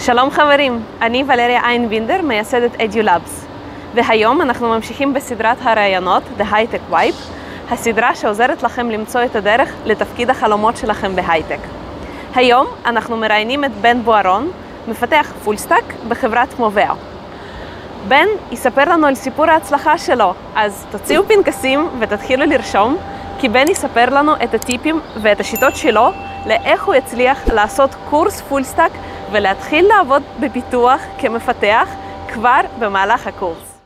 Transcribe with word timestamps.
שלום 0.00 0.30
חברים, 0.30 0.82
אני 1.02 1.24
ולריה 1.26 1.60
איינבינדר, 1.64 2.22
מייסדת 2.22 2.80
EduLabs, 2.80 3.46
והיום 3.94 4.42
אנחנו 4.42 4.68
ממשיכים 4.68 5.14
בסדרת 5.14 5.56
הראיונות 5.60 6.22
The 6.38 6.42
Hightech 6.42 6.92
Vibe, 6.92 7.32
הסדרה 7.70 8.14
שעוזרת 8.14 8.62
לכם 8.62 8.90
למצוא 8.90 9.24
את 9.24 9.36
הדרך 9.36 9.72
לתפקיד 9.84 10.30
החלומות 10.30 10.76
שלכם 10.76 11.16
בהייטק. 11.16 11.58
היום 12.34 12.66
אנחנו 12.86 13.16
מראיינים 13.16 13.64
את 13.64 13.70
בן 13.80 14.02
בוארון, 14.02 14.50
מפתח 14.88 15.32
full 15.44 15.56
stack 15.56 15.84
בחברת 16.08 16.58
מובע. 16.58 16.92
בן 18.08 18.26
יספר 18.50 18.84
לנו 18.84 19.06
על 19.06 19.14
סיפור 19.14 19.50
ההצלחה 19.50 19.98
שלו, 19.98 20.34
אז 20.54 20.86
תוציאו 20.90 21.28
פנקסים 21.28 21.88
ותתחילו 21.98 22.46
לרשום, 22.46 22.96
כי 23.38 23.48
בן 23.48 23.68
יספר 23.68 24.06
לנו 24.10 24.32
את 24.44 24.54
הטיפים 24.54 25.00
ואת 25.22 25.40
השיטות 25.40 25.76
שלו 25.76 26.10
לאיך 26.46 26.84
הוא 26.84 26.94
הצליח 26.94 27.38
לעשות 27.52 27.90
קורס 28.10 28.40
full 28.40 28.62
stack 28.62 28.92
ולהתחיל 29.32 29.86
לעבוד 29.88 30.22
בפיתוח 30.40 31.00
כמפתח 31.18 31.88
כבר 32.28 32.60
במהלך 32.78 33.26
הקורס. 33.26 33.80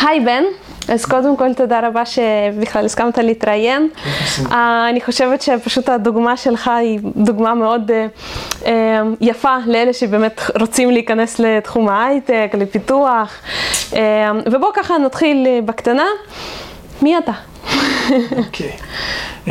היי 0.00 0.20
בן, 0.20 0.44
אז 0.88 1.04
קודם 1.04 1.36
כל 1.36 1.54
תודה 1.54 1.88
רבה 1.88 2.02
שבכלל 2.06 2.84
הסכמת 2.84 3.18
להתראיין. 3.18 3.88
Uh, 4.36 4.52
אני 4.90 5.00
חושבת 5.00 5.42
שפשוט 5.42 5.88
הדוגמה 5.88 6.36
שלך 6.36 6.68
היא 6.68 6.98
דוגמה 7.16 7.54
מאוד 7.54 7.90
uh, 7.90 8.62
uh, 8.62 8.66
יפה 9.20 9.56
לאלה 9.66 9.92
שבאמת 9.92 10.40
רוצים 10.60 10.90
להיכנס 10.90 11.38
לתחום 11.38 11.88
ההייטק, 11.88 12.50
לפיתוח. 12.58 13.34
ובואו 14.52 14.70
ככה 14.74 14.98
נתחיל 14.98 15.46
בקטנה. 15.64 16.06
מי 17.02 17.18
אתה? 17.18 17.32
אוקיי. 18.36 18.70
okay. 18.70 19.50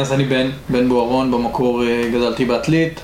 אז 0.00 0.12
אני 0.12 0.24
בן, 0.24 0.50
בן 0.68 0.88
בוארון, 0.88 1.30
במקור 1.30 1.82
גדלתי 2.12 2.44
בעתלית, 2.44 3.00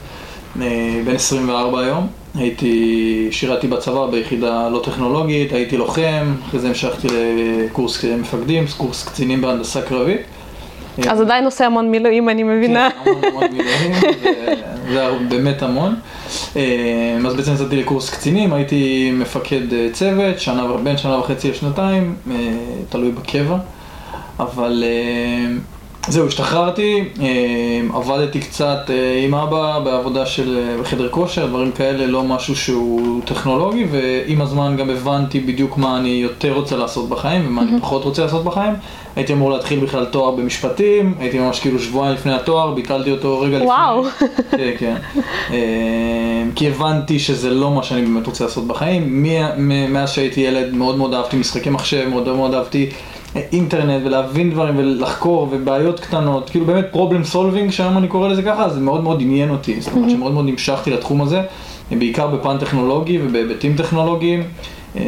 בן 1.04 1.14
24 1.14 1.80
היום. 1.80 2.21
הייתי, 2.34 3.28
שירתי 3.30 3.66
בצבא 3.66 4.06
ביחידה 4.06 4.68
לא 4.68 4.80
טכנולוגית, 4.84 5.52
הייתי 5.52 5.76
לוחם, 5.76 6.34
אחרי 6.48 6.60
זה 6.60 6.68
המשכתי 6.68 7.08
לקורס 7.10 8.04
מפקדים, 8.04 8.64
קורס 8.76 9.04
קצינים 9.04 9.40
בהנדסה 9.40 9.82
קרבית. 9.82 10.20
אז 11.08 11.20
עדיין 11.20 11.44
עושה 11.44 11.66
המון 11.66 11.90
מילואים, 11.90 12.28
אני 12.28 12.42
מבינה. 12.42 12.88
כן, 13.04 13.10
המון 13.10 13.24
המון 13.24 13.44
מילואים, 13.52 13.92
זה 14.92 15.08
באמת 15.28 15.62
המון. 15.62 15.94
אה, 16.56 17.18
אז 17.26 17.34
בעצם 17.34 17.54
יצאתי 17.54 17.76
לקורס 17.76 18.10
קצינים, 18.10 18.52
הייתי 18.52 19.10
מפקד 19.14 19.72
אה, 19.72 19.88
צוות, 19.92 20.40
שנה, 20.40 20.66
בין 20.82 20.96
שנה 20.96 21.18
וחצי 21.18 21.50
לשנתיים, 21.50 22.14
אה, 22.30 22.36
תלוי 22.88 23.12
בקבע, 23.12 23.56
אבל 24.40 24.84
זהו, 26.08 26.26
השתחררתי, 26.26 27.04
אה, 27.20 27.80
עבדתי 27.94 28.40
קצת 28.40 28.90
אה, 28.90 29.20
עם 29.24 29.34
אבא 29.34 29.78
בעבודה 29.84 30.26
של 30.26 30.58
אה, 30.58 30.82
בחדר 30.82 31.08
כושר, 31.08 31.46
דברים 31.46 31.72
כאלה, 31.72 32.06
לא 32.06 32.22
משהו 32.22 32.56
שהוא 32.56 33.20
טכנולוגי, 33.24 33.84
ועם 33.90 34.40
הזמן 34.40 34.76
גם 34.76 34.90
הבנתי 34.90 35.40
בדיוק 35.40 35.78
מה 35.78 35.98
אני 35.98 36.08
יותר 36.08 36.52
רוצה 36.52 36.76
לעשות 36.76 37.08
בחיים 37.08 37.46
ומה 37.46 37.62
אני 37.62 37.80
פחות 37.80 38.04
רוצה 38.04 38.22
לעשות 38.22 38.44
בחיים. 38.44 38.74
הייתי 39.16 39.32
אמור 39.32 39.50
להתחיל 39.50 39.80
בכלל 39.80 40.04
תואר 40.04 40.30
במשפטים, 40.30 41.14
הייתי 41.18 41.38
ממש 41.38 41.60
כאילו 41.60 41.78
שבועיים 41.78 42.14
לפני 42.14 42.34
התואר, 42.34 42.74
ביטלתי 42.74 43.10
אותו 43.10 43.40
רגע 43.40 43.56
לפני. 43.56 43.66
וואו. 43.68 44.04
כן, 44.50 44.72
כן. 44.78 44.96
כי 46.54 46.68
הבנתי 46.68 47.18
שזה 47.18 47.50
לא 47.50 47.70
מה 47.70 47.82
שאני 47.82 48.02
באמת 48.02 48.26
רוצה 48.26 48.44
לעשות 48.44 48.66
בחיים. 48.66 49.26
מאז 49.88 50.10
שהייתי 50.10 50.40
ילד 50.40 50.74
מאוד 50.74 50.96
מאוד 50.96 51.14
אהבתי 51.14 51.36
משחקי 51.36 51.70
מחשב, 51.70 52.08
מאוד 52.08 52.36
מאוד 52.36 52.54
אהבתי 52.54 52.90
אינטרנט 53.36 54.02
ולהבין 54.04 54.50
דברים 54.50 54.78
ולחקור 54.78 55.48
ובעיות 55.50 56.00
קטנות, 56.00 56.50
כאילו 56.50 56.66
באמת 56.66 56.84
פרובלם 56.90 57.24
סולבינג, 57.24 57.70
שהיום 57.70 57.98
אני 57.98 58.08
קורא 58.08 58.28
לזה 58.28 58.42
ככה, 58.42 58.68
זה 58.68 58.80
מאוד 58.80 59.02
מאוד 59.02 59.20
עניין 59.20 59.50
אותי, 59.50 59.80
זאת 59.80 59.92
אומרת 59.94 60.10
שמאוד 60.10 60.32
מאוד 60.32 60.48
המשכתי 60.48 60.90
לתחום 60.90 61.22
הזה, 61.22 61.42
בעיקר 61.90 62.26
בפן 62.26 62.58
טכנולוגי 62.58 63.18
ובהיבטים 63.22 63.76
טכנולוגיים. 63.76 64.42
אה, 64.96 65.02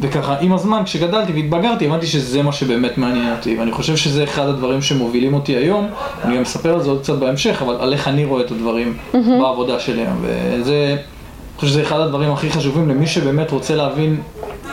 וככה 0.00 0.36
עם 0.40 0.52
הזמן 0.52 0.82
כשגדלתי 0.84 1.32
והתבגרתי 1.32 1.86
הבנתי 1.86 2.06
שזה 2.06 2.42
מה 2.42 2.52
שבאמת 2.52 2.98
מעניין 2.98 3.32
אותי. 3.36 3.56
ואני 3.58 3.72
חושב 3.72 3.96
שזה 3.96 4.24
אחד 4.24 4.48
הדברים 4.48 4.82
שמובילים 4.82 5.34
אותי 5.34 5.56
היום. 5.56 5.86
אני 6.24 6.36
גם 6.36 6.42
אספר 6.42 6.74
על 6.74 6.82
זה 6.82 6.90
עוד 6.90 7.00
קצת 7.00 7.14
בהמשך 7.14 7.62
אבל 7.62 7.76
על 7.80 7.92
איך 7.92 8.08
אני 8.08 8.24
רואה 8.24 8.44
את 8.44 8.50
הדברים 8.50 8.96
בעבודה 9.12 9.80
שלי 9.80 10.04
וזה, 10.22 10.96
אני 10.96 11.56
חושב 11.56 11.72
שזה 11.72 11.82
אחד 11.82 12.00
הדברים 12.00 12.32
הכי 12.32 12.50
חשובים 12.50 12.88
למי 12.88 13.06
שבאמת 13.06 13.50
רוצה 13.50 13.74
להבין 13.74 14.20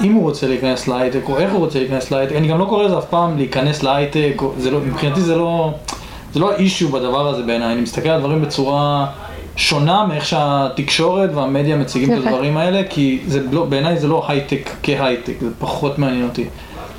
אם 0.04 0.14
הוא 0.14 0.24
רוצה 0.24 0.48
להיכנס 0.48 0.88
להייטק, 0.88 1.22
או 1.30 1.38
איך 1.38 1.52
הוא 1.52 1.60
רוצה 1.60 1.80
להיכנס 1.80 2.12
להייטק, 2.12 2.36
אני 2.36 2.48
גם 2.48 2.60
לא 2.60 2.66
קורא 2.66 2.84
לזה 2.84 2.98
אף 2.98 3.06
פעם 3.06 3.38
להיכנס 3.38 3.84
להייטק, 3.84 4.42
לא, 4.72 4.80
מבחינתי 4.80 5.22
זה 5.22 5.36
לא, 5.36 5.74
זה 6.34 6.40
לא 6.40 6.52
האישיו 6.52 6.90
בדבר 6.90 7.28
הזה 7.28 7.44
בעיניי, 7.44 7.74
אני 7.74 7.82
מסתכל 7.82 8.10
על 8.10 8.20
דברים 8.20 8.42
בצורה 8.42 9.06
שונה 9.56 10.06
מאיך 10.06 10.26
שהתקשורת 10.26 11.30
והמדיה 11.34 11.78
מציגים 11.78 12.14
את 12.14 12.26
הדברים 12.26 12.58
האלה, 12.58 12.82
כי 12.90 13.20
לא, 13.52 13.66
בעיניי 13.66 14.00
זה 14.00 14.08
לא 14.08 14.26
הייטק 14.28 14.70
כהייטק, 14.84 15.34
זה 15.42 15.48
פחות 15.60 16.00
מעניין 16.00 16.24
אותי. 16.24 16.46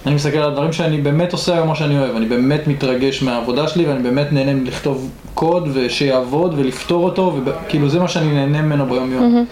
אני 0.06 0.14
מסתכל 0.14 0.38
על 0.38 0.52
דברים 0.52 0.72
שאני 0.72 0.96
באמת 0.96 1.32
עושה 1.32 1.54
היום 1.54 1.68
מה 1.68 1.74
שאני 1.74 1.98
אוהב, 1.98 2.16
אני 2.16 2.26
באמת 2.26 2.66
מתרגש 2.66 3.22
מהעבודה 3.22 3.68
שלי 3.68 3.86
ואני 3.86 4.02
באמת 4.02 4.32
נהנה 4.32 4.64
לכתוב 4.64 5.10
קוד 5.34 5.68
ושיעבוד 5.72 6.54
ולפתור 6.56 7.04
אותו, 7.04 7.36
וכאילו 7.44 7.88
זה 7.88 8.00
מה 8.00 8.08
שאני 8.08 8.32
נהנה 8.32 8.62
ממנו 8.62 8.86
ביום 8.86 9.12
יום. 9.12 9.46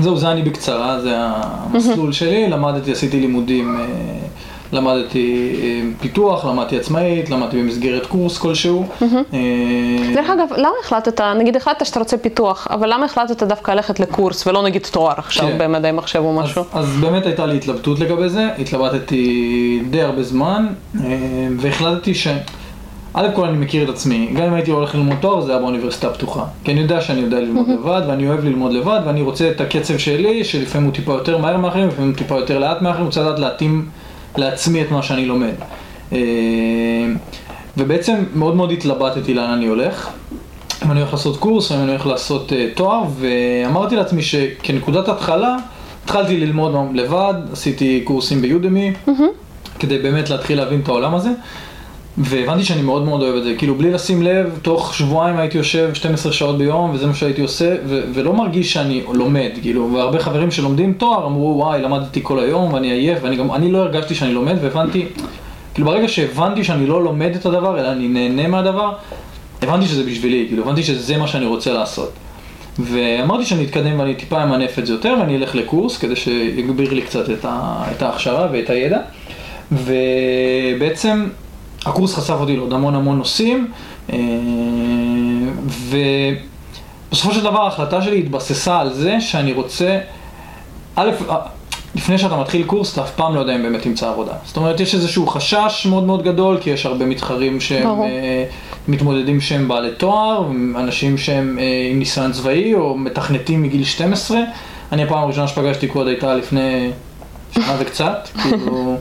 זהו, 0.00 0.16
זה 0.16 0.30
אני 0.30 0.42
בקצרה, 0.42 1.00
זה 1.00 1.12
המסלול 1.16 2.12
שלי, 2.12 2.48
למדתי, 2.48 2.92
עשיתי 2.92 3.20
לימודים, 3.20 3.76
אה, 3.76 3.84
למדתי 4.72 5.56
אה, 5.62 5.80
פיתוח, 6.00 6.44
למדתי 6.44 6.78
עצמאית, 6.78 7.30
למדתי 7.30 7.62
במסגרת 7.62 8.06
קורס 8.06 8.38
כלשהו. 8.38 8.84
אה, 9.02 9.08
דרך 10.14 10.30
אגב, 10.30 10.48
למה 10.56 10.74
החלטת, 10.84 11.20
נגיד 11.20 11.56
החלטת 11.56 11.86
שאתה 11.86 11.98
רוצה 11.98 12.16
פיתוח, 12.16 12.68
אבל 12.70 12.92
למה 12.92 13.04
החלטת 13.04 13.42
דווקא 13.42 13.70
ללכת 13.70 14.00
לקורס 14.00 14.46
ולא 14.46 14.62
נגיד 14.62 14.86
תואר 14.90 15.14
עכשיו 15.18 15.48
כן. 15.48 15.58
במדעי 15.58 15.92
מחשב 15.92 16.18
או 16.18 16.32
משהו? 16.32 16.62
אז, 16.72 16.88
אז 16.88 16.96
באמת 17.00 17.26
הייתה 17.26 17.46
לי 17.46 17.56
התלבטות 17.56 18.00
לגבי 18.00 18.28
זה, 18.28 18.48
התלבטתי 18.58 19.82
די 19.90 20.02
הרבה 20.02 20.22
זמן, 20.22 20.66
והחלטתי 21.58 22.14
ש... 22.14 22.28
א' 23.18 23.28
כל 23.34 23.44
אני 23.44 23.58
מכיר 23.58 23.84
את 23.84 23.88
עצמי, 23.88 24.30
גם 24.34 24.44
אם 24.44 24.54
הייתי 24.54 24.70
הולך 24.70 24.94
ללמוד 24.94 25.16
תואר 25.20 25.40
זה 25.40 25.52
היה 25.52 25.60
באוניברסיטה 25.60 26.10
פתוחה. 26.10 26.44
כי 26.64 26.72
אני 26.72 26.80
יודע 26.80 27.00
שאני 27.00 27.20
יודע 27.20 27.40
ללמוד 27.40 27.68
לבד, 27.68 28.02
ואני 28.08 28.28
אוהב 28.28 28.44
ללמוד 28.44 28.72
לבד, 28.72 29.00
ואני 29.06 29.22
רוצה 29.22 29.50
את 29.50 29.60
הקצב 29.60 29.98
שלי, 29.98 30.44
שלפעמים 30.44 30.86
הוא 30.86 30.94
טיפה 30.94 31.12
יותר 31.12 31.38
מהר 31.38 31.56
מאחרים, 31.56 31.88
לפעמים 31.88 32.10
הוא 32.10 32.18
טיפה 32.18 32.36
יותר 32.38 32.58
לאט 32.58 32.82
מאחרים, 32.82 33.06
רוצה 33.06 33.22
לדעת 33.22 33.38
להתאים 33.38 33.88
לעצמי 34.36 34.82
את 34.82 34.90
מה 34.90 35.02
שאני 35.02 35.26
לומד. 35.26 35.54
אה, 36.12 36.18
ובעצם 37.76 38.14
מאוד 38.34 38.56
מאוד 38.56 38.70
התלבטתי 38.72 39.34
לאן 39.34 39.50
אני 39.50 39.66
הולך. 39.66 40.10
אם 40.84 40.90
אני 40.90 41.00
הולך 41.00 41.12
לעשות 41.12 41.36
קורס, 41.36 41.72
אם 41.72 41.76
אני 41.76 41.90
הולך 41.90 42.06
לעשות 42.06 42.52
uh, 42.52 42.54
תואר, 42.76 43.02
ואמרתי 43.18 43.96
לעצמי 43.96 44.22
שכנקודת 44.22 45.08
התחלה, 45.08 45.56
התחלתי 46.04 46.40
ללמוד 46.40 46.74
לבד, 46.94 47.34
עשיתי 47.52 48.00
קורסים 48.04 48.42
ביודמי, 48.42 48.92
mm-hmm. 49.06 49.78
כדי 49.78 49.98
באמת 49.98 50.30
להתחיל 50.30 50.58
להבין 50.58 50.80
את 50.80 50.88
העולם 50.88 51.14
הזה. 51.14 51.30
והבנתי 52.18 52.64
שאני 52.64 52.82
מאוד 52.82 53.04
מאוד 53.04 53.22
אוהב 53.22 53.34
את 53.36 53.44
זה, 53.44 53.54
כאילו 53.58 53.74
בלי 53.74 53.90
לשים 53.92 54.22
לב, 54.22 54.58
תוך 54.62 54.94
שבועיים 54.94 55.36
הייתי 55.36 55.58
יושב 55.58 55.94
12 55.94 56.32
שעות 56.32 56.58
ביום 56.58 56.90
וזה 56.94 57.06
מה 57.06 57.14
שהייתי 57.14 57.42
עושה, 57.42 57.74
ו- 57.86 58.00
ולא 58.14 58.32
מרגיש 58.32 58.72
שאני 58.72 59.02
לומד, 59.14 59.50
כאילו, 59.62 59.92
והרבה 59.94 60.18
חברים 60.18 60.50
שלומדים 60.50 60.92
תואר 60.92 61.26
אמרו 61.26 61.54
וואי 61.58 61.82
למדתי 61.82 62.20
כל 62.22 62.38
היום 62.40 62.72
ואני 62.72 62.90
עייף, 62.90 63.18
ואני 63.22 63.36
גם, 63.36 63.52
אני 63.52 63.72
לא 63.72 63.78
הרגשתי 63.78 64.14
שאני 64.14 64.34
לומד 64.34 64.56
והבנתי, 64.62 65.06
כאילו 65.74 65.86
ברגע 65.88 66.08
שהבנתי 66.08 66.64
שאני 66.64 66.86
לא 66.86 67.04
לומד 67.04 67.30
את 67.34 67.46
הדבר, 67.46 67.80
אלא 67.80 67.92
אני 67.92 68.08
נהנה 68.08 68.48
מהדבר, 68.48 68.92
הבנתי 69.62 69.86
שזה 69.86 70.04
בשבילי, 70.04 70.44
כאילו 70.48 70.62
הבנתי 70.62 70.82
שזה 70.82 71.16
מה 71.16 71.28
שאני 71.28 71.46
רוצה 71.46 71.72
לעשות. 71.72 72.12
ואמרתי 72.78 73.44
שאני 73.44 73.64
אתקדם 73.64 73.98
ואני 74.00 74.14
טיפה 74.14 74.42
אמנף 74.42 74.78
את 74.78 74.86
זה 74.86 74.92
יותר 74.92 75.14
ואני 75.20 75.36
אלך 75.36 75.54
לקורס 75.54 75.98
כדי 75.98 76.16
שיגביר 76.16 76.94
לי 76.94 77.02
קצת 77.02 77.30
את, 77.30 77.44
ה- 77.44 77.84
את 77.96 78.02
ההכשרה 78.02 78.48
ואת 78.52 78.70
הידע. 78.70 78.98
ובעצם 79.72 81.26
הקורס 81.86 82.14
חשף 82.14 82.34
אותי 82.40 82.56
לעוד 82.56 82.72
המון 82.72 82.94
המון 82.94 83.18
נושאים, 83.18 83.70
אה, 84.12 84.18
ובסופו 87.10 87.32
של 87.32 87.42
דבר 87.42 87.60
ההחלטה 87.60 88.02
שלי 88.02 88.18
התבססה 88.18 88.80
על 88.80 88.92
זה 88.92 89.20
שאני 89.20 89.52
רוצה, 89.52 89.98
א', 90.96 91.10
לפני 91.94 92.18
שאתה 92.18 92.36
מתחיל 92.36 92.64
קורס, 92.64 92.92
אתה 92.92 93.02
אף 93.02 93.10
פעם 93.10 93.34
לא 93.34 93.40
יודע 93.40 93.56
אם 93.56 93.62
באמת 93.62 93.82
תמצא 93.82 94.10
עבודה. 94.10 94.32
זאת 94.44 94.56
אומרת, 94.56 94.80
יש 94.80 94.94
איזשהו 94.94 95.26
חשש 95.26 95.86
מאוד 95.90 96.04
מאוד 96.04 96.22
גדול, 96.22 96.58
כי 96.60 96.70
יש 96.70 96.86
הרבה 96.86 97.06
מתחרים 97.06 97.60
שהם 97.60 97.84
ברור. 97.84 98.06
אה, 98.06 98.44
מתמודדים 98.88 99.40
שהם 99.40 99.68
בעלי 99.68 99.90
תואר, 99.96 100.50
אנשים 100.76 101.18
שהם 101.18 101.58
אה, 101.58 101.88
עם 101.90 101.98
ניסיון 101.98 102.32
צבאי, 102.32 102.74
או 102.74 102.98
מתכנתים 102.98 103.62
מגיל 103.62 103.84
12. 103.84 104.38
אני 104.92 105.02
הפעם 105.02 105.18
הראשונה 105.18 105.48
שפגשתי 105.48 105.88
קוד 105.88 106.08
הייתה 106.08 106.34
לפני 106.34 106.90
שנה 107.54 107.76
וקצת, 107.78 108.28
כאילו... 108.42 108.96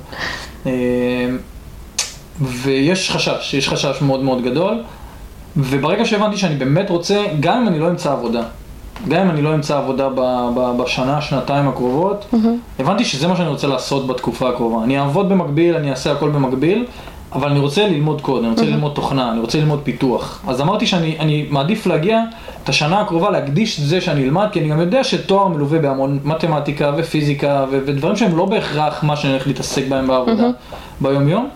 ויש 2.41 3.11
חשש, 3.11 3.53
יש 3.53 3.69
חשש 3.69 4.01
מאוד 4.01 4.23
מאוד 4.23 4.43
גדול, 4.43 4.83
וברגע 5.57 6.05
שהבנתי 6.05 6.37
שאני 6.37 6.55
באמת 6.55 6.89
רוצה, 6.89 7.23
גם 7.39 7.61
אם 7.61 7.67
אני 7.67 7.79
לא 7.79 7.89
אמצא 7.89 8.11
עבודה, 8.11 8.41
גם 9.07 9.21
אם 9.21 9.29
אני 9.29 9.41
לא 9.41 9.55
אמצא 9.55 9.77
עבודה 9.77 10.09
ב, 10.09 10.49
ב, 10.55 10.71
בשנה, 10.83 11.21
שנתיים 11.21 11.67
הקרובות, 11.67 12.25
mm-hmm. 12.33 12.79
הבנתי 12.79 13.05
שזה 13.05 13.27
מה 13.27 13.35
שאני 13.35 13.49
רוצה 13.49 13.67
לעשות 13.67 14.07
בתקופה 14.07 14.49
הקרובה. 14.49 14.83
אני 14.83 14.99
אעבוד 14.99 15.29
במקביל, 15.29 15.75
אני 15.75 15.91
אעשה 15.91 16.11
הכל 16.11 16.29
במקביל, 16.29 16.85
אבל 17.33 17.49
אני 17.49 17.59
רוצה 17.59 17.87
ללמוד 17.87 18.21
קוד, 18.21 18.43
אני 18.43 18.49
רוצה 18.49 18.61
mm-hmm. 18.61 18.65
ללמוד 18.65 18.91
תוכנה, 18.95 19.31
אני 19.31 19.39
רוצה 19.39 19.59
ללמוד 19.59 19.79
פיתוח. 19.83 20.41
אז 20.47 20.61
אמרתי 20.61 20.87
שאני 20.87 21.45
מעדיף 21.49 21.85
להגיע 21.85 22.21
את 22.63 22.69
השנה 22.69 23.01
הקרובה, 23.01 23.29
להקדיש 23.29 23.79
את 23.79 23.85
זה 23.85 24.01
שאני 24.01 24.23
אלמד, 24.23 24.47
כי 24.51 24.59
אני 24.59 24.69
גם 24.69 24.79
יודע 24.79 25.03
שתואר 25.03 25.47
מלווה 25.47 25.79
בהמון 25.79 26.19
מתמטיקה 26.23 26.91
ופיזיקה 26.97 27.65
ו- 27.71 27.79
ודברים 27.85 28.15
שהם 28.15 28.37
לא 28.37 28.45
בהכרח 28.45 29.03
מה 29.03 29.15
שאני 29.15 29.33
הולך 29.33 29.47
להתעסק 29.47 29.87
בהם 29.87 30.07
בעבודה 30.07 30.47
mm-hmm. 30.47 30.75
ביום 31.01 31.29
יום. 31.29 31.49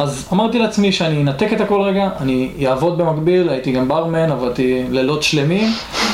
אז 0.00 0.28
אמרתי 0.32 0.58
לעצמי 0.58 0.92
שאני 0.92 1.22
אנתק 1.22 1.52
את 1.52 1.60
הכל 1.60 1.80
רגע, 1.80 2.08
אני 2.20 2.50
אעבוד 2.66 2.98
במקביל, 2.98 3.48
הייתי 3.48 3.72
גם 3.72 3.88
ברמן, 3.88 4.30
עבדתי 4.30 4.82
לילות 4.90 5.22
שלמים, 5.22 5.68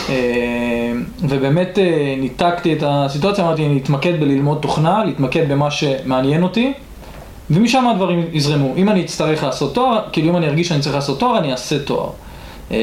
אה, 0.09 0.15
ובאמת 1.21 1.79
אה, 1.79 2.15
ניתקתי 2.19 2.73
את 2.73 2.83
הסיטואציה, 2.87 3.45
אמרתי 3.45 3.67
אני 3.67 3.79
אתמקד 3.79 4.21
בללמוד 4.21 4.59
תוכנה, 4.63 5.05
להתמקד 5.05 5.49
במה 5.49 5.71
שמעניין 5.71 6.43
אותי, 6.43 6.73
ומשם 7.51 7.87
הדברים 7.87 8.25
יזרמו. 8.33 8.73
אם 8.77 8.89
אני 8.89 9.05
אצטרך 9.05 9.43
לעשות 9.43 9.75
תואר, 9.75 10.01
כאילו 10.13 10.31
אם 10.31 10.37
אני 10.37 10.47
ארגיש 10.47 10.69
שאני 10.69 10.81
צריך 10.81 10.95
לעשות 10.95 11.21
תואר, 11.21 11.39
אני 11.39 11.53
אעשה 11.53 11.79
תואר. 11.79 12.11
אה, 12.71 12.77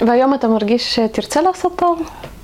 והיום 0.00 0.34
אתה 0.34 0.48
מרגיש 0.48 0.94
שתרצה 0.94 1.42
לעשות 1.42 1.72
תואר? 1.76 1.94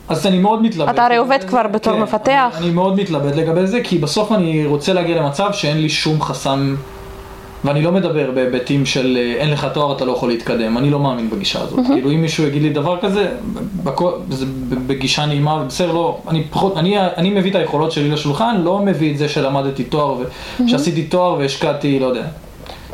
אז 0.08 0.26
אני 0.26 0.38
מאוד 0.38 0.62
מתלבט. 0.62 0.94
אתה 0.94 1.04
הרי 1.04 1.16
עובד 1.16 1.44
כבר 1.48 1.66
בתור 1.72 1.92
כן, 1.92 2.00
מפתח. 2.00 2.52
אני, 2.56 2.64
אני 2.64 2.70
מאוד 2.70 3.00
מתלבט 3.00 3.36
לגבי 3.36 3.66
זה, 3.66 3.80
כי 3.84 3.98
בסוף 3.98 4.32
אני 4.32 4.66
רוצה 4.66 4.92
להגיע 4.92 5.22
למצב 5.22 5.52
שאין 5.52 5.80
לי 5.80 5.88
שום 5.88 6.22
חסם 6.22 6.74
ואני 7.64 7.82
לא 7.82 7.92
מדבר 7.92 8.30
בהיבטים 8.30 8.86
של 8.86 9.18
אה, 9.20 9.40
אין 9.40 9.50
לך 9.50 9.66
תואר 9.74 9.96
אתה 9.96 10.04
לא 10.04 10.12
יכול 10.12 10.28
להתקדם, 10.28 10.78
אני 10.78 10.90
לא 10.90 11.00
מאמין 11.00 11.30
בגישה 11.30 11.60
הזאת. 11.60 11.78
Mm-hmm. 11.78 11.92
כאילו 11.92 12.10
אם 12.10 12.22
מישהו 12.22 12.46
יגיד 12.46 12.62
לי 12.62 12.70
דבר 12.70 13.00
כזה, 13.00 13.28
בכל, 13.84 14.10
זה 14.30 14.46
בגישה 14.86 15.26
נעימה 15.26 15.62
ובסדר, 15.62 15.92
לא, 15.92 16.18
אני 16.28 16.44
פחות, 16.50 16.76
אני, 16.76 17.00
אני 17.00 17.30
מביא 17.30 17.50
את 17.50 17.56
היכולות 17.56 17.92
שלי 17.92 18.10
לשולחן, 18.10 18.60
לא 18.64 18.78
מביא 18.78 19.12
את 19.12 19.18
זה 19.18 19.28
שלמדתי 19.28 19.84
תואר, 19.84 20.16
ושעשיתי 20.66 21.00
mm-hmm. 21.00 21.10
תואר 21.10 21.34
והשקעתי, 21.38 21.98
לא 21.98 22.06
יודע. 22.06 22.24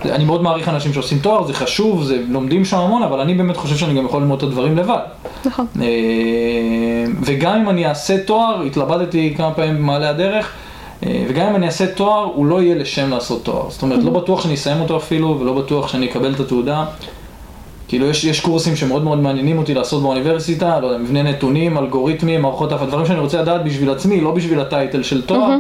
אני 0.05 0.25
מאוד 0.25 0.43
מעריך 0.43 0.69
אנשים 0.69 0.93
שעושים 0.93 1.19
תואר, 1.19 1.47
זה 1.47 1.55
חשוב, 1.55 2.05
זה 2.05 2.23
לומדים 2.29 2.65
שם 2.65 2.79
המון, 2.79 3.03
אבל 3.03 3.21
אני 3.21 3.35
באמת 3.35 3.57
חושב 3.57 3.77
שאני 3.77 3.95
גם 3.95 4.05
יכול 4.05 4.21
ללמוד 4.21 4.39
את 4.39 4.43
הדברים 4.43 4.77
לבד. 4.77 4.99
נכון. 5.45 5.67
אה, 5.81 5.87
וגם 7.23 7.61
אם 7.61 7.71
אני 7.71 7.87
אעשה 7.87 8.25
תואר, 8.25 8.63
התלבטתי 8.63 9.35
כמה 9.37 9.55
פעמים 9.55 9.77
במעלה 9.77 10.09
הדרך, 10.09 10.53
וגם 11.03 11.47
אם 11.47 11.57
אני 11.57 11.67
אעשה 11.67 11.87
תואר, 11.87 12.25
הוא 12.35 12.47
לא 12.47 12.63
יהיה 12.63 12.75
לשם 12.75 13.11
לעשות 13.11 13.45
תואר. 13.45 13.71
זאת 13.71 13.83
אומרת, 13.83 14.05
לא 14.05 14.11
בטוח 14.11 14.43
שאני 14.43 14.55
אסיים 14.55 14.81
אותו 14.81 14.97
אפילו, 14.97 15.41
ולא 15.41 15.53
בטוח 15.53 15.89
שאני 15.89 16.07
אקבל 16.07 16.35
את 16.35 16.41
התעודה. 16.41 16.85
כאילו, 17.89 18.07
יש, 18.07 18.25
יש 18.25 18.41
קורסים 18.41 18.77
שמאוד 18.77 19.05
מאוד 19.05 19.19
מעניינים 19.19 19.59
אותי 19.59 19.75
לעשות 19.75 20.03
באוניברסיטה, 20.03 20.81
לא 20.81 20.87
יודע, 20.87 20.99
מבנה 20.99 21.23
נתונים, 21.23 21.79
אלגוריתמים, 21.79 22.43
מערכות 22.43 22.73
אף, 22.73 22.83
דברים 22.83 23.07
שאני 23.07 23.19
רוצה 23.19 23.43
לדעת 23.43 23.65
בשביל 23.65 23.91
עצמי, 23.91 24.21
לא 24.21 24.31
בשביל 24.31 24.61
הטייטל 24.61 25.03
של 25.03 25.23
תואר. 25.23 25.57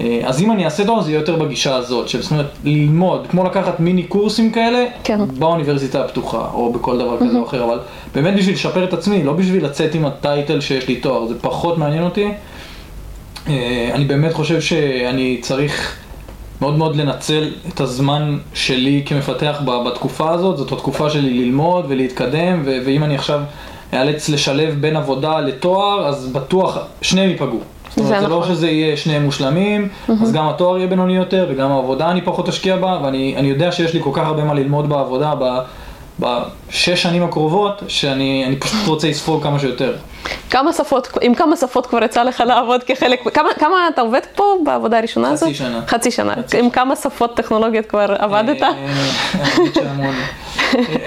אה, 0.00 0.20
אז 0.24 0.42
אם 0.42 0.52
אני 0.52 0.64
אעשה 0.64 0.84
תואר 0.84 1.00
זה 1.00 1.10
יהיה 1.10 1.18
יותר 1.18 1.36
בגישה 1.36 1.74
הזאת, 1.74 2.08
של 2.08 2.22
זאת 2.22 2.32
אומרת 2.32 2.46
ללמוד, 2.64 3.26
כמו 3.30 3.44
לקחת 3.44 3.80
מיני 3.80 4.02
קורסים 4.02 4.50
כאלה 4.50 4.84
כן. 5.04 5.20
באוניברסיטה 5.38 6.04
הפתוחה, 6.04 6.48
או 6.54 6.72
בכל 6.72 6.98
דבר 6.98 7.16
כזה 7.20 7.38
או 7.38 7.44
אחר, 7.44 7.64
אבל 7.64 7.78
באמת 8.14 8.34
בשביל 8.34 8.54
לשפר 8.54 8.84
את 8.84 8.92
עצמי, 8.92 9.22
לא 9.22 9.32
בשביל 9.32 9.64
לצאת 9.64 9.94
עם 9.94 10.06
הטייטל 10.06 10.60
שיש 10.60 10.88
לי 10.88 10.96
תואר, 10.96 11.26
זה 11.26 11.34
פחות 11.40 11.78
מעניין 11.78 12.02
אותי. 12.04 12.28
אה, 13.48 13.90
אני 13.94 14.04
באמת 14.04 14.32
חושב 14.32 14.60
שאני 14.60 15.38
צריך 15.42 15.96
מאוד 16.60 16.78
מאוד 16.78 16.96
לנצל 16.96 17.50
את 17.68 17.80
הזמן 17.80 18.38
שלי 18.54 19.02
כמפתח 19.06 19.60
בתקופה 19.86 20.30
הזאת, 20.30 20.56
זאת 20.56 20.72
התקופה 20.72 21.10
שלי 21.10 21.44
ללמוד 21.44 21.84
ולהתקדם, 21.88 22.62
ואם 22.64 23.04
אני 23.04 23.14
עכשיו 23.14 23.40
אאלץ 23.94 24.28
לשלב 24.28 24.76
בין 24.80 24.96
עבודה 24.96 25.40
לתואר, 25.40 26.06
אז 26.06 26.32
בטוח 26.32 26.78
שניהם 27.02 27.30
ייפגעו. 27.30 27.60
זאת 27.88 27.98
אומרת, 27.98 28.22
זה 28.22 28.28
לא 28.28 28.40
נכון. 28.40 28.54
שזה 28.54 28.70
יהיה 28.70 28.96
שניהם 28.96 29.24
מושלמים, 29.24 29.88
אז 30.22 30.32
גם 30.32 30.48
התואר 30.48 30.76
יהיה 30.76 30.86
בינוני 30.86 31.16
יותר, 31.16 31.46
וגם 31.50 31.70
העבודה 31.70 32.10
אני 32.10 32.20
פחות 32.20 32.48
אשקיע 32.48 32.76
בה, 32.76 33.00
ואני 33.04 33.48
יודע 33.48 33.72
שיש 33.72 33.94
לי 33.94 34.00
כל 34.02 34.10
כך 34.12 34.26
הרבה 34.26 34.44
מה 34.44 34.54
ללמוד 34.54 34.88
בעבודה 34.88 35.34
בשש 36.18 37.02
שנים 37.02 37.22
הקרובות, 37.22 37.82
שאני 37.88 38.56
פשוט 38.60 38.86
רוצה 38.86 39.08
לספוג 39.08 39.42
כמה 39.42 39.58
שיותר. 39.58 39.96
כמה 40.50 40.72
שפות, 40.72 41.08
עם 41.20 41.34
כמה 41.34 41.56
שפות 41.56 41.86
כבר 41.86 42.04
יצא 42.04 42.22
לך 42.22 42.42
לעבוד 42.46 42.82
כחלק, 42.82 43.20
כמה, 43.34 43.48
כמה 43.58 43.88
אתה 43.94 44.00
עובד 44.00 44.20
פה 44.34 44.44
בעבודה 44.64 44.98
הראשונה 44.98 45.30
הזאת? 45.30 45.48
חצי 45.48 45.54
שנה. 45.54 45.80
חצי 45.86 46.10
שנה. 46.10 46.34
חצי 46.36 46.58
עם 46.58 46.70
כמה 46.70 46.96
שפות 46.96 47.36
טכנולוגיות 47.36 47.86
כבר 47.86 48.14
עבדת? 48.18 48.62
אה, 48.62 48.72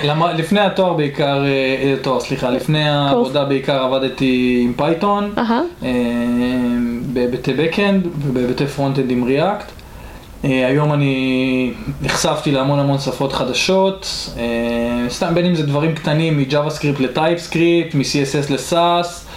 אה, 0.03 0.33
לפני 0.37 0.59
התואר 0.59 0.93
בעיקר, 0.93 1.43
אה, 1.45 1.95
תואר, 2.01 2.19
סליחה, 2.19 2.49
לפני 2.49 2.89
העבודה 2.89 3.45
בעיקר 3.45 3.83
עבדתי 3.83 4.61
עם 4.65 4.73
Python, 4.73 5.33
בהיבטי 7.13 7.53
backend 7.53 8.07
ובהיבטי 8.25 8.67
front-end 8.67 9.11
עם 9.11 9.23
React. 9.23 9.76
היום 10.47 10.93
אני 10.93 11.71
נחשפתי 12.01 12.51
להמון 12.51 12.79
המון 12.79 12.97
שפות 12.99 13.33
חדשות, 13.33 14.29
סתם 15.09 15.35
בין 15.35 15.45
אם 15.45 15.55
זה 15.55 15.65
דברים 15.65 15.95
קטנים 15.95 16.37
מ-JavaScript 16.37 17.01
ל 17.01 17.09
TypeScript, 17.09 17.95
מ-CSS 17.95 18.53
ל-SASS, 18.53 19.27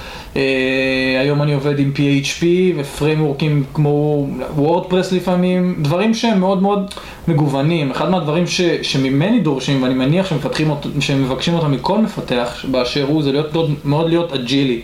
היום 1.20 1.42
אני 1.42 1.54
עובד 1.54 1.78
עם 1.78 1.92
PHP 1.96 2.44
ו 2.76 2.83
frameworkים 2.83 3.64
כמו 3.74 4.26
WordPress 4.56 5.12
לפעמים, 5.12 5.74
דברים 5.82 6.14
שהם 6.14 6.40
מאוד 6.40 6.62
מאוד 6.62 6.94
מגוונים. 7.28 7.90
אחד 7.90 8.10
מהדברים 8.10 8.46
ש, 8.46 8.60
שממני 8.60 9.40
דורשים, 9.40 9.82
ואני 9.82 9.94
מניח 9.94 10.26
שמפתחים 10.26 10.70
אותו, 10.70 10.88
שהם 11.00 11.22
מבקשים 11.22 11.54
אותם 11.54 11.72
מכל 11.72 11.98
מפתח 11.98 12.64
באשר 12.70 13.06
הוא, 13.08 13.22
זה 13.22 13.32
להיות 13.32 13.54
מאוד 13.84 14.08
להיות 14.08 14.32
agileי. 14.32 14.80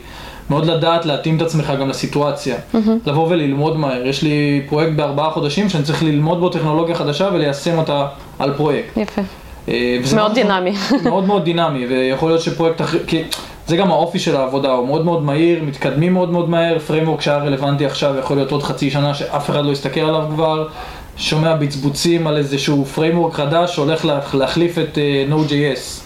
מאוד 0.50 0.66
לדעת 0.66 1.06
להתאים 1.06 1.36
את 1.36 1.42
עצמך 1.42 1.72
גם 1.80 1.88
לסיטואציה, 1.88 2.56
mm-hmm. 2.56 2.76
לבוא 3.06 3.28
וללמוד 3.30 3.76
מהר. 3.76 4.06
יש 4.06 4.22
לי 4.22 4.62
פרויקט 4.68 4.92
בארבעה 4.92 5.30
חודשים 5.30 5.68
שאני 5.68 5.84
צריך 5.84 6.02
ללמוד 6.02 6.40
בו 6.40 6.48
טכנולוגיה 6.48 6.94
חדשה 6.94 7.28
וליישם 7.32 7.78
אותה 7.78 8.06
על 8.38 8.54
פרויקט. 8.56 8.96
יפה. 8.96 9.22
אה, 9.68 9.98
מאוד 10.14 10.34
דינמי. 10.34 10.72
מאוד 11.10 11.24
מאוד 11.24 11.44
דינמי, 11.44 11.86
ויכול 11.86 12.30
להיות 12.30 12.42
שפרויקט 12.42 12.80
אחר, 12.80 12.98
כי 13.06 13.22
זה 13.66 13.76
גם 13.76 13.90
האופי 13.90 14.18
של 14.18 14.36
העבודה, 14.36 14.72
הוא 14.72 14.86
מאוד 14.86 15.04
מאוד 15.04 15.22
מהיר, 15.22 15.62
מתקדמים 15.64 16.12
מאוד 16.12 16.30
מאוד 16.30 16.50
מהר, 16.50 16.78
framework 16.78 17.20
שהיה 17.20 17.38
רלוונטי 17.38 17.86
עכשיו 17.86 18.18
יכול 18.18 18.36
להיות 18.36 18.52
עוד 18.52 18.62
חצי 18.62 18.90
שנה 18.90 19.14
שאף 19.14 19.50
אחד 19.50 19.64
לא 19.64 19.72
יסתכל 19.72 20.00
עליו 20.00 20.24
כבר, 20.34 20.68
שומע 21.16 21.56
בצבוצים 21.56 22.26
על 22.26 22.36
איזשהו 22.36 22.84
framework 22.84 23.34
חדש 23.34 23.74
שהולך 23.74 24.06
להחליף 24.34 24.78
את 24.78 24.98
uh, 24.98 25.32
Node.js, 25.32 26.05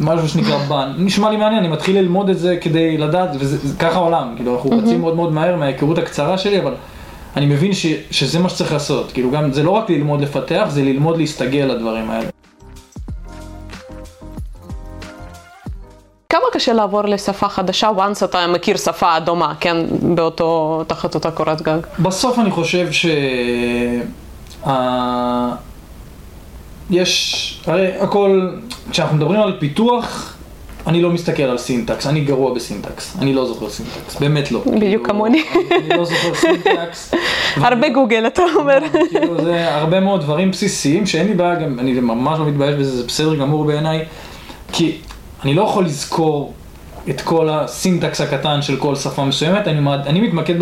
משהו 0.00 0.28
שנקרא 0.28 0.58
Bun, 0.58 0.92
נשמע 0.98 1.30
לי 1.30 1.36
מעניין, 1.36 1.64
אני 1.64 1.72
מתחיל 1.72 1.98
ללמוד 1.98 2.28
את 2.28 2.38
זה 2.38 2.56
כדי 2.60 2.98
לדעת, 2.98 3.30
וככה 3.38 3.96
העולם, 3.96 4.32
כאילו 4.36 4.56
אנחנו 4.56 4.70
רצים 4.70 5.00
מאוד 5.00 5.16
מאוד 5.16 5.32
מהר 5.32 5.56
מההיכרות 5.56 5.98
הקצרה 5.98 6.38
שלי, 6.38 6.60
אבל 6.60 6.74
אני 7.36 7.46
מבין 7.46 7.72
ש, 7.72 7.86
שזה 8.10 8.38
מה 8.38 8.48
שצריך 8.48 8.72
לעשות, 8.72 9.12
כאילו 9.12 9.30
גם, 9.30 9.52
זה 9.52 9.62
לא 9.62 9.70
רק 9.70 9.90
ללמוד 9.90 10.20
לפתח, 10.20 10.66
זה 10.68 10.82
ללמוד 10.82 11.16
להסתגל 11.16 11.64
לדברים 11.64 12.10
האלה. 12.10 12.28
כמה 16.28 16.44
קשה 16.52 16.72
לעבור 16.72 17.02
לשפה 17.02 17.48
חדשה 17.48 17.90
once 17.96 18.24
אתה 18.24 18.46
מכיר 18.46 18.76
שפה 18.76 19.20
דומה, 19.20 19.54
כן, 19.60 19.76
באותו, 20.14 20.82
תחת 20.86 21.14
אותה 21.14 21.30
קורת 21.30 21.62
גג? 21.62 21.78
בסוף 21.98 22.38
אני 22.38 22.50
חושב 22.50 22.92
ש... 22.92 23.06
יש, 26.90 27.60
הרי 27.66 27.92
הכל, 28.00 28.50
כשאנחנו 28.90 29.16
מדברים 29.16 29.40
על 29.40 29.56
פיתוח, 29.58 30.36
אני 30.86 31.02
לא 31.02 31.10
מסתכל 31.10 31.42
על 31.42 31.58
syntax, 31.58 32.06
אני 32.06 32.20
גרוע 32.20 32.54
ב 32.54 32.62
syntax, 32.62 33.16
אני 33.18 33.34
לא 33.34 33.46
זוכר 33.46 33.70
syntax, 33.70 34.16
באמת 34.20 34.52
לא. 34.52 34.60
בדיוק 34.60 34.82
כאילו, 34.82 35.04
כמוני. 35.04 35.42
אני 35.70 35.88
לא 35.98 36.04
זוכר 36.04 36.34
syntax. 36.34 37.14
הרבה 37.56 37.88
גוגל 37.88 38.26
אתה 38.26 38.42
אומר. 38.54 38.78
כאילו 39.10 39.44
זה 39.44 39.74
הרבה 39.74 40.00
מאוד 40.00 40.20
דברים 40.20 40.50
בסיסיים 40.50 41.06
שאין 41.06 41.26
לי 41.26 41.34
בעיה, 41.34 41.54
גם 41.54 41.78
אני 41.78 41.92
ממש 41.92 42.38
לא 42.38 42.46
מתבייש 42.46 42.74
בזה, 42.74 42.96
זה 42.96 43.06
בסדר 43.06 43.34
גמור 43.34 43.64
בעיניי, 43.64 44.04
כי 44.72 44.96
אני 45.44 45.54
לא 45.54 45.62
יכול 45.62 45.84
לזכור 45.84 46.54
את 47.10 47.20
כל 47.20 47.48
ה 47.48 47.58
syntax 47.58 48.20
הקטן 48.20 48.62
של 48.62 48.76
כל 48.76 48.94
שפה 48.94 49.24
מסוימת, 49.24 49.68
אני, 49.68 49.90
אני 50.06 50.20
מתמקד 50.20 50.54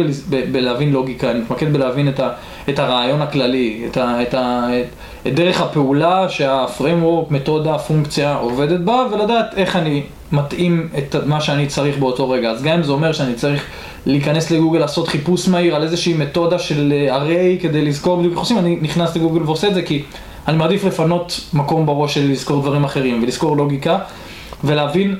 בלהבין 0.53 0.93
לוגיקה, 0.93 1.31
אני 1.31 1.41
מתמקד 1.41 1.73
בלהבין 1.73 2.09
את, 2.09 2.21
ה, 2.21 2.31
את 2.69 2.79
הרעיון 2.79 3.23
הכללי, 3.23 3.87
את, 3.91 3.97
ה, 3.97 4.23
את, 4.23 4.35
ה, 4.35 4.69
את, 4.81 4.87
את 5.27 5.35
דרך 5.35 5.61
הפעולה 5.61 6.29
שה 6.29 6.52
framework, 6.52 7.31
מתודה, 7.31 7.79
פונקציה 7.79 8.35
עובדת 8.35 8.81
בה, 8.81 9.07
ולדעת 9.13 9.47
איך 9.57 9.77
אני 9.77 10.03
מתאים 10.33 10.89
את 10.99 11.17
מה 11.27 11.41
שאני 11.41 11.67
צריך 11.67 11.99
באותו 11.99 12.31
רגע. 12.31 12.51
אז 12.51 12.63
גם 12.63 12.77
אם 12.77 12.83
זה 12.83 12.93
אומר 12.93 13.13
שאני 13.13 13.35
צריך 13.35 13.65
להיכנס 14.07 14.51
לגוגל, 14.51 14.79
לעשות 14.79 15.09
חיפוש 15.09 15.49
מהיר 15.49 15.77
על 15.77 15.83
איזושהי 15.83 16.15
מתודה 16.15 16.59
של 16.59 16.93
array 17.09 17.63
כדי 17.63 17.85
לזכור 17.85 18.17
בדיוק 18.17 18.33
איך 18.33 18.41
עושים, 18.41 18.59
אני 18.59 18.79
נכנס 18.83 19.17
לגוגל 19.17 19.43
ועושה 19.43 19.69
את 19.69 19.75
זה 19.75 19.83
כי 19.83 20.03
אני 20.49 20.57
מעדיף 20.57 20.85
לפנות 20.85 21.41
מקום 21.53 21.87
בראש 21.87 22.15
שלי 22.15 22.29
לזכור 22.29 22.61
דברים 22.61 22.85
אחרים 22.85 23.23
ולזכור 23.23 23.57
לוגיקה 23.57 23.99
ולהבין 24.65 25.17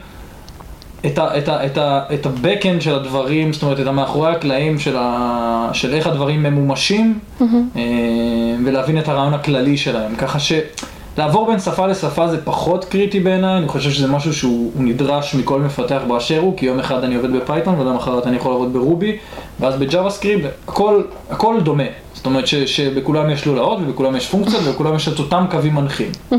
את, 1.07 1.19
ה, 1.19 1.39
את, 1.39 1.49
ה, 1.49 1.67
את, 1.67 1.79
ה, 1.79 2.03
את 2.15 2.27
ה-backend 2.27 2.81
של 2.81 2.95
הדברים, 2.95 3.53
זאת 3.53 3.63
אומרת, 3.63 3.81
את 3.81 3.87
המאחורי 3.87 4.33
הקלעים 4.33 4.79
של, 4.79 4.97
ה, 4.99 5.71
של 5.73 5.95
איך 5.95 6.07
הדברים 6.07 6.43
ממומשים, 6.43 7.19
mm-hmm. 7.41 7.45
ולהבין 8.65 8.99
את 8.99 9.09
הרעיון 9.09 9.35
הכללי 9.35 9.77
שלהם. 9.77 10.17
ככה 10.17 10.39
שלעבור 10.39 11.47
בין 11.47 11.61
שפה 11.61 11.87
לשפה 11.87 12.29
זה 12.29 12.45
פחות 12.45 12.85
קריטי 12.85 13.21
בעיניי, 13.21 13.59
אני 13.59 13.69
חושב 13.69 13.91
שזה 13.91 14.07
משהו 14.07 14.35
שהוא 14.35 14.73
נדרש 14.77 15.35
מכל 15.35 15.61
מפתח 15.61 16.01
באשר 16.09 16.39
הוא, 16.39 16.57
כי 16.57 16.67
יום 16.67 16.79
אחד 16.79 17.05
אני 17.05 17.15
עובד 17.15 17.33
ב 17.33 17.39
Python, 17.39 17.81
ויום 17.81 17.97
אחרת 17.97 18.27
אני 18.27 18.37
יכול 18.37 18.53
לעבוד 18.53 18.73
ב 18.73 18.80
Ruby, 18.80 19.17
ואז 19.61 19.75
ב 19.75 20.11
JavaScript, 20.11 20.49
הכל, 20.69 21.03
הכל 21.31 21.61
דומה. 21.61 21.85
זאת 22.15 22.27
אומרת 22.27 22.47
ש, 22.47 22.55
שבכולם 22.55 23.31
יש 23.31 23.47
לולאות, 23.47 23.79
ובכולם 23.83 24.17
יש 24.17 24.29
פונקציות, 24.29 24.63
ובכולם 24.65 24.95
יש 24.95 25.09
את 25.09 25.19
אותם 25.19 25.45
קווים 25.51 25.75
מנחים. 25.75 26.13
Mm-hmm. 26.33 26.35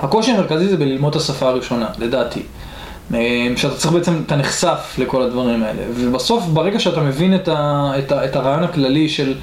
הקושי 0.00 0.30
המרכזי 0.30 0.68
זה 0.68 0.76
בללמוד 0.76 1.14
את 1.14 1.20
השפה 1.20 1.48
הראשונה, 1.48 1.86
לדעתי. 1.98 2.42
אה, 3.14 3.48
שאתה 3.56 3.76
צריך 3.76 3.92
בעצם, 3.92 4.22
אתה 4.26 4.36
נחשף 4.36 4.94
לכל 4.98 5.22
הדברים 5.22 5.62
האלה. 5.62 5.82
ובסוף, 5.94 6.44
ברגע 6.44 6.80
שאתה 6.80 7.00
מבין 7.00 7.34
את, 7.34 7.48
ה, 7.48 7.92
את, 7.98 8.12
ה, 8.12 8.24
את 8.24 8.36
הרעיון 8.36 8.64
הכללי 8.64 9.08
של, 9.08 9.34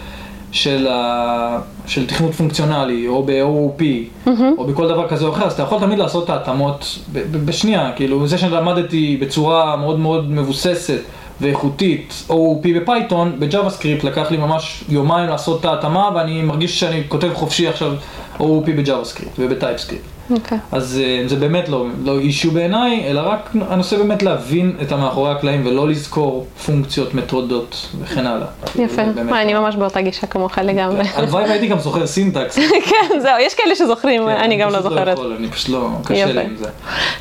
של, 0.51 0.87
ה, 0.87 1.59
של 1.87 2.07
תכנות 2.07 2.33
פונקציונלי, 2.33 3.07
או 3.07 3.23
ב-OOP, 3.23 3.81
mm-hmm. 3.81 4.29
או 4.57 4.65
בכל 4.65 4.87
דבר 4.87 5.07
כזה 5.07 5.25
או 5.25 5.33
אחר, 5.33 5.45
אז 5.45 5.53
אתה 5.53 5.63
יכול 5.63 5.79
תמיד 5.79 5.99
לעשות 5.99 6.23
את 6.23 6.29
ההתאמות 6.29 6.99
בשנייה. 7.45 7.91
כאילו, 7.95 8.27
זה 8.27 8.37
שלמדתי 8.37 9.17
בצורה 9.21 9.75
מאוד 9.75 9.99
מאוד 9.99 10.31
מבוססת 10.31 10.99
ואיכותית 11.41 12.23
OOP 12.29 12.67
ב 12.75 12.82
Python, 12.82 13.32
ב 13.32 13.39
JavaScript 13.39 14.03
לקח 14.03 14.31
לי 14.31 14.37
ממש 14.37 14.83
יומיים 14.89 15.29
לעשות 15.29 15.59
את 15.59 15.65
ההתאמה, 15.65 16.09
ואני 16.15 16.41
מרגיש 16.41 16.79
שאני 16.79 17.03
כותב 17.07 17.29
חופשי 17.33 17.67
עכשיו 17.67 17.93
OOP 18.39 18.65
ב 18.77 19.05
JavaScript 19.05 19.39
וב 19.39 19.77
TypeScript. 19.77 20.16
Okay. 20.31 20.33
אוקיי. 20.35 20.57
אז 20.71 21.01
uh, 21.25 21.29
זה 21.29 21.35
באמת 21.35 21.69
לא, 21.69 21.85
לא 22.03 22.19
issue 22.19 22.51
בעיניי, 22.51 23.03
אלא 23.09 23.21
רק 23.25 23.49
הנושא 23.69 23.97
באמת 23.97 24.23
להבין 24.23 24.75
את 24.81 24.91
המאחורי 24.91 25.31
הקלעים 25.31 25.65
ולא 25.65 25.87
לזכור 25.87 26.47
פונקציות, 26.65 27.13
מתודות 27.13 27.87
וכן 27.99 28.27
הלאה. 28.27 28.47
יפה, 28.75 29.01
מה, 29.23 29.41
אני 29.41 29.53
ממש 29.53 29.75
באותה 29.75 30.01
גישה 30.01 30.27
כמוך 30.27 30.57
לגמרי. 30.57 31.03
הלוואי 31.15 31.43
והייתי 31.43 31.67
גם 31.67 31.79
זוכר 31.79 32.07
syntax. 32.07 32.59
כן, 32.89 33.19
זהו, 33.19 33.39
יש 33.39 33.53
כאלה 33.53 33.75
שזוכרים, 33.75 34.25
כן, 34.25 34.29
אני 34.29 34.57
גם 34.57 34.69
לא 34.69 34.81
זוכרת. 34.81 35.07
אני 35.07 35.15
פשוט 35.15 35.19
לא 35.19 35.23
יכול, 35.27 35.35
אני 35.39 35.51
פשוט 35.51 35.69
לא, 35.69 35.89
קשה 36.03 36.25
לי 36.25 36.41
עם 36.41 36.55
זה. 36.55 36.69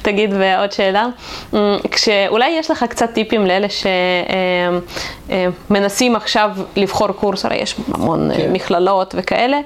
תגיד, 0.03 0.31
ועוד 0.39 0.73
שאלה, 0.73 1.07
אמ, 1.55 1.59
כשאולי 1.91 2.51
יש 2.59 2.71
לך 2.71 2.85
קצת 2.89 3.11
טיפים 3.13 3.47
לאלה 3.47 3.67
שמנסים 5.69 6.13
אמ, 6.13 6.17
עכשיו 6.17 6.51
לבחור 6.77 7.09
קורס, 7.09 7.45
הרי 7.45 7.57
יש 7.57 7.75
המון 7.95 8.31
כן. 8.37 8.53
מכללות 8.53 9.15
וכאלה, 9.19 9.61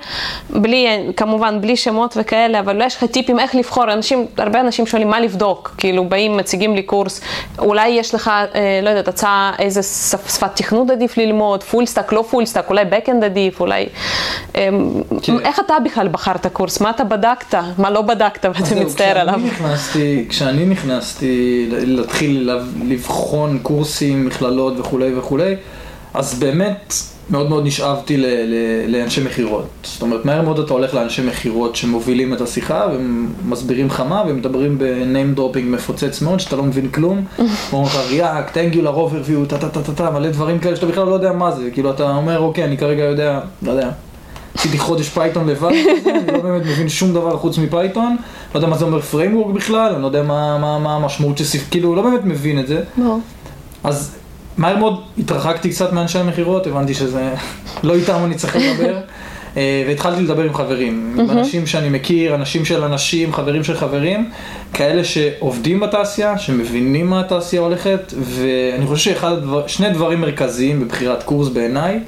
בלי, 0.50 0.86
כמובן 1.16 1.60
בלי 1.60 1.76
שמות 1.76 2.16
וכאלה, 2.20 2.60
אבל 2.60 2.76
לא 2.76 2.84
יש 2.84 2.96
לך 2.96 3.04
טיפים 3.04 3.29
טיפים 3.30 3.40
איך 3.40 3.54
לבחור, 3.54 3.92
אנשים, 3.92 4.26
הרבה 4.38 4.60
אנשים 4.60 4.86
שואלים 4.86 5.08
מה 5.08 5.20
לבדוק, 5.20 5.74
כאילו 5.78 6.04
באים, 6.04 6.36
מציגים 6.36 6.74
לי 6.74 6.82
קורס, 6.82 7.20
אולי 7.58 7.88
יש 7.88 8.14
לך, 8.14 8.28
אה, 8.28 8.80
לא 8.82 8.88
יודעת, 8.88 9.08
הצעה 9.08 9.52
איזה 9.58 9.82
שפת 9.82 10.56
תכנות 10.56 10.90
עדיף 10.90 11.16
ללמוד, 11.16 11.62
full 11.62 11.86
stack, 11.86 12.12
לא 12.12 12.24
full 12.30 12.46
stack, 12.46 12.70
אולי 12.70 12.84
backend 12.84 13.24
עדיף, 13.24 13.60
אולי... 13.60 13.86
אה, 14.56 14.68
כן. 15.22 15.40
איך 15.40 15.60
אתה 15.60 15.74
בכלל 15.84 16.08
בחרת 16.08 16.46
קורס? 16.46 16.80
מה 16.80 16.90
אתה 16.90 17.04
בדקת? 17.04 17.54
מה 17.78 17.90
לא 17.90 18.02
בדקת 18.02 18.44
ואתה 18.44 18.74
מצטער 18.74 19.18
עליו? 19.18 19.40
נכנסתי, 19.46 20.26
כשאני 20.28 20.66
נכנסתי 20.66 21.66
להתחיל 21.70 22.50
לבחון 22.88 23.58
קורסים, 23.62 24.26
מכללות 24.26 24.80
וכולי 24.80 25.18
וכולי, 25.18 25.56
אז 26.14 26.38
באמת... 26.38 26.94
מאוד 27.30 27.48
מאוד 27.48 27.66
נשאבתי 27.66 28.16
ל, 28.16 28.26
ל, 28.26 28.54
לאנשי 28.88 29.24
מכירות. 29.24 29.66
זאת 29.82 30.02
אומרת, 30.02 30.24
מהר 30.24 30.42
מאוד 30.42 30.58
אתה 30.58 30.72
הולך 30.72 30.94
לאנשי 30.94 31.22
מכירות 31.22 31.76
שמובילים 31.76 32.34
את 32.34 32.40
השיחה, 32.40 32.86
ומסבירים 32.92 33.86
לך 33.86 34.00
מה, 34.00 34.24
ומדברים 34.28 34.78
ב 34.78 34.90
name 34.90 35.34
dropping 35.34 35.74
מפוצץ 35.74 36.22
מאוד, 36.22 36.40
שאתה 36.40 36.56
לא 36.56 36.62
מבין 36.62 36.88
כלום. 36.88 37.24
אומרים 37.72 37.86
לך 37.86 38.10
React, 38.10 38.56
Angular, 38.56 38.94
overview, 38.94 39.46
טה 39.46 39.58
טה 39.58 39.68
טה 39.68 39.82
טה 39.82 39.92
טה, 39.92 40.10
מלא 40.10 40.30
דברים 40.30 40.58
כאלה 40.58 40.76
שאתה 40.76 40.86
בכלל 40.86 41.06
לא 41.06 41.14
יודע 41.14 41.32
מה 41.32 41.50
זה. 41.50 41.70
כאילו, 41.70 41.90
אתה 41.90 42.10
אומר, 42.16 42.38
אוקיי, 42.38 42.64
אני 42.64 42.78
כרגע 42.78 43.02
יודע, 43.02 43.40
לא 43.62 43.70
יודע. 43.70 43.90
עשיתי 44.54 44.78
חודש 44.78 45.08
Python 45.08 45.48
לבד, 45.48 45.70
אני 46.06 46.32
לא 46.32 46.40
באמת 46.40 46.62
מבין 46.66 46.88
שום 46.88 47.12
דבר 47.12 47.36
חוץ 47.36 47.58
מ 47.58 47.66
Python, 47.66 48.16
לא 48.54 48.58
יודע 48.58 48.68
מה 48.68 48.76
זה 48.76 48.84
אומר 48.84 49.00
framework 49.00 49.54
בכלל, 49.54 49.92
אני 49.92 50.02
לא 50.02 50.06
יודע 50.06 50.22
מה, 50.22 50.94
המשמעות 50.94 51.38
של. 51.38 51.58
כאילו, 51.70 51.94
לא 51.94 52.02
באמת 52.02 52.24
מבין 52.24 52.58
את 52.58 52.66
זה. 52.66 52.82
אז 53.84 54.19
מהר 54.58 54.76
מאוד 54.76 55.00
התרחקתי 55.18 55.70
קצת 55.70 55.92
מאנשי 55.92 56.18
המכירות, 56.18 56.66
הבנתי 56.66 56.94
שזה 56.94 57.34
לא 57.82 57.94
איתם 57.94 58.20
אני 58.24 58.34
צריך 58.34 58.56
לדבר. 58.56 58.96
אה, 59.56 59.84
והתחלתי 59.88 60.22
לדבר 60.22 60.42
עם 60.42 60.54
חברים, 60.54 61.16
עם 61.18 61.30
אנשים 61.30 61.66
שאני 61.66 61.88
מכיר, 61.88 62.34
אנשים 62.34 62.64
של 62.64 62.84
אנשים, 62.84 63.32
חברים 63.32 63.64
של 63.64 63.76
חברים, 63.76 64.30
כאלה 64.72 65.04
שעובדים 65.04 65.80
בתעשייה, 65.80 66.38
שמבינים 66.38 67.10
מה 67.10 67.20
התעשייה 67.20 67.62
הולכת, 67.62 68.14
ואני 68.18 68.86
חושב 68.86 69.14
ששני 69.66 69.90
דברים 69.90 70.20
מרכזיים 70.20 70.80
בבחירת 70.80 71.22
קורס 71.22 71.48
בעיניי, 71.48 72.00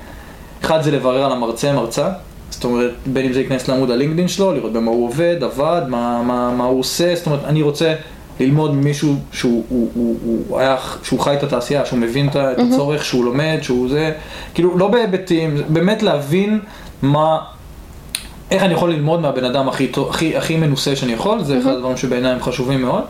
אחד 0.64 0.82
זה 0.82 0.90
לברר 0.90 1.24
על 1.24 1.32
המרצה 1.32 1.72
מרצה, 1.72 2.08
זאת 2.50 2.64
אומרת, 2.64 2.90
בין 3.06 3.26
אם 3.26 3.32
זה 3.32 3.40
ייכנס 3.40 3.68
לעמוד 3.68 3.90
הלינקדאין 3.90 4.28
שלו, 4.28 4.52
לראות 4.52 4.72
במה 4.72 4.90
הוא 4.90 5.06
עובד, 5.06 5.36
עבד, 5.42 5.82
מה, 5.88 6.22
מה, 6.22 6.50
מה 6.50 6.64
הוא 6.64 6.80
עושה, 6.80 7.14
זאת 7.14 7.26
אומרת, 7.26 7.44
אני 7.44 7.62
רוצה 7.62 7.94
ללמוד 8.40 8.74
ממישהו 8.74 9.16
שהוא 9.32 9.64
הוא, 9.68 9.90
הוא, 9.94 10.16
הוא 10.48 10.58
היה, 10.58 10.76
שהוא 11.02 11.20
חי 11.20 11.34
את 11.34 11.42
התעשייה, 11.42 11.86
שהוא 11.86 11.98
מבין 11.98 12.28
את 12.28 12.36
הצורך, 12.36 13.04
שהוא 13.04 13.24
לומד, 13.24 13.58
שהוא 13.62 13.88
זה, 13.88 14.12
כאילו 14.54 14.78
לא 14.78 14.88
בהיבטים, 14.88 15.56
באמת 15.68 16.02
להבין 16.02 16.60
מה, 17.02 17.38
איך 18.50 18.62
אני 18.62 18.74
יכול 18.74 18.92
ללמוד 18.92 19.20
מהבן 19.20 19.44
אדם 19.44 19.68
הכי, 19.68 19.92
הכי, 20.10 20.36
הכי 20.36 20.56
מנוסה 20.56 20.96
שאני 20.96 21.12
יכול, 21.12 21.44
זה 21.44 21.58
אחד 21.58 21.70
הדברים 21.70 21.96
שבעיניי 21.96 22.32
הם 22.32 22.42
חשובים 22.42 22.82
מאוד. 22.82 23.02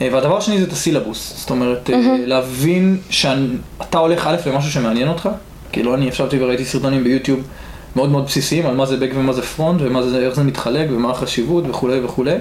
אה, 0.00 0.08
והדבר 0.12 0.36
השני 0.36 0.58
זה 0.58 0.64
את 0.64 0.72
הסילבוס, 0.72 1.34
זאת 1.40 1.50
אומרת, 1.50 1.90
אה, 1.90 2.16
להבין 2.26 2.98
שאתה 3.10 3.98
הולך 3.98 4.26
א' 4.26 4.36
למשהו 4.46 4.70
שמעניין 4.70 5.08
אותך, 5.08 5.28
כאילו 5.72 5.94
אני 5.94 6.08
ישבתי 6.08 6.42
וראיתי 6.42 6.64
סרטונים 6.64 7.04
ביוטיוב 7.04 7.40
מאוד 7.96 8.10
מאוד 8.10 8.24
בסיסיים 8.24 8.66
על 8.66 8.76
מה 8.76 8.86
זה 8.86 8.96
בק 8.96 9.10
ומה 9.14 9.32
זה 9.32 9.42
פרונט, 9.42 9.80
ואיך 9.80 10.34
זה 10.34 10.42
מתחלק 10.42 10.88
ומה 10.90 11.10
החשיבות 11.10 11.64
וכולי 11.68 12.00
וכולי. 12.04 12.36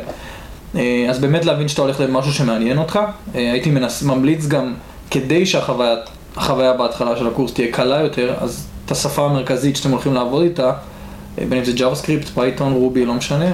אה, 0.75 1.05
אז 1.09 1.19
באמת 1.19 1.45
להבין 1.45 1.67
שאתה 1.67 1.81
הולך 1.81 1.99
למשהו 1.99 2.33
שמעניין 2.33 2.77
אותך. 2.77 2.99
אה, 3.35 3.51
הייתי 3.51 3.71
מנס, 3.71 4.03
ממליץ 4.03 4.47
גם, 4.47 4.73
כדי 5.11 5.45
שהחוויה 5.45 6.73
בהתחלה 6.77 7.17
של 7.17 7.27
הקורס 7.27 7.53
תהיה 7.53 7.71
קלה 7.71 8.01
יותר, 8.01 8.33
אז 8.39 8.67
את 8.85 8.91
השפה 8.91 9.25
המרכזית 9.25 9.75
שאתם 9.75 9.91
הולכים 9.91 10.13
לעבוד 10.13 10.43
איתה, 10.43 10.71
אה, 11.39 11.45
בין 11.49 11.57
אם 11.57 11.65
זה 11.65 11.71
JavaScript, 11.71 12.37
Python, 12.37 12.73
רובי, 12.73 13.05
לא 13.05 13.13
משנה, 13.13 13.51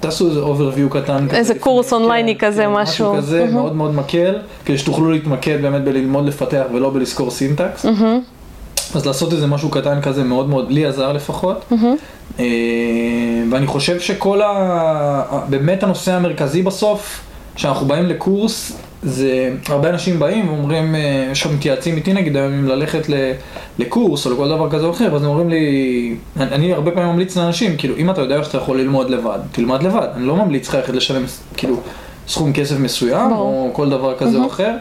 תעשו 0.00 0.28
איזה 0.28 0.40
overview 0.40 0.92
קטן. 0.92 1.26
איזה 1.30 1.54
קורס 1.58 1.92
אונלייני 1.92 2.36
כן, 2.36 2.46
כזה, 2.46 2.62
כן, 2.62 2.72
משהו. 2.72 3.12
משהו 3.12 3.22
כזה, 3.22 3.44
mm-hmm. 3.44 3.52
מאוד 3.52 3.76
מאוד 3.76 3.94
מקל, 3.94 4.38
כדי 4.64 4.78
שתוכלו 4.78 5.10
להתמקד 5.10 5.62
באמת 5.62 5.84
בללמוד 5.84 6.26
לפתח 6.26 6.62
ולא 6.74 6.90
בלזכור 6.90 7.30
סינטקס. 7.30 7.84
Mm-hmm. 7.84 8.94
אז 8.94 9.06
לעשות 9.06 9.32
איזה 9.32 9.46
משהו 9.46 9.70
קטן 9.70 10.00
כזה 10.00 10.24
מאוד 10.24 10.48
מאוד, 10.48 10.70
לי 10.70 10.86
עזר 10.86 11.12
לפחות. 11.12 11.64
Mm-hmm. 11.72 12.17
אה, 12.38 12.44
ואני 13.50 13.66
חושב 13.66 14.00
שכל 14.00 14.42
ה... 14.42 15.40
באמת 15.48 15.82
הנושא 15.82 16.12
המרכזי 16.12 16.62
בסוף, 16.62 17.20
כשאנחנו 17.54 17.86
באים 17.86 18.06
לקורס, 18.06 18.72
זה 19.02 19.50
הרבה 19.68 19.88
אנשים 19.88 20.18
באים 20.18 20.48
ואומרים, 20.48 20.94
אה, 20.94 21.30
שמתייעצים 21.34 21.96
איתי 21.96 22.12
נגיד 22.12 22.36
היום 22.36 22.52
אם 22.52 22.64
ללכת 22.64 23.06
לקורס 23.78 24.26
או 24.26 24.32
לכל 24.32 24.48
דבר 24.48 24.70
כזה 24.70 24.86
או 24.86 24.90
אחר, 24.90 25.16
אז 25.16 25.22
הם 25.22 25.28
אומרים 25.28 25.50
לי, 25.50 26.16
אני, 26.36 26.50
אני 26.50 26.72
הרבה 26.72 26.90
פעמים 26.90 27.08
ממליץ 27.08 27.36
לאנשים, 27.36 27.76
כאילו 27.76 27.96
אם 27.96 28.10
אתה 28.10 28.20
יודע 28.20 28.44
שאתה 28.44 28.58
יכול 28.58 28.80
ללמוד 28.80 29.10
לבד, 29.10 29.38
תלמד 29.52 29.82
לבד, 29.82 30.08
אני 30.14 30.26
לא 30.26 30.36
ממליץ 30.36 30.68
לך 30.68 30.74
ללכת 30.74 30.94
לשלם 30.94 31.24
כאילו 31.56 31.80
סכום 32.28 32.52
כסף 32.52 32.78
מסוים 32.78 33.32
או 33.32 33.70
כל 33.72 33.90
דבר 33.90 34.18
כזה 34.18 34.38
או 34.38 34.46
אחר. 34.46 34.76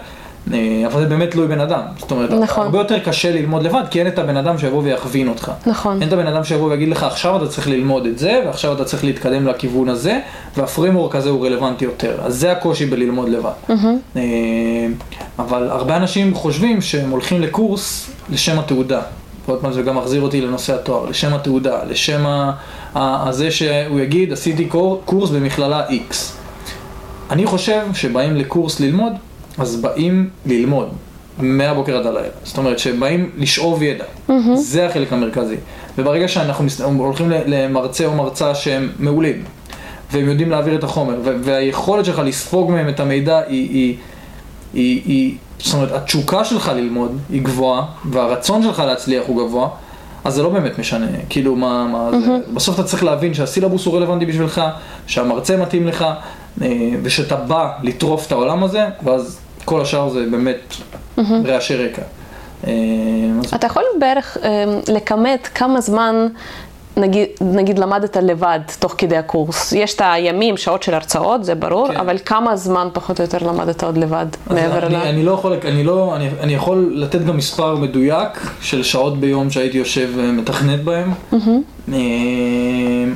אה, 0.54 0.88
אבל 0.88 1.02
זה 1.02 1.10
באמת 1.10 1.32
תלוי 1.32 1.48
בן 1.48 1.60
אדם. 1.60 1.82
זאת 1.98 2.12
אומרת, 2.12 2.32
נכון. 2.32 2.66
הרבה 2.66 2.78
יותר 2.78 3.00
קשה 3.00 3.32
ללמוד 3.32 3.64
לבד, 3.64 3.84
כי 3.92 4.00
אין 4.00 4.08
את 4.08 4.20
הבן 4.20 4.38
אדם 4.38 4.58
שיבוא 4.58 4.84
ויכווין 4.84 5.28
אותך. 5.28 5.52
נכון. 5.66 6.02
אין 6.02 6.08
את 6.08 6.14
הבן 6.14 6.28
אדם 6.28 6.44
שיבוא 6.44 6.70
ויגיד 6.72 6.90
לך, 6.90 7.04
עכשיו 7.04 7.38
אתה 7.38 7.48
צריך 7.48 7.68
ללמוד 7.68 8.06
את 8.06 8.20
זה, 8.20 8.42
ועכשיו 8.46 8.74
אתה 8.74 8.86
צריך 8.86 9.04
להתקדם 9.04 9.48
לכיוון 9.48 9.90
הזה, 9.90 10.20
והפרימורק 10.58 11.16
הזה 11.16 11.30
הוא 11.30 11.46
רלוונטי 11.46 11.86
יותר. 11.86 12.18
אז 12.24 12.36
זה 12.36 12.52
הקושי 12.52 12.86
בללמוד 12.86 13.30
לבד. 13.30 13.52
Mm-hmm. 13.70 14.18
אבל 15.40 15.70
הרבה 15.70 15.98
אנשים 15.98 16.36
חושבים 16.36 16.82
שהם 16.82 17.10
הולכים 17.10 17.42
לקורס 17.42 18.12
לשם 18.30 18.60
התעודה. 18.60 19.02
ועוד 19.48 19.62
פעם 19.62 19.74
זה 19.74 19.82
גם 19.82 19.98
מחזיר 19.98 20.22
אותי 20.22 20.42
לנושא 20.42 20.76
התואר, 20.76 21.06
לשם 21.06 21.34
התעודה, 21.34 21.84
לשם 21.90 22.26
הזה 22.96 23.52
שהוא 23.52 24.00
יגיד, 24.00 24.34
עשיתי 24.34 24.70
קורס 25.06 25.30
במכללה 25.30 25.88
X. 25.90 26.16
אני 27.32 27.46
חושב 27.46 27.82
שבאים 27.94 28.36
לקורס 28.36 28.80
ללמוד, 28.80 29.14
אז 29.58 29.76
באים 29.76 30.30
ללמוד 30.46 30.90
מהבוקר 31.40 31.98
עד 31.98 32.06
הלילה. 32.06 32.28
זאת 32.44 32.58
אומרת 32.58 32.80
שבאים 32.80 33.30
לשאוב 33.38 33.84
ידע, 33.84 34.04
mm-hmm. 34.04 34.34
זה 34.56 34.86
החלק 34.86 35.14
המרכזי. 35.14 35.56
וברגע 35.98 36.28
שאנחנו 36.28 36.68
הולכים 36.98 37.30
למרצה 37.30 38.06
או 38.06 38.14
מרצה 38.14 38.56
שהם 38.56 38.92
מעולים, 39.00 39.44
והם 40.12 40.30
יודעים 40.30 40.50
להעביר 40.50 40.76
את 40.76 40.84
החומר, 40.84 41.20
והיכולת 41.24 42.06
שלך 42.06 42.22
לספוג 42.26 42.72
מהם 42.72 42.90
את 42.90 43.00
המידע 43.00 43.38
היא, 43.48 43.70
היא, 43.70 43.96
היא, 44.74 45.02
היא, 45.06 45.36
זאת 45.60 45.74
אומרת, 45.74 45.92
התשוקה 45.92 46.46
שלך 46.46 46.72
ללמוד 46.76 47.18
היא 47.30 47.42
גבוהה, 47.42 47.86
והרצון 48.06 48.64
שלך 48.64 48.80
להצליח 48.80 49.24
הוא 49.28 49.48
גבוה, 49.48 49.70
אז 50.24 50.34
זה 50.34 50.44
לא 50.44 50.50
באמת 50.50 50.80
משנה, 50.80 51.08
כאילו 51.30 51.56
מה, 51.56 51.88
מה 51.88 52.10
mm-hmm. 52.10 52.26
זה, 52.26 52.54
בסוף 52.54 52.76
אתה 52.80 52.84
צריך 52.84 53.04
להבין 53.04 53.34
שהסילבוס 53.34 53.86
הוא 53.86 53.98
רלוונטי 53.98 54.26
בשבילך, 54.26 54.62
שהמרצה 55.08 55.58
מתאים 55.58 55.88
לך, 55.88 56.06
אה, 56.62 56.90
ושאתה 57.04 57.36
בא 57.36 57.72
לטרוף 57.84 58.28
את 58.28 58.32
העולם 58.32 58.64
הזה, 58.64 58.86
ואז 59.04 59.40
כל 59.68 59.82
השאר 59.82 60.10
זה 60.10 60.26
באמת 60.32 60.74
רעשי 61.46 61.76
רקע. 61.76 62.02
אה, 62.68 62.72
אתה 63.56 63.68
יכול 63.68 63.84
בערך 64.00 64.38
אה, 64.44 64.64
לכמת 64.88 65.50
כמה 65.56 65.82
זמן, 65.82 66.28
נגיד, 66.98 67.28
נגיד 67.42 67.80
למדת 67.80 68.18
לבד 68.18 68.60
תוך 68.80 68.96
כדי 68.98 69.18
הקורס? 69.18 69.72
יש 69.72 69.96
את 69.96 70.02
הימים, 70.06 70.58
שעות 70.58 70.84
של 70.84 70.94
הרצאות, 70.94 71.44
זה 71.44 71.56
ברור, 71.56 71.88
כן. 71.88 71.98
אבל 71.98 72.18
כמה 72.26 72.56
זמן 72.56 72.88
פחות 72.94 73.20
או 73.20 73.26
יותר 73.26 73.48
למדת 73.48 73.84
עוד 73.84 73.98
לבד, 73.98 74.26
מעבר 74.50 74.86
אני, 74.86 74.94
ל... 74.94 74.98
אני 74.98 75.24
לא 75.24 75.32
יכול, 75.32 75.54
אני 75.66 75.84
לא, 75.84 76.16
אני, 76.16 76.30
אני 76.40 76.54
יכול 76.54 76.92
לתת 76.96 77.22
גם 77.26 77.38
מספר 77.38 77.76
מדויק 77.76 78.30
של 78.62 78.84
שעות 78.84 79.20
ביום 79.20 79.50
שהייתי 79.50 79.78
יושב 79.78 80.10
ומתכנת 80.16 80.84
בהם. 80.84 81.12
אה, 81.94 81.98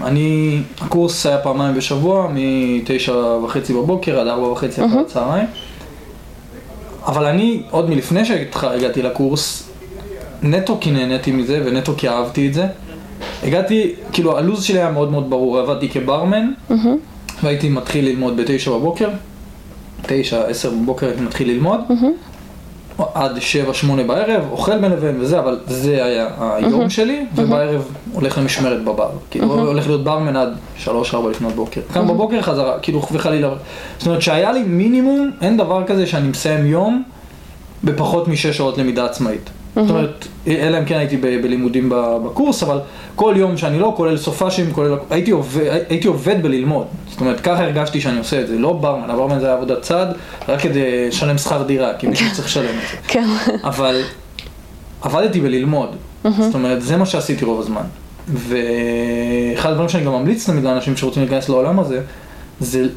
אני, 0.04 0.60
הקורס 0.82 1.26
היה 1.26 1.38
פעמיים 1.38 1.76
בשבוע, 1.76 2.28
מתשע 2.34 3.16
וחצי 3.44 3.74
בבוקר 3.74 4.20
עד 4.20 4.28
ארבע 4.28 4.48
וחצי 4.48 4.86
אחר 4.86 5.00
הצהריים. 5.00 5.48
אבל 7.06 7.26
אני, 7.26 7.62
עוד 7.70 7.90
מלפני 7.90 8.26
שהגעתי 8.26 9.02
לקורס, 9.02 9.70
נטו 10.44 10.78
כי 10.82 10.92
נהניתי 10.92 11.32
מזה 11.32 11.62
ונטו 11.66 11.94
כי 11.98 12.10
אהבתי 12.10 12.48
את 12.48 12.54
זה. 12.54 12.66
הגעתי, 13.44 13.94
כאילו 14.12 14.38
הלו"ז 14.38 14.64
שלי 14.64 14.80
היה 14.80 14.92
מאוד 14.92 15.12
מאוד 15.12 15.30
ברור, 15.30 15.60
עבדתי 15.60 15.90
כברמן, 15.90 16.52
והייתי 17.44 17.70
מתחיל 17.70 18.06
ללמוד 18.06 18.38
בתשע 18.38 18.72
בבוקר, 18.72 19.10
תשע, 20.02 20.48
עשר 20.48 20.70
בבוקר 20.70 21.08
הייתי 21.08 21.22
מתחיל 21.22 21.50
ללמוד, 21.50 21.80
עד 23.14 23.40
שבע, 23.40 23.74
שמונה 23.74 24.04
בערב, 24.04 24.44
אוכל 24.52 24.78
בין 24.78 24.92
לבין 24.92 25.22
וזה, 25.22 25.40
אבל 25.40 25.60
זה 25.68 26.06
היה 26.06 26.28
היום 26.40 26.90
שלי, 26.90 27.26
ובערב 27.36 27.88
הולך 28.14 28.38
למשמרת 28.38 28.84
בבר. 28.84 29.10
כאילו 29.32 29.54
הולך 29.54 29.88
להיות 29.88 30.04
ברמן 30.04 30.36
עד 30.36 30.50
שלוש, 30.78 31.14
ארבע 31.14 31.30
לפנות 31.30 31.54
בוקר. 31.54 31.82
קם 31.94 32.08
בבוקר 32.08 32.42
חזרה, 32.42 32.80
כאילו 32.80 33.02
וחלילה. 33.12 33.50
זאת 33.98 34.08
אומרת 34.08 34.22
שהיה 34.22 34.52
לי 34.52 34.64
מינימום, 34.64 35.32
אין 35.42 35.58
דבר 35.58 35.84
כזה 35.88 36.08
שאני 36.08 36.28
מסיים 36.28 36.66
יום 36.66 37.04
בפחות 37.84 38.28
משש 38.28 38.58
שעות 38.58 38.78
למידה 38.78 39.06
עצמאית. 39.06 39.50
זאת 39.76 39.90
אומרת, 39.90 40.28
אלא 40.48 40.78
אם 40.80 40.86
כן 40.86 40.98
הייתי 40.98 41.18
בלימודים 41.18 41.90
בקורס, 42.26 42.64
אבל 42.64 42.80
כל 43.16 43.34
יום 43.38 43.58
שאני 43.58 43.80
לא, 43.80 43.94
כולל 43.98 44.18
סופאשים, 44.18 44.74
כולל... 44.74 44.96
הייתי 45.10 45.32
עובד, 45.32 45.82
הייתי 45.90 46.08
עובד 46.08 46.44
בללמוד. 46.44 46.88
זאת 47.10 47.22
אומרת, 47.22 47.40
ככה 47.40 47.64
הרגשתי 47.64 48.02
שאני 48.02 48.20
עושה 48.20 48.42
את 48.42 48.48
זה. 48.48 48.58
לא 48.58 48.74
ברמן, 48.74 49.10
הברמן 49.10 49.40
זה 49.40 49.46
היה 49.46 49.56
עבודת 49.56 49.82
צד, 49.82 50.06
רק 50.48 50.60
כדי 50.60 51.08
לשלם 51.08 51.38
שכר 51.38 51.64
דירה, 51.64 51.94
כי 51.94 52.08
מישהו 52.08 52.28
צריך 52.34 52.48
לשלם 52.48 52.66
את 52.66 52.92
זה. 52.92 52.98
כן. 53.14 53.28
אבל 53.64 54.02
עבדתי 55.02 55.40
בללמוד, 55.40 55.90
זאת 56.24 56.54
אומרת, 56.54 56.82
זה 56.82 56.98
מה 56.98 57.06
שעשיתי 57.06 57.46
רוב 57.46 57.60
הזמן. 57.60 57.84
ואחד 58.28 59.70
הדברים 59.70 59.90
שאני 59.90 60.06
גם 60.06 60.12
ממליץ 60.12 60.50
תמיד 60.50 60.64
לאנשים 60.64 60.98
שרוצים 60.98 61.24
להיכנס 61.24 61.50
לעולם 61.50 61.80
הזה, 61.80 62.02
זה 62.60 62.88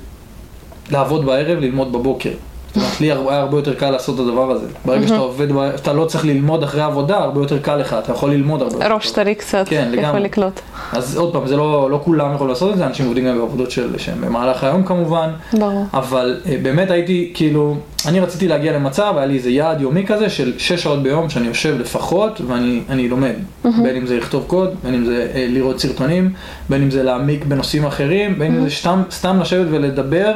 לעבוד 0.90 1.26
בערב, 1.26 1.58
ללמוד 1.58 1.92
בבוקר. 1.92 2.30
זאת 2.74 3.00
לי 3.00 3.06
היה 3.06 3.40
הרבה 3.40 3.58
יותר 3.58 3.74
קל 3.74 3.90
לעשות 3.90 4.14
את 4.14 4.20
הדבר 4.20 4.50
הזה. 4.50 4.66
ברגע 4.84 5.06
שאתה 5.08 5.18
עובד, 5.20 5.52
ב- 5.52 5.58
אתה 5.58 5.92
לא 5.92 6.04
צריך 6.04 6.24
ללמוד 6.24 6.62
אחרי 6.62 6.80
העבודה, 6.82 7.16
הרבה 7.16 7.40
יותר 7.40 7.58
קל 7.58 7.76
לך, 7.76 7.96
אתה 8.04 8.12
יכול 8.12 8.30
ללמוד 8.30 8.62
הרבה 8.62 8.74
יותר 8.74 8.94
ראש. 8.94 9.10
טרי 9.10 9.34
קצת, 9.34 9.68
כן, 9.68 9.88
יכול 9.92 10.02
לגמרי. 10.02 10.20
לקלוט. 10.20 10.60
אז 10.92 11.16
עוד 11.16 11.32
פעם, 11.32 11.46
זה 11.46 11.56
לא, 11.56 11.90
לא 11.90 12.00
כולם 12.04 12.34
יכולים 12.34 12.48
לעשות 12.48 12.72
את 12.72 12.76
זה, 12.78 12.86
אנשים 12.86 13.06
עובדים 13.06 13.24
גם 13.26 13.38
בעבודות 13.38 13.70
של, 13.70 13.98
שהם 13.98 14.20
במהלך 14.20 14.64
היום 14.64 14.82
כמובן. 14.82 15.30
ברור. 15.52 15.84
אבל 15.94 16.40
אה, 16.46 16.56
באמת 16.62 16.90
הייתי, 16.90 17.30
כאילו, 17.34 17.76
אני 18.08 18.20
רציתי 18.20 18.48
להגיע 18.48 18.72
למצב, 18.72 19.12
היה 19.16 19.26
לי 19.26 19.34
איזה 19.36 19.50
יעד 19.50 19.80
יומי 19.80 20.06
כזה 20.06 20.30
של 20.30 20.52
שש 20.58 20.82
שעות 20.82 21.02
ביום 21.02 21.30
שאני 21.30 21.46
יושב 21.46 21.76
לפחות 21.80 22.40
ואני 22.46 22.80
אני 22.88 23.08
לומד. 23.08 23.34
בין 23.64 23.96
אם 23.96 24.06
זה 24.06 24.16
לכתוב 24.16 24.44
קוד, 24.46 24.74
בין 24.84 24.94
אם 24.94 25.04
זה 25.04 25.26
אה, 25.34 25.46
לראות 25.48 25.80
סרטונים, 25.80 26.30
בין 26.68 26.82
אם 26.82 26.90
זה 26.90 27.02
להעמיק 27.02 27.44
בנושאים 27.44 27.86
אחרים, 27.86 28.38
בין 28.38 28.54
אם 28.54 28.68
זה 28.68 28.74
סתם, 28.76 29.02
סתם 29.10 29.40
לשבת 29.40 29.66
ולדבר 29.70 30.32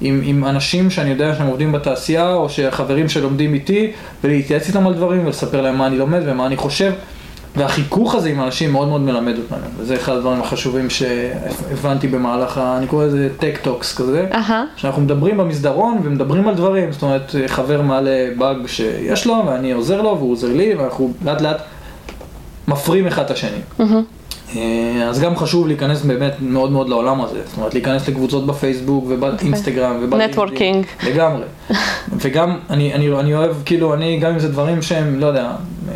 עם, 0.00 0.20
עם 0.24 0.44
אנשים 0.44 0.90
שאני 0.90 1.10
יודע 1.10 1.34
שהם 1.34 1.46
עובדים 1.46 1.72
בתעשייה, 1.72 2.32
או 2.32 2.48
שחברים 2.48 3.08
שלומדים 3.08 3.54
איתי, 3.54 3.90
ולהתייעץ 4.24 4.68
איתם 4.68 4.86
על 4.86 4.94
דברים 4.94 5.26
ולספר 5.26 5.60
להם 5.60 5.78
מה 5.78 5.86
אני 5.86 5.98
לומד 5.98 6.20
ומה 6.26 6.46
אני 6.46 6.56
חושב. 6.56 6.92
והחיכוך 7.56 8.14
הזה 8.14 8.28
עם 8.28 8.40
אנשים 8.40 8.72
מאוד 8.72 8.88
מאוד 8.88 9.00
מלמד 9.00 9.34
אותנו, 9.38 9.66
וזה 9.76 9.94
אחד 9.94 10.12
הדברים 10.12 10.40
החשובים 10.40 10.90
שהבנתי 10.90 12.08
במהלך, 12.08 12.58
ה- 12.58 12.76
אני 12.78 12.86
קורא 12.86 13.04
לזה 13.04 13.28
tech 13.38 13.58
talks 13.62 13.96
כזה, 13.98 14.26
אהה, 14.32 14.64
שאנחנו 14.76 15.02
מדברים 15.02 15.36
במסדרון 15.36 15.98
ומדברים 16.04 16.48
על 16.48 16.54
דברים, 16.54 16.92
זאת 16.92 17.02
אומרת 17.02 17.34
חבר 17.46 17.82
מעלה 17.82 18.28
באג 18.38 18.56
שיש 18.66 19.26
לו 19.26 19.42
ואני 19.46 19.72
עוזר 19.72 20.02
לו 20.02 20.16
והוא 20.18 20.32
עוזר 20.32 20.52
לי 20.52 20.74
ואנחנו 20.74 21.12
לאט 21.24 21.40
לאט 21.40 21.56
מפרים 22.68 23.06
אחד 23.06 23.22
את 23.24 23.30
השני. 23.30 23.50
אה, 23.80 23.86
אז 25.08 25.20
גם 25.20 25.36
חשוב 25.36 25.66
להיכנס 25.66 26.02
באמת 26.02 26.32
מאוד 26.40 26.72
מאוד 26.72 26.88
לעולם 26.88 27.20
הזה, 27.20 27.40
זאת 27.46 27.56
אומרת 27.56 27.74
להיכנס 27.74 28.08
לקבוצות 28.08 28.46
בפייסבוק 28.46 29.04
ובאינסטגרם 29.08 29.96
ובלינקדאין. 29.96 30.30
networking. 30.30 30.86
לגמרי. 31.06 31.42
וגם 32.20 32.58
אני, 32.70 32.94
אני, 32.94 33.12
אני 33.20 33.34
אוהב, 33.34 33.56
כאילו, 33.64 33.94
אני 33.94 34.18
גם 34.18 34.32
אם 34.32 34.38
זה 34.38 34.48
דברים 34.48 34.82
שהם, 34.82 35.20
לא 35.20 35.26
יודע, 35.26 35.44
אה, 35.44 35.92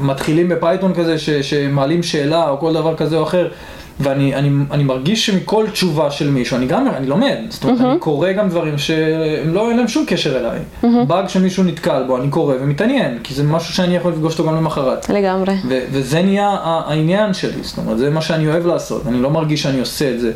מתחילים 0.00 0.48
ב 0.48 0.55
Python 0.55 0.94
כזה, 0.94 1.18
ש, 1.18 1.30
שמעלים 1.30 2.02
שאלה 2.02 2.48
או 2.48 2.58
כל 2.58 2.72
דבר 2.72 2.96
כזה 2.96 3.16
או 3.16 3.22
אחר, 3.22 3.48
ואני 4.00 4.34
אני, 4.34 4.50
אני 4.70 4.84
מרגיש 4.84 5.26
שמכל 5.26 5.66
תשובה 5.72 6.10
של 6.10 6.30
מישהו, 6.30 6.56
אני 6.56 6.66
גם, 6.66 6.86
אני 6.96 7.06
לומד, 7.06 7.36
זאת 7.48 7.64
אומרת, 7.64 7.80
אני 7.80 7.98
קורא 7.98 8.32
גם 8.32 8.48
דברים 8.48 8.78
שהם 8.78 9.54
לא, 9.54 9.68
אין 9.68 9.76
להם 9.76 9.88
שום 9.88 10.04
קשר 10.06 10.38
אליי. 10.38 10.58
באג 11.06 11.28
שמישהו 11.28 11.64
נתקל 11.64 12.02
בו, 12.06 12.16
אני 12.16 12.28
קורא 12.30 12.54
ומתעניין, 12.60 13.18
כי 13.22 13.34
זה 13.34 13.42
משהו 13.42 13.74
שאני 13.74 13.96
יכול 13.96 14.12
לפגוש 14.12 14.38
אותו 14.38 14.50
גם 14.50 14.56
למחרת. 14.56 15.08
לגמרי. 15.10 15.54
ו- 15.68 15.80
וזה 15.92 16.22
נהיה 16.22 16.56
העניין 16.62 17.34
שלי, 17.34 17.62
זאת 17.62 17.78
אומרת, 17.78 17.98
זה 17.98 18.10
מה 18.10 18.20
שאני 18.20 18.46
אוהב 18.48 18.66
לעשות, 18.66 19.06
אני 19.06 19.22
לא 19.22 19.30
מרגיש 19.30 19.62
שאני 19.62 19.80
עושה 19.80 20.10
את 20.10 20.20
זה 20.20 20.32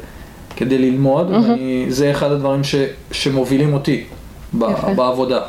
כדי 0.57 0.79
ללמוד, 0.79 1.31
ואני, 1.31 1.87
זה 1.89 2.11
אחד 2.11 2.33
הדברים 2.33 2.65
ש- 2.65 2.75
שמובילים 3.13 3.75
אותי 3.75 4.05
ב-. 4.59 4.65
בעבודה. 4.97 5.41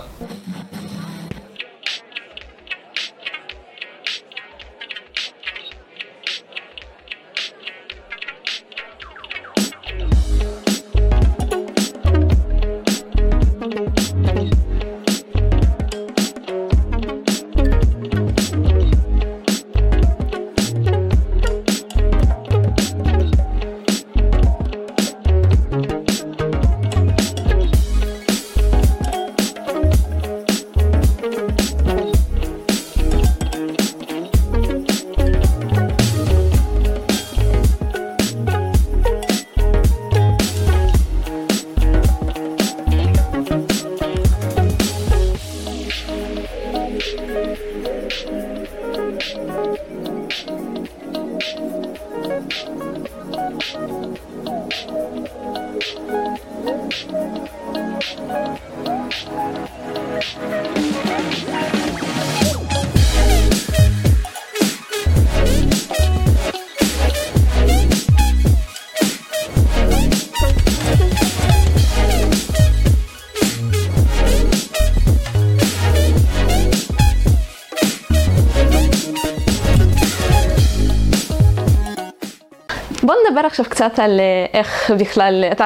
קצת 83.77 83.99
על 83.99 84.19
אה, 84.19 84.59
איך 84.59 84.91
בכלל, 84.99 85.43
אתה, 85.51 85.65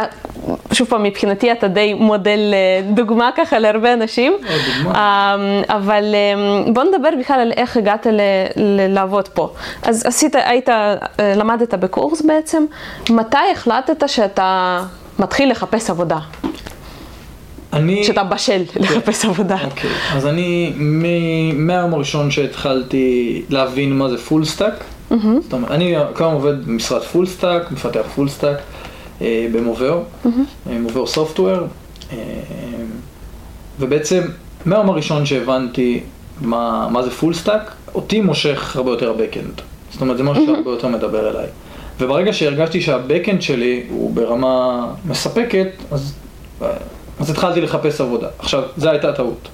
שוב 0.74 0.88
פעם, 0.88 1.04
מבחינתי 1.04 1.52
אתה 1.52 1.68
די 1.68 1.94
מודל 1.94 2.40
אה, 2.54 2.82
דוגמה 2.94 3.30
ככה 3.38 3.60
להרבה 3.60 3.94
אנשים. 3.94 4.34
אה, 4.96 5.36
אבל 5.70 6.04
אה, 6.16 6.34
בוא 6.74 6.84
נדבר 6.84 7.10
בכלל 7.20 7.40
על 7.40 7.52
איך 7.58 7.78
הגעת 7.78 8.06
ל- 8.06 8.20
ל- 8.56 8.94
לעבוד 8.94 9.28
פה. 9.28 9.54
אז 9.84 10.06
עשית, 10.06 10.36
היית, 10.36 10.70
למדת 11.20 11.74
בקורס 11.74 12.22
בעצם, 12.22 12.66
מתי 13.10 13.38
החלטת 13.52 14.10
שאתה 14.10 14.80
מתחיל 15.20 15.52
לחפש 15.52 15.90
עבודה? 15.90 16.18
אני... 17.74 18.04
שאתה 18.04 18.24
בשל 18.24 18.62
לחפש 18.76 19.26
עבודה. 19.26 19.58
אוקיי, 19.66 19.90
אז 20.16 20.28
אני 20.28 20.74
מ- 20.78 21.68
מהיום 21.68 21.94
הראשון 21.94 22.32
שהתחלתי 22.32 23.42
להבין 23.50 23.94
מה 23.98 24.10
זה 24.10 24.18
full 24.18 24.46
stack, 24.46 24.74
זאת 25.42 25.54
אומרת, 25.54 25.72
אני 25.72 25.96
כיום 26.18 26.34
עובד 26.34 26.66
במשרד 26.66 27.02
full 27.02 27.26
stack, 27.26 27.72
מפתח 27.72 28.02
full 28.16 28.30
stack 28.30 28.58
במובאו, 29.22 30.00
מובאו 30.66 31.08
Software, 31.08 31.60
ובעצם 33.80 34.22
מהיום 34.66 34.90
הראשון 34.90 35.26
שהבנתי 35.26 36.00
מה, 36.42 36.88
מה 36.92 37.04
זה 37.04 37.12
full 37.12 37.34
stack, 37.34 37.72
אותי 37.96 38.22
מושך 38.22 38.76
הרבה 38.76 38.92
יותר 38.92 39.10
ה 39.10 39.16
backend. 39.16 39.62
זאת 39.92 40.02
אומרת, 40.02 40.18
זה 40.18 40.24
משהו 40.24 40.46
שהרבה 40.46 40.72
יותר 40.72 40.88
מדבר 40.88 41.30
אליי. 41.30 41.48
וברגע 42.00 42.34
שהרגשתי 42.34 42.82
שה 42.82 43.00
backend 43.00 43.42
שלי 43.42 43.84
הוא 43.90 44.14
ברמה 44.16 44.88
מספקת, 45.06 45.68
אז, 45.92 46.14
אז 47.20 47.30
התחלתי 47.30 47.62
לחפש 47.62 48.02
עבודה. 48.02 48.28
עכשיו, 48.40 48.64
זו 48.78 48.90
הייתה 48.90 49.14
טעות. 49.14 49.48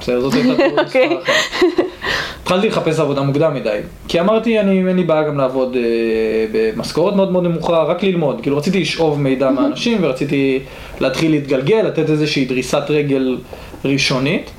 בסדר, 0.00 0.20
זאת 0.20 0.34
הייתה 0.34 0.56
טעות 0.56 0.86
מספר. 0.86 1.18
אחת. 1.22 1.84
התחלתי 2.44 2.68
לחפש 2.68 3.00
עבודה 3.00 3.22
מוקדם 3.22 3.54
מדי, 3.54 3.78
כי 4.08 4.20
אמרתי, 4.20 4.60
אני, 4.60 4.88
אין 4.88 4.96
לי 4.96 5.04
בעיה 5.04 5.22
גם 5.22 5.38
לעבוד 5.38 5.76
אה, 5.76 5.82
במשכורת 6.52 7.14
מאוד 7.14 7.32
מאוד 7.32 7.44
נמוכה, 7.44 7.82
רק 7.82 8.02
ללמוד. 8.02 8.40
כאילו 8.42 8.56
רציתי 8.56 8.80
לשאוב 8.80 9.20
מידע 9.20 9.50
מהאנשים 9.50 9.98
ורציתי 10.00 10.58
להתחיל 11.00 11.30
להתגלגל, 11.30 11.82
לתת 11.82 12.10
איזושהי 12.10 12.44
דריסת 12.44 12.82
רגל 12.88 13.38
ראשונית, 13.84 14.50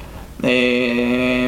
אה, 0.44 0.50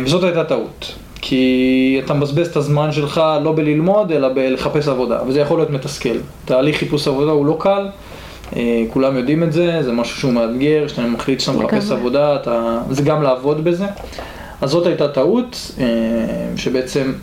וזאת 0.03 0.23
הייתה 0.23 0.43
טעות. 0.43 0.93
כי 1.21 2.01
אתה 2.05 2.13
מבזבז 2.13 2.47
את 2.47 2.55
הזמן 2.55 2.91
שלך 2.91 3.21
לא 3.43 3.51
בללמוד, 3.51 4.11
אלא 4.11 4.29
בלחפש 4.33 4.87
עבודה, 4.87 5.19
וזה 5.27 5.39
יכול 5.39 5.57
להיות 5.57 5.69
מתסכל. 5.69 6.17
תהליך 6.45 6.77
חיפוש 6.77 7.07
עבודה 7.07 7.31
הוא 7.31 7.45
לא 7.45 7.57
קל, 7.59 7.87
אה, 8.55 8.83
כולם 8.93 9.17
יודעים 9.17 9.43
את 9.43 9.53
זה, 9.53 9.83
זה 9.83 9.91
משהו 9.91 10.19
שהוא 10.19 10.33
מאתגר, 10.33 10.83
כשאתה 10.87 11.01
מחליט 11.01 11.39
שאתה 11.39 11.57
מחפש. 11.57 11.91
עבודה, 11.91 12.35
אתה... 12.35 12.79
זה 12.89 13.03
גם 13.03 13.23
לעבוד 13.23 13.63
בזה. 13.63 13.85
אז 14.61 14.69
זאת 14.69 14.85
הייתה 14.87 15.07
טעות, 15.07 15.71
אה, 15.79 15.85
שבעצם 16.55 17.13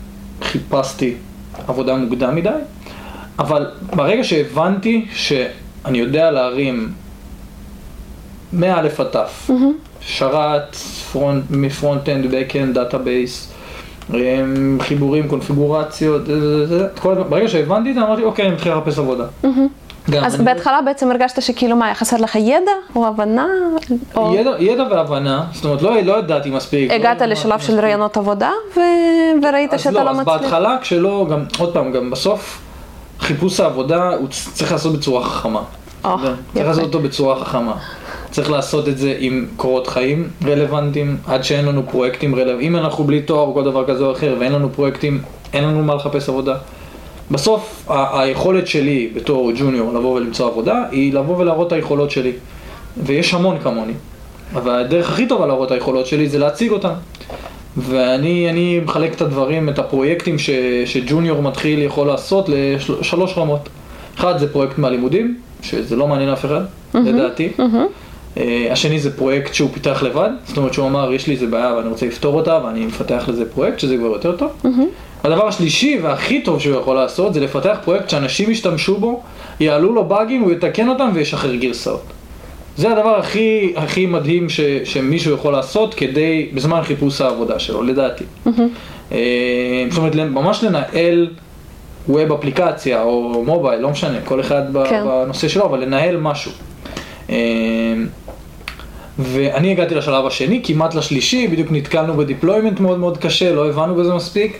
חיפשתי 0.41 1.13
עבודה 1.67 1.95
מוקדם 1.95 2.35
מדי, 2.35 2.49
אבל 3.39 3.65
ברגע 3.95 4.23
שהבנתי 4.23 5.05
שאני 5.13 5.97
יודע 5.97 6.31
להרים 6.31 6.91
מא' 8.53 8.79
עד 8.79 8.87
ת', 8.87 9.15
שרת, 10.01 10.75
front, 11.11 11.43
מ 11.49 11.56
front-end, 11.56 12.25
back-end, 12.31 12.73
database, 12.73 13.51
אמ, 14.13 14.77
חיבורים, 14.81 15.27
קונפיגורציות, 15.27 16.25
זה, 16.25 16.39
זה, 16.39 16.67
זה, 16.67 16.87
כל 17.01 17.15
ברגע 17.29 17.47
שהבנתי 17.47 17.89
את 17.89 17.95
זה 17.95 18.01
אמרתי 18.01 18.23
אוקיי, 18.23 18.45
אני 18.45 18.53
מתחיל 18.53 18.71
לחפש 18.73 18.99
עבודה. 18.99 19.25
גם 19.43 19.49
אז 20.21 20.35
אני- 20.35 20.43
בהתחלה 20.45 20.81
בעצם 20.81 21.11
הרגשת 21.11 21.41
שכאילו 21.41 21.75
מה, 21.75 21.95
חסר 21.95 22.17
לך 22.17 22.35
ידע 22.35 22.71
או 22.95 23.07
הבנה? 23.07 23.47
או 24.15 24.35
ידע, 24.35 24.51
ידע 24.59 24.83
והבנה, 24.91 25.45
זאת 25.53 25.65
אומרת 25.65 25.81
לא, 25.81 26.01
לא 26.01 26.19
ידעתי 26.19 26.49
מספיק. 26.49 26.89
לא 26.89 26.95
הגעת 26.95 27.21
למדתי 27.21 27.31
לשלב 27.31 27.59
של. 27.59 27.79
ראיונות 27.79 28.17
עבודה 28.17 28.51
ו... 28.77 28.79
וראית 29.43 29.73
אז 29.73 29.81
שאתה 29.81 29.91
לא, 29.91 30.03
לא 30.03 30.09
אז 30.09 30.17
מצליח? 30.19 30.41
בהתחלה 30.41 30.77
כשלא, 30.81 31.27
גם, 31.31 31.43
עוד 31.59 31.73
פעם, 31.73 31.91
גם 31.91 32.09
בסוף 32.11 32.61
חיפוש 33.19 33.59
העבודה 33.59 34.09
הוא 34.09 34.27
צריך 34.53 34.71
לעשות 34.71 34.93
בצורה 34.93 35.23
חכמה. 35.23 35.61
יודע, 36.05 36.33
צריך. 36.53 36.67
לעשות 36.67 36.83
אותו 36.83 36.99
בצורה 36.99 37.39
חכמה. 37.45 37.73
צריך 38.31 38.51
לעשות 38.51 38.87
את 38.87 38.97
זה 38.97 39.15
עם 39.19 39.45
קורות 39.57 39.87
חיים 39.87 40.29
רלוונטיים, 40.45 41.17
עד 41.27 41.43
שאין 41.43 41.65
לנו 41.65 41.83
פרויקטים 41.91 42.35
רלוונטיים. 42.35 42.75
אם 42.75 42.83
אנחנו 42.85 43.03
בלי 43.03 43.21
תואר 43.21 43.47
או 43.47 43.53
כל 43.53 43.63
דבר 43.63 43.85
כזה 43.87 44.03
או 44.03 44.11
אחר 44.11 44.35
ואין 44.39 44.51
לנו 44.51 44.69
פרויקטים, 44.73 45.21
אין 45.53 45.63
לנו 45.63 45.83
מה 45.83 45.95
לחפש 45.95 46.29
עבודה. 46.29 46.55
בסוף 47.31 47.83
ה- 47.89 48.19
היכולת 48.21 48.67
שלי 48.67 49.09
בתור 49.15 49.51
ג'וניור 49.57 49.93
לבוא 49.93 50.15
ולמצוא 50.15 50.47
עבודה, 50.47 50.83
היא 50.91 51.13
לבוא 51.13 51.37
ולהראות 51.37 51.67
את 51.67 51.71
היכולות 51.73 52.11
שלי. 52.11 52.31
ויש 53.03 53.33
המון 53.33 53.57
כמוני. 53.63 53.93
אבל 54.55 54.71
הדרך 54.79 55.09
הכי 55.09 55.27
טובה 55.27 55.45
להראות 55.45 55.67
את 55.67 55.71
היכולות 55.71 56.05
שלי 56.05 56.29
זה 56.29 56.39
להציג 56.39 56.71
אותן. 56.71 56.93
ואני 57.77 58.49
אני 58.49 58.79
מחלק 58.85 59.13
את 59.13 59.21
הדברים, 59.21 59.69
את 59.69 59.79
הפרויקטים 59.79 60.39
ש, 60.39 60.49
שג'וניור 60.85 61.41
מתחיל 61.41 61.79
יכול 61.81 62.07
לעשות 62.07 62.49
לשלוש 62.49 63.37
רמות. 63.37 63.69
אחד 64.17 64.37
זה 64.37 64.53
פרויקט 64.53 64.77
מהלימודים, 64.77 65.37
שזה 65.61 65.95
לא 65.95 66.07
מעניין 66.07 66.29
אף 66.29 66.45
אחד, 66.45 66.61
לדעתי. 66.93 67.49
אה, 68.37 68.67
השני 68.71 68.99
זה 68.99 69.17
פרויקט 69.17 69.53
שהוא 69.53 69.69
פיתח 69.73 70.03
לבד, 70.03 70.29
זאת 70.47 70.57
אומרת 70.57 70.73
שהוא 70.73 70.87
אמר 70.87 71.13
יש 71.13 71.27
לי 71.27 71.33
איזה 71.33 71.47
בעיה 71.47 71.73
ואני 71.77 71.89
רוצה 71.89 72.05
לפתור 72.05 72.35
אותה 72.35 72.59
ואני 72.65 72.85
מפתח 72.85 73.25
לזה 73.27 73.45
פרויקט 73.49 73.79
שזה 73.79 73.97
כבר 73.97 74.07
יותר 74.07 74.35
טוב. 74.35 74.51
הדבר 75.25 75.47
השלישי 75.47 75.99
והכי 76.01 76.41
טוב 76.41 76.59
שהוא 76.59 76.79
יכול 76.79 76.95
לעשות 76.95 77.33
זה 77.33 77.39
לפתח 77.39 77.77
פרויקט 77.83 78.09
שאנשים 78.09 78.51
ישתמשו 78.51 78.97
בו, 78.97 79.21
יעלו 79.59 79.93
לו 79.93 80.05
באגים, 80.05 80.41
הוא 80.41 80.51
יתקן 80.51 80.89
אותם 80.89 81.09
וישחרר 81.13 81.55
גרסאות. 81.55 82.03
זה 82.77 82.91
הדבר 82.91 83.19
הכי, 83.19 83.73
הכי 83.75 84.05
מדהים 84.05 84.49
ש, 84.49 84.59
שמישהו 84.83 85.33
יכול 85.33 85.53
לעשות 85.53 85.93
כדי, 85.93 86.49
בזמן 86.53 86.81
חיפוש 86.83 87.21
העבודה 87.21 87.59
שלו, 87.59 87.83
לדעתי. 87.83 88.23
אה, 89.11 89.85
זאת 89.89 89.97
אומרת, 89.97 90.15
ממש 90.15 90.63
לנהל 90.63 91.29
ווב 92.09 92.31
אפליקציה 92.31 93.03
או 93.03 93.43
מובייל, 93.45 93.81
לא 93.81 93.89
משנה, 93.89 94.17
כל 94.25 94.39
אחד 94.39 94.63
כן. 94.89 95.03
בנושא 95.05 95.47
שלו, 95.47 95.65
אבל 95.65 95.79
לנהל 95.79 96.17
משהו. 96.17 96.51
אה, 97.29 97.35
ואני 99.19 99.71
הגעתי 99.71 99.95
לשלב 99.95 100.25
השני, 100.25 100.61
כמעט 100.63 100.95
לשלישי, 100.95 101.47
בדיוק 101.47 101.71
נתקלנו 101.71 102.13
בדיפלוימנט 102.13 102.79
מאוד 102.79 102.99
מאוד 102.99 103.17
קשה, 103.17 103.53
לא 103.53 103.69
הבנו 103.69 103.95
בזה 103.95 104.13
מספיק, 104.13 104.59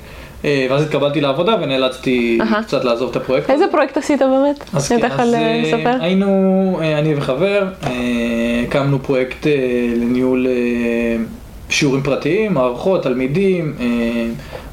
ואז 0.69 0.83
התקבלתי 0.83 1.21
לעבודה 1.21 1.55
ונאלצתי 1.61 2.39
אהה. 2.41 2.63
קצת 2.63 2.83
לעזוב 2.85 3.09
את 3.09 3.15
הפרויקט. 3.15 3.49
איזה 3.49 3.65
פרויקט 3.71 3.97
עשית 3.97 4.19
באמת? 4.19 4.69
אז 4.73 4.89
כן, 4.89 5.11
אז 5.11 5.33
אה, 5.33 5.39
אה, 5.39 5.61
לספר? 5.63 5.97
היינו, 6.01 6.79
אה, 6.81 6.99
אני 6.99 7.15
וחבר, 7.17 7.63
אה, 7.83 7.89
הקמנו 8.67 8.99
פרויקט 9.03 9.47
אה, 9.47 9.53
לניהול 9.95 10.47
אה, 10.47 11.23
שיעורים 11.69 12.03
פרטיים, 12.03 12.53
מערכות, 12.53 13.03
תלמידים 13.03 13.73
אה, 13.79 13.85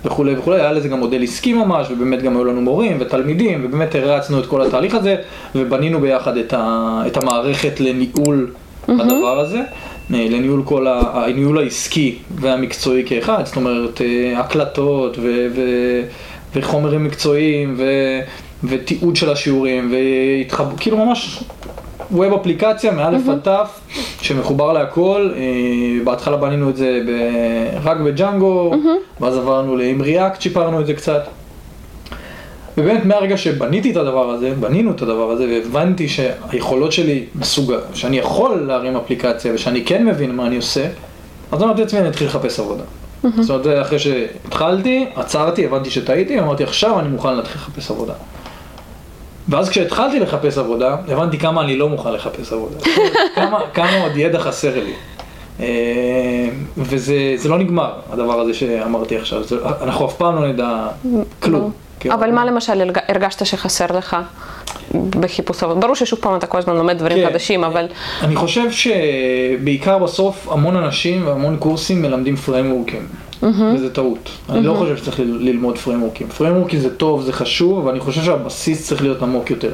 וכולי 0.05 0.35
וכולי, 0.39 0.61
היה 0.61 0.73
לזה 0.73 0.89
גם 0.89 0.99
מודל 0.99 1.23
עסקי 1.23 1.53
ממש, 1.53 1.87
ובאמת 1.91 2.23
גם 2.23 2.37
היו 2.37 2.45
לנו 2.45 2.61
מורים 2.61 2.97
ותלמידים, 3.01 3.61
ובאמת 3.65 3.95
הרצנו 3.95 4.39
את 4.41 4.47
כל 4.47 4.63
התהליך 4.63 4.95
הזה, 4.95 5.17
ובנינו 5.55 6.01
ביחד 6.01 6.37
את, 6.37 6.55
ה, 6.57 7.03
את 7.07 7.17
המערכת 7.17 7.81
לניהול 7.81 8.51
הדבר 8.89 9.39
הזה. 9.41 9.61
אה, 10.15 10.27
לניהול 10.31 10.63
כל 10.65 10.87
ה- 10.87 11.01
הניהול 11.15 11.59
העסקי 11.59 12.15
והמקצועי 12.35 13.03
כאחד, 13.07 13.43
זאת 13.47 13.57
אומרת 13.57 14.01
אה, 14.01 14.41
הקלטות 14.41 15.17
ו- 15.19 15.47
ו- 15.57 16.03
וחומרים 16.55 17.05
מקצועיים 17.05 17.75
ו- 17.79 18.21
ותיעוד 18.65 19.17
של 19.17 19.31
השיעורים 19.31 19.93
והתחב... 19.93 20.65
כאילו 20.79 20.97
ממש 20.97 21.45
ווב 22.11 22.33
אפליקציה 22.35 22.93
מאלף 22.93 23.29
עד 23.29 23.39
תף 23.43 23.81
שמחובר 24.23 24.73
להכל, 24.73 25.31
אה, 25.37 25.43
בהתחלה 26.05 26.37
בנינו 26.37 26.71
את 26.71 26.77
זה 26.77 27.01
ב- 27.09 27.79
רק 27.85 27.97
בג'אנגו, 27.97 28.75
ואז 29.21 29.37
עברנו 29.39 29.79
עם 29.79 30.03
ריאקט, 30.03 30.41
שיפרנו 30.43 30.81
את 30.81 30.87
זה 30.87 30.95
קצת. 30.95 31.25
ובאמת 32.79 33.05
מהרגע 33.05 33.37
שבניתי 33.37 33.91
את 33.91 33.97
הדבר 33.97 34.31
הזה, 34.31 34.53
בנינו 34.61 34.91
את 34.91 35.03
הדבר 35.03 35.31
הזה, 35.31 35.47
והבנתי 35.47 36.09
שהיכולות 36.09 36.93
שלי 36.93 37.25
מסוגל, 37.35 37.79
שאני 37.95 38.19
יכול 38.19 38.55
להרים 38.67 38.97
אפליקציה 38.97 39.55
ושאני 39.55 39.85
כן 39.85 40.07
מבין 40.07 40.37
מה 40.37 40.47
אני 40.47 40.57
עושה, 40.57 40.87
אז 41.53 41.63
אמרתי 41.63 41.81
לעצמי, 41.81 42.01
אני 42.01 42.09
אתחיל 42.09 42.27
לחפש 42.27 42.61
עבודה. 42.61 42.85
זאת 43.41 43.51
אומרת, 43.51 43.65
זה 43.65 43.83
אחרי 43.83 43.99
שהתחלתי, 43.99 45.07
עצרתי, 45.15 45.67
הבנתי 45.67 45.91
שטעיתי, 45.91 46.41
אמרתי, 46.41 46.65
עכשיו 46.65 47.01
אני 47.01 47.09
מוכן 47.09 47.35
להתחיל 47.35 47.57
לחפש 47.57 47.91
עבודה. 47.91 48.13
ואז 49.49 49.69
כשהתחלתי 49.69 50.21
לחפש 50.21 50.59
עבודה, 50.59 50.97
הבנתי 51.09 51.39
כמה 51.39 51.63
אני 51.63 51.77
לא 51.77 51.89
מוכן 51.89 52.13
לחפש 52.13 52.53
עבודה. 52.53 52.77
כמה, 53.35 53.61
כמה 53.75 54.03
עוד 54.03 54.17
ידע 54.17 54.39
חסר 54.39 54.75
לי. 54.85 54.93
אה, 55.61 56.49
וזה 56.77 57.35
זה 57.37 57.49
לא 57.49 57.59
נגמר, 57.59 57.93
הדבר 58.13 58.41
הזה 58.41 58.55
שאמרתי 58.55 59.17
עכשיו. 59.17 59.45
זה, 59.45 59.57
אנחנו 59.81 60.07
אף 60.07 60.17
פעם 60.17 60.37
לא 60.37 60.49
נדע 60.49 60.89
כלום. 61.41 61.73
כאילו, 62.03 62.15
אבל 62.15 62.31
מה 62.33 62.45
למשל 62.45 62.81
הרג- 62.81 62.99
הרגשת 63.09 63.47
שחסר 63.47 63.87
לך 63.99 64.17
בחיפוש 64.95 65.63
עבודה? 65.63 65.81
ברור 65.81 65.95
ששוב 65.95 66.19
פעם 66.19 66.37
אתה 66.37 66.47
כל 66.47 66.59
הזמן 66.59 66.77
לומד 66.77 66.99
דברים 66.99 67.19
כן. 67.19 67.31
חדשים, 67.33 67.65
אבל 67.65 67.87
אני 68.23 68.37
חושב 68.37 68.63
שבעיקר 68.71 69.99
בסוף 69.99 70.49
המון 70.51 70.77
אנשים 70.77 71.27
והמון 71.27 71.57
קורסים 71.57 72.03
מלמדים 72.03 72.37
פריימורקים, 72.37 73.03
וזה 73.75 73.91
טעות. 73.95 74.29
אני 74.51 74.63
לא 74.63 74.75
חושב 74.75 74.97
שצריך 74.97 75.21
ל- 75.21 75.23
ללמוד 75.23 75.79
פריימורקים. 75.79 76.29
פריימורקים 76.29 76.81
זה 76.81 76.97
טוב, 76.97 77.23
זה 77.23 77.33
חשוב, 77.33 77.79
אבל 77.79 77.91
אני 77.91 78.01
חושב 78.01 78.23
שהבסיס 78.23 78.87
צריך 78.87 79.03
להיות 79.03 79.23
עמוק 79.23 79.51
יותר. 79.51 79.71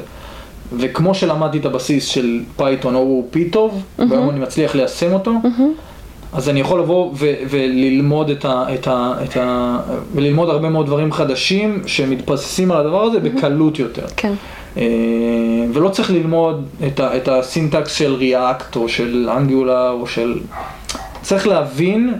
וכמו 0.76 1.14
שלמדתי 1.14 1.58
את 1.58 1.64
הבסיס 1.66 2.04
של 2.06 2.40
פייתון 2.56 2.94
או 2.94 3.24
פי 3.30 3.50
טוב, 3.50 3.82
והיום 3.98 4.30
אני 4.30 4.40
מצליח 4.40 4.74
ליישם 4.74 5.12
אותו, 5.12 5.32
אז 6.32 6.48
אני 6.48 6.60
יכול 6.60 6.80
לבוא 6.80 7.10
ו- 7.14 7.34
וללמוד 7.50 8.30
את 8.30 8.44
ה... 8.44 8.64
את 8.74 8.86
ה, 8.88 9.14
את 9.24 9.36
ה 9.36 9.78
וללמוד 10.14 10.48
הרבה 10.48 10.68
מאוד 10.68 10.86
דברים 10.86 11.12
חדשים 11.12 11.82
שמתבססים 11.86 12.72
על 12.72 12.80
הדבר 12.80 13.02
הזה 13.02 13.20
בקלות 13.20 13.78
יותר. 13.78 14.06
כן. 14.16 14.32
אה, 14.76 14.84
ולא 15.72 15.88
צריך 15.88 16.10
ללמוד 16.10 16.68
את, 16.86 17.00
ה, 17.00 17.16
את 17.16 17.28
ה 17.28 17.38
syntax 17.38 17.94
של 17.94 18.16
React 18.20 18.76
או 18.76 18.88
של 18.88 19.30
Angular 19.32 19.92
או 19.92 20.06
של... 20.06 20.38
צריך 21.22 21.46
להבין 21.46 22.14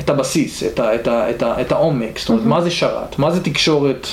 את 0.00 0.10
הבסיס, 0.10 0.62
את, 0.62 0.80
ה, 0.80 0.94
את, 0.94 1.08
ה, 1.08 1.30
את, 1.30 1.42
ה, 1.42 1.60
את 1.60 1.72
העומק, 1.72 2.18
זאת 2.18 2.28
אומרת, 2.28 2.44
מה 2.44 2.60
זה 2.60 2.70
שרת, 2.70 3.18
מה 3.18 3.30
זה 3.30 3.42
תקשורת, 3.44 4.06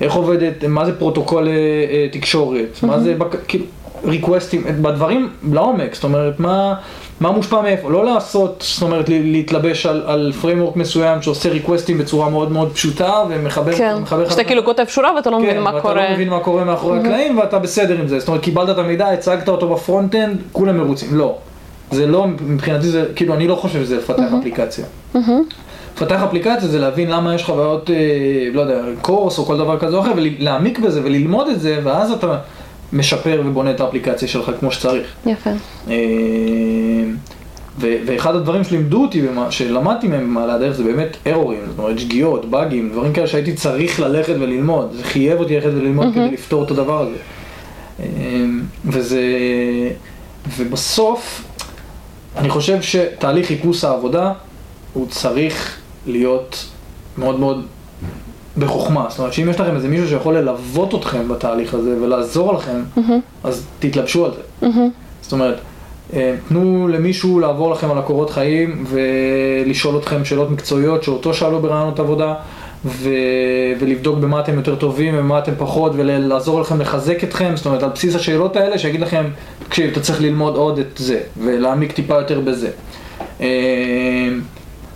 איך 0.00 0.12
עובדת, 0.14 0.64
מה 0.64 0.84
זה 0.84 0.98
פרוטוקול 0.98 1.48
אה, 1.48 1.52
אה, 1.52 2.06
תקשורת, 2.12 2.82
מה 2.82 3.00
זה, 3.00 3.14
כאילו, 3.48 3.64
ריקווסטים, 4.04 4.64
בדברים 4.82 5.30
לעומק, 5.52 5.94
זאת 5.94 6.04
אומרת, 6.04 6.40
מה, 6.40 6.74
מה 7.20 7.30
מושפע 7.30 7.60
מאיפה, 7.60 7.90
לא 7.90 8.04
לעשות, 8.04 8.64
זאת 8.66 8.82
אומרת, 8.82 9.08
להתלבש 9.08 9.86
על, 9.86 10.02
על 10.06 10.32
framework 10.42 10.78
מסוים 10.78 11.22
שעושה 11.22 11.48
ריקווסטים 11.48 11.98
בצורה 11.98 12.30
מאוד 12.30 12.52
מאוד 12.52 12.72
פשוטה 12.72 13.24
ומחבר, 13.28 13.72
כן. 13.72 13.96
שאתה 14.30 14.44
כאילו 14.44 14.64
כותב 14.64 14.84
שורה 14.88 15.14
ואתה 15.16 15.30
לא 15.30 15.38
מבין 15.38 15.50
כן, 15.50 15.60
מה 15.60 15.70
ואתה 15.70 15.80
קורה. 15.80 16.08
לא 16.08 16.14
מבין 16.14 16.28
מה 16.28 16.40
קורה 16.40 16.64
מאחורי 16.64 16.98
הקלעים 16.98 17.38
ואתה 17.38 17.58
בסדר 17.58 17.98
עם 18.00 18.08
זה. 18.08 18.18
זאת 18.18 18.28
אומרת, 18.28 18.42
קיבלת 18.42 18.70
את 18.70 18.78
המידע, 18.78 19.08
הצגת 19.08 19.48
אותו 19.48 19.68
ב 19.68 19.74
front-end, 19.74 20.38
כולם 20.52 20.76
מרוצים. 20.76 21.08
לא. 21.12 21.34
זה 21.90 22.06
לא, 22.06 22.26
מבחינתי 22.26 22.88
זה, 22.88 23.04
כאילו, 23.16 23.34
אני 23.34 23.48
לא 23.48 23.54
חושב 23.54 23.84
שזה 23.84 23.96
לפתח 23.96 24.22
אפליקציה. 24.38 24.84
לפתח 25.96 26.22
אפליקציה 26.22 26.68
זה 26.68 26.78
להבין 26.78 27.10
למה 27.10 27.34
יש 27.34 27.44
חוויות, 27.44 27.90
אה, 27.90 27.96
לא 28.52 28.60
יודע, 28.60 28.80
קורס 29.02 29.38
או 29.38 29.44
כל 29.44 29.58
דבר 29.58 29.78
כזה 29.78 29.96
או 29.96 30.00
אחר, 30.00 30.12
ולהעמיק 30.16 30.78
בזה 30.78 31.00
וללמוד 31.04 31.48
את 31.48 31.60
זה, 31.60 31.80
ואז 31.84 32.12
אתה 32.12 32.38
משפר 32.92 33.42
ובונה 33.46 33.70
את 33.70 33.80
האפליקציה 33.80 34.28
שלך 34.28 34.50
כמו 34.60 34.72
שצריך. 34.72 35.06
יפה. 35.26 35.50
אה, 35.88 35.94
ו- 37.80 37.96
ואחד 38.06 38.34
הדברים 38.36 38.64
שלימדו 38.64 39.02
אותי, 39.02 39.22
במה- 39.22 39.50
שלמדתי 39.50 40.08
מהם 40.08 40.20
במעלה 40.24 40.54
הדרך, 40.54 40.76
זה 40.76 40.84
באמת 40.84 41.16
ארורים, 41.26 41.60
זאת 41.70 41.78
אומרת 41.78 41.98
שגיאות, 41.98 42.44
באגים, 42.50 42.90
דברים 42.92 43.12
כאלה 43.12 43.26
שהייתי 43.26 43.54
צריך 43.54 44.00
ללכת 44.00 44.34
וללמוד, 44.40 44.92
זה 44.92 45.04
חייב 45.04 45.40
אותי 45.40 45.54
ללכת 45.54 45.70
וללמוד 45.74 46.06
כדי 46.14 46.30
לפתור 46.30 46.64
את 46.64 46.70
הדבר 46.70 47.00
הזה. 47.02 47.16
אה, 48.00 48.06
וזה, 48.84 49.22
ובסוף, 50.58 51.42
אני 52.36 52.48
חושב 52.50 52.82
שתהליך 52.82 53.46
חיפוש 53.46 53.84
העבודה, 53.84 54.32
הוא 54.92 55.06
צריך 55.10 55.76
להיות 56.06 56.64
מאוד 57.18 57.40
מאוד 57.40 57.66
בחוכמה. 58.58 59.06
זאת 59.08 59.18
אומרת 59.18 59.32
שאם 59.32 59.48
יש 59.50 59.60
לכם 59.60 59.76
איזה 59.76 59.88
מישהו 59.88 60.08
שיכול 60.08 60.36
ללוות 60.36 60.94
אתכם 60.94 61.28
בתהליך 61.28 61.74
הזה 61.74 61.96
ולעזור 62.02 62.54
לכם, 62.54 62.82
אז 63.44 63.66
תתלבשו 63.78 64.24
על 64.24 64.30
זה. 64.34 64.66
זאת 65.22 65.32
אומרת, 65.32 65.60
אה, 66.12 66.34
תנו 66.48 66.88
למישהו 66.88 67.40
לעבור 67.40 67.70
לכם 67.70 67.90
על 67.90 67.98
הקורות 67.98 68.30
חיים 68.30 68.84
ולשאול 68.88 69.98
אתכם 69.98 70.24
שאלות 70.24 70.50
מקצועיות 70.50 71.02
שאותו 71.02 71.34
שאלו 71.34 71.60
ברעיונות 71.60 72.00
עבודה 72.00 72.34
ו... 72.84 73.08
ולבדוק 73.80 74.18
במה 74.18 74.40
אתם 74.40 74.54
יותר 74.54 74.76
טובים 74.76 75.14
ובמה 75.14 75.38
אתם 75.38 75.52
פחות 75.58 75.92
ולעזור 75.96 76.60
לכם 76.60 76.80
לחזק 76.80 77.24
אתכם, 77.24 77.52
זאת 77.56 77.66
אומרת 77.66 77.82
על 77.82 77.90
בסיס 77.94 78.14
השאלות 78.14 78.56
האלה 78.56 78.78
שיגיד 78.78 79.00
לכם, 79.00 79.24
תקשיב, 79.68 79.90
אתה 79.90 80.00
צריך 80.00 80.20
ללמוד 80.20 80.56
עוד 80.56 80.78
את 80.78 80.86
זה 80.96 81.20
ולהעמיק 81.36 81.92
טיפה 81.92 82.14
יותר 82.14 82.40
בזה. 82.40 82.70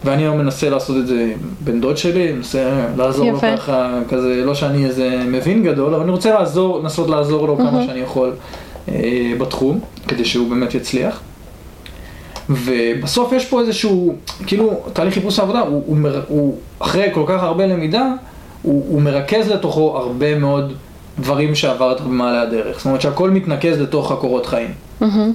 ואני 0.05 0.23
היום 0.23 0.39
מנסה 0.39 0.71
לעשות 0.71 0.97
את 0.97 1.07
זה 1.07 1.33
עם 1.33 1.49
בן 1.61 1.81
דוד 1.81 1.97
שלי, 1.97 2.33
מנסה 2.33 2.87
לעזור 2.97 3.31
לו 3.31 3.37
יפה. 3.37 3.57
ככה, 3.57 3.99
כזה, 4.09 4.43
לא 4.45 4.55
שאני 4.55 4.85
איזה 4.85 5.23
מבין 5.27 5.63
גדול, 5.63 5.95
אבל 5.95 6.03
אני 6.03 6.13
רוצה 6.13 6.35
לעזור, 6.35 6.79
לנסות 6.81 7.11
לעזור 7.11 7.47
לו 7.47 7.57
כמה 7.57 7.85
שאני 7.87 8.01
יכול 8.01 8.33
אה, 8.89 9.33
בתחום, 9.39 9.81
כדי 10.09 10.25
שהוא 10.25 10.51
באמת 10.51 10.75
יצליח. 10.75 11.21
ובסוף 12.51 13.33
יש 13.33 13.47
פה 13.47 13.61
איזשהו, 13.61 14.15
כאילו, 14.47 14.81
תהליך 14.93 15.15
חיפוש 15.15 15.39
העבודה, 15.39 15.61
הוא, 15.61 15.83
הוא, 15.87 15.99
הוא 16.29 16.57
אחרי 16.79 17.09
כל 17.13 17.25
כך 17.27 17.43
הרבה 17.43 17.67
למידה, 17.67 18.13
הוא, 18.63 18.85
הוא 18.89 19.03
מרכז 19.03 19.49
לתוכו 19.49 19.97
הרבה 19.97 20.39
מאוד 20.39 20.73
דברים 21.19 21.55
שעברת 21.55 22.01
במעלה 22.01 22.43
הדרך. 22.43 22.77
זאת 22.77 22.87
אומרת 22.87 23.01
שהכל 23.01 23.31
מתנקז 23.31 23.81
לתוך 23.81 24.13
הקורות 24.13 24.47
חיים. 24.47 24.71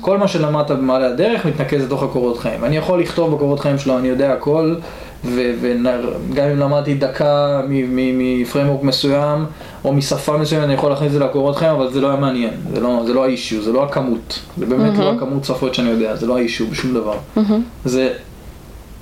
כל 0.01 0.17
מה 0.17 0.27
שלמדת 0.27 0.71
במעלה 0.71 1.08
הדרך 1.08 1.45
מתנקז 1.45 1.84
לתוך 1.84 2.03
הקורות 2.03 2.38
חיים. 2.38 2.63
אני 2.63 2.77
יכול 2.77 2.99
לכתוב 3.01 3.36
בקורות 3.36 3.60
חיים 3.60 3.77
שלו, 3.77 3.97
אני 3.97 4.08
יודע 4.08 4.34
הכל, 4.34 4.75
וגם 5.25 6.47
אם 6.51 6.58
למדתי 6.60 6.93
דקה 6.95 7.62
מפריימורק 7.69 8.84
מסוים, 8.84 9.45
או 9.86 9.93
משפה 9.93 10.38
מסוימת, 10.38 10.63
אני 10.63 10.73
יכול 10.73 10.89
להכניס 10.89 11.08
את 11.08 11.13
זה 11.13 11.25
לקורות 11.25 11.56
חיים, 11.56 11.71
אבל 11.71 11.91
זה 11.93 12.01
לא 12.01 12.08
היה 12.08 12.15
מעניין, 12.19 12.51
זה 12.73 12.80
לא, 12.82 13.03
זה 13.08 13.13
לא 13.13 13.23
האישיו, 13.25 13.62
זה 13.62 13.71
לא 13.71 13.84
הכמות. 13.84 14.39
זה 14.58 14.65
באמת 14.65 14.97
לא 14.99 15.12
הכמות 15.12 15.45
שפות 15.45 15.73
שאני 15.73 15.89
יודע, 15.89 16.15
זה 16.15 16.25
לא 16.27 16.38
האישיו 16.38 16.67
בשום 16.67 16.93
דבר. 16.93 17.17
זה 17.86 18.10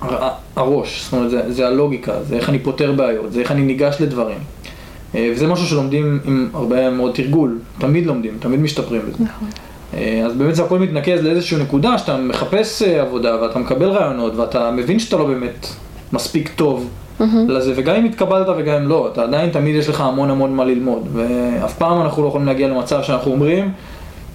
הר- 0.00 0.28
הראש, 0.56 1.02
זאת 1.04 1.12
אומרת, 1.12 1.30
זה, 1.30 1.52
זה 1.52 1.66
הלוגיקה, 1.66 2.12
זה 2.22 2.36
איך 2.36 2.48
אני 2.48 2.58
פותר 2.58 2.92
בעיות, 2.92 3.32
זה 3.32 3.40
איך 3.40 3.52
אני 3.52 3.62
ניגש 3.62 3.96
לדברים. 4.00 4.38
אה, 5.14 5.30
וזה 5.34 5.46
משהו 5.46 5.66
שלומדים 5.66 6.18
עם 6.24 6.48
הרבה 6.54 6.90
מאוד 6.90 7.12
תרגול, 7.14 7.58
תמיד 7.78 8.06
לומדים, 8.06 8.32
תמיד 8.40 8.60
משתפרים 8.60 9.00
בזה. 9.02 9.24
נכון. 9.24 9.48
אה, 9.94 10.22
אז 10.26 10.34
באמת 10.34 10.54
זה 10.54 10.64
הכל 10.64 10.78
מתנקז 10.78 11.22
לאיזושהי 11.22 11.62
נקודה 11.62 11.98
שאתה 11.98 12.16
מחפש 12.16 12.82
אה, 12.82 13.00
עבודה 13.00 13.42
ואתה 13.42 13.58
מקבל 13.58 13.88
רעיונות 13.88 14.36
ואתה 14.36 14.70
מבין 14.70 14.98
שאתה 14.98 15.16
לא 15.16 15.24
באמת 15.24 15.66
מספיק 16.12 16.50
טוב 16.56 16.90
לזה, 17.48 17.72
וגם 17.76 17.96
אם 17.96 18.04
התקבלת 18.04 18.46
וגם 18.58 18.74
אם 18.74 18.88
לא, 18.88 19.08
אתה 19.12 19.22
עדיין 19.22 19.50
תמיד 19.50 19.74
יש 19.74 19.88
לך 19.88 20.00
המון 20.00 20.30
המון 20.30 20.54
מה 20.54 20.64
ללמוד, 20.64 21.08
ואף 21.12 21.74
פעם 21.74 22.02
אנחנו 22.02 22.22
לא 22.22 22.28
יכולים 22.28 22.46
להגיע 22.46 22.68
למצב 22.68 23.02
שאנחנו 23.02 23.32
אומרים, 23.32 23.70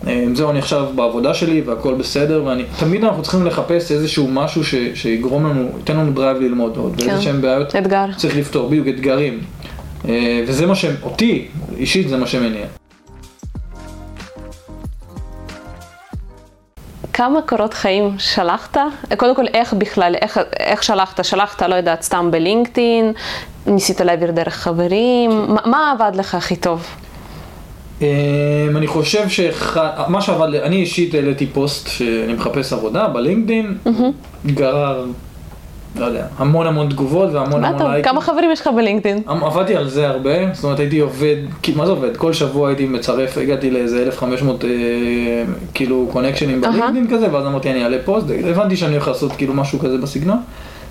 אה, 0.07 0.25
זהו 0.33 0.49
אני 0.49 0.59
עכשיו 0.59 0.87
בעבודה 0.95 1.33
שלי 1.33 1.61
והכל 1.65 1.93
בסדר, 1.93 2.43
ואני, 2.45 2.63
תמיד 2.79 3.03
אנחנו 3.03 3.21
צריכים 3.21 3.45
לחפש 3.45 3.91
איזשהו 3.91 4.27
משהו 4.27 4.63
ש, 4.63 4.75
שיגרום 4.93 5.45
לנו, 5.45 5.69
ייתן 5.77 5.97
לנו 5.97 6.11
drive 6.11 6.37
ללמוד 6.37 6.77
עוד, 6.77 6.93
כן. 6.97 7.07
ואיזה 7.07 7.21
שהם 7.21 7.41
בעיות 7.41 7.75
אתגר. 7.75 8.05
צריך 8.17 8.37
לפתור, 8.37 8.69
בדיוק 8.69 8.87
אתגרים, 8.87 9.39
וזה 10.47 10.65
מה 10.65 10.75
שאותי, 10.75 11.47
אישית 11.77 12.09
זה 12.09 12.17
מה 12.17 12.27
שמניע. 12.27 12.80
כמה 17.21 17.41
קורות 17.41 17.73
חיים 17.73 18.15
שלחת? 18.17 18.77
קודם 19.17 19.35
כל, 19.35 19.47
איך 19.53 19.73
בכלל, 19.73 20.15
איך, 20.21 20.39
איך 20.59 20.83
שלחת? 20.83 21.25
שלחת, 21.25 21.61
לא 21.61 21.75
יודעת, 21.75 22.01
סתם 22.01 22.31
בלינקדאין? 22.31 23.13
ניסית 23.67 24.01
להעביר 24.01 24.31
דרך 24.31 24.53
חברים? 24.53 25.31
מה, 25.47 25.61
מה 25.65 25.91
עבד 25.91 26.15
לך 26.15 26.35
הכי 26.35 26.55
טוב? 26.55 26.87
אמ, 28.01 28.07
אני 28.75 28.87
חושב 28.87 29.29
שמה 29.29 30.21
שעבד, 30.21 30.55
אני 30.55 30.75
אישית 30.75 31.13
העליתי 31.13 31.47
פוסט 31.47 31.87
שאני 31.87 32.33
מחפש 32.33 32.73
עבודה 32.73 33.07
בלינקדאין, 33.07 33.77
גרר, 34.45 35.05
לא 35.95 36.05
יודע, 36.05 36.25
המון 36.37 36.67
המון 36.67 36.89
תגובות 36.89 37.29
והמון 37.33 37.65
המון 37.65 37.91
לייקים. 37.91 38.11
כמה 38.11 38.21
חברים 38.21 38.51
יש 38.51 38.61
לך 38.61 38.69
בלינקדאין? 38.75 39.21
אמ, 39.31 39.43
עבדתי 39.43 39.75
על 39.75 39.89
זה 39.89 40.07
הרבה, 40.07 40.53
זאת 40.53 40.63
אומרת 40.63 40.79
הייתי 40.79 40.99
עובד, 40.99 41.35
מה 41.75 41.85
זה 41.85 41.91
עובד? 41.91 42.17
כל 42.17 42.33
שבוע 42.33 42.69
הייתי 42.69 42.85
מצרף, 42.85 43.37
הגעתי 43.37 43.71
לאיזה 43.71 44.03
1500 44.03 44.65
אה, 44.65 44.69
כאילו 45.73 46.07
קונקשנים. 46.11 46.61
בלינקדאין 46.61 47.07
כזה, 47.09 47.33
ואז 47.33 47.45
אמרתי 47.45 47.71
אני 47.71 47.83
אעלה 47.83 47.97
פוסט, 48.05 48.27
הבנתי 48.49 48.77
שאני 48.77 48.93
הולך 48.93 49.07
לעשות 49.07 49.31
כאילו 49.31 49.53
משהו 49.53 49.79
כזה 49.79 49.97
בסגנון. 49.97 50.37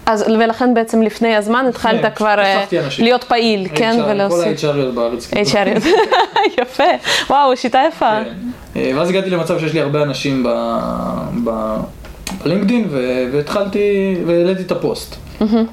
אז 0.07 0.25
ולכן 0.29 0.75
בעצם 0.75 1.03
לפני 1.03 1.37
הזמן 1.37 1.67
התחלת 1.69 2.03
כן, 2.03 2.11
כבר 2.15 2.39
אה. 2.39 2.65
להיות 2.99 3.25
פעיל, 3.25 3.69
כן, 3.75 3.97
HR, 3.99 4.03
כל 4.03 4.11
ולהוסיף. 4.11 4.65
ה-HRיות 4.65 4.95
בארץ. 4.95 5.27
כאילו. 5.27 5.43
HRיות. 5.51 5.87
יפה, 6.63 6.85
וואו, 7.31 7.57
שיטה 7.57 7.83
יפה. 7.89 8.19
כן. 8.25 8.81
אה, 8.81 8.93
ואז 8.97 9.09
הגעתי 9.11 9.31
למצב 9.31 9.59
שיש 9.59 9.73
לי 9.73 9.81
הרבה 9.81 10.03
אנשים 10.03 10.47
ו- 12.91 13.29
והתחלתי 13.33 14.17
והעליתי 14.27 14.63
את 14.63 14.73
הפוסט. 14.73 15.17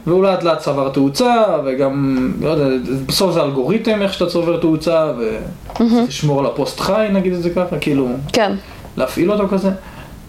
והוא 0.07 0.23
לאט 0.23 0.43
לאט 0.43 0.59
צבר 0.59 0.89
תאוצה 0.89 1.43
וגם, 1.65 2.17
לא 2.41 2.49
יודע, 2.49 2.65
בסוף 3.05 3.33
זה 3.33 3.41
אלגוריתם 3.41 4.01
איך 4.01 4.13
שאתה 4.13 4.25
צובר 4.25 4.59
תאוצה 4.59 5.11
וצריך 5.17 6.07
לשמור 6.07 6.39
על 6.39 6.45
הפוסט 6.45 6.79
חי 6.79 7.07
נגיד 7.11 7.33
את 7.33 7.43
זה 7.43 7.49
ככה, 7.49 7.79
כאילו 7.79 8.07
כן, 8.33 8.51
להפעיל 8.97 9.31
אותו 9.31 9.47
כזה. 9.47 9.69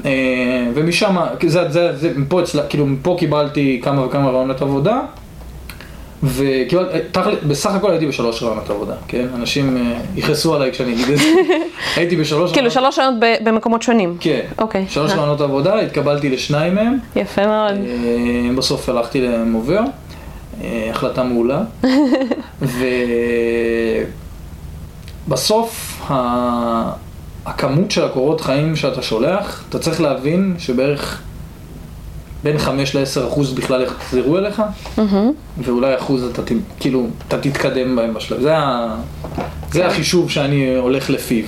אה, 0.05 0.11
ומשם, 0.74 1.16
זה, 1.46 1.68
זה, 1.68 1.96
זה, 1.96 2.12
מפה, 2.16 2.40
כאילו 2.68 2.87
מפה 2.87 3.16
קיבלתי 3.18 3.81
כמה 3.85 4.07
וכמה 4.07 4.31
רעיונות 4.31 4.62
עבודה. 4.62 5.01
וקיבלתי, 6.22 6.98
תכל'ס, 7.12 7.38
בסך 7.46 7.74
הכל 7.74 7.90
הייתי 7.90 8.07
בשלוש 8.07 8.42
רעיונות 8.42 8.70
עבודה, 8.70 8.94
כן? 9.09 9.26
אנשים 9.35 9.76
אה, 9.76 10.00
יכעסו 10.16 10.54
עליי 10.54 10.72
כשאני 10.72 10.92
אגיד 10.92 11.09
את 11.09 11.18
זה. 11.18 11.24
הייתי 11.96 12.16
בשלוש 12.16 12.52
כאילו 12.52 12.68
רעיונות, 12.68 12.92
שלוש 12.94 12.98
רעיונות 12.98 13.20
במקומות 13.44 13.83
שונים. 13.83 14.16
כן, 14.20 14.40
אוקיי. 14.59 14.85
שלוש 14.88 15.11
אה. 15.11 15.16
רעיונות 15.16 15.40
עבודה, 15.40 15.81
התקבלתי 15.81 16.31
לשניים 16.31 16.74
מהם, 16.74 16.98
יפה 17.16 17.46
מאוד. 17.46 17.74
אה, 17.74 18.50
בסוף 18.57 18.88
הלכתי 18.88 19.20
למובר, 19.20 19.81
אה, 20.62 20.88
החלטה 20.90 21.22
מעולה, 21.22 21.62
ובסוף 25.28 26.00
הכמות 27.46 27.90
של 27.90 28.04
הקורות 28.04 28.40
חיים 28.40 28.76
שאתה 28.76 29.02
שולח, 29.02 29.64
אתה 29.68 29.78
צריך 29.78 30.00
להבין 30.00 30.54
שבערך 30.59 31.22
בין 32.44 32.59
5 32.59 32.96
ל-10 32.96 33.27
אחוז 33.29 33.53
בכלל 33.53 33.83
יחזרו 33.83 34.38
אליך. 34.38 34.62
ואולי 35.59 35.94
אחוז 35.96 36.24
אתה 36.33 36.42
כאילו, 36.81 37.07
אתה 37.29 37.38
תתקדם 37.38 37.96
בהם 37.96 38.14
בשלב, 38.14 38.40
זה, 38.40 38.57
ה- 38.59 38.96
זה 39.72 39.87
החישוב 39.87 40.31
שאני 40.31 40.77
הולך 40.77 41.11
לפיו. 41.11 41.44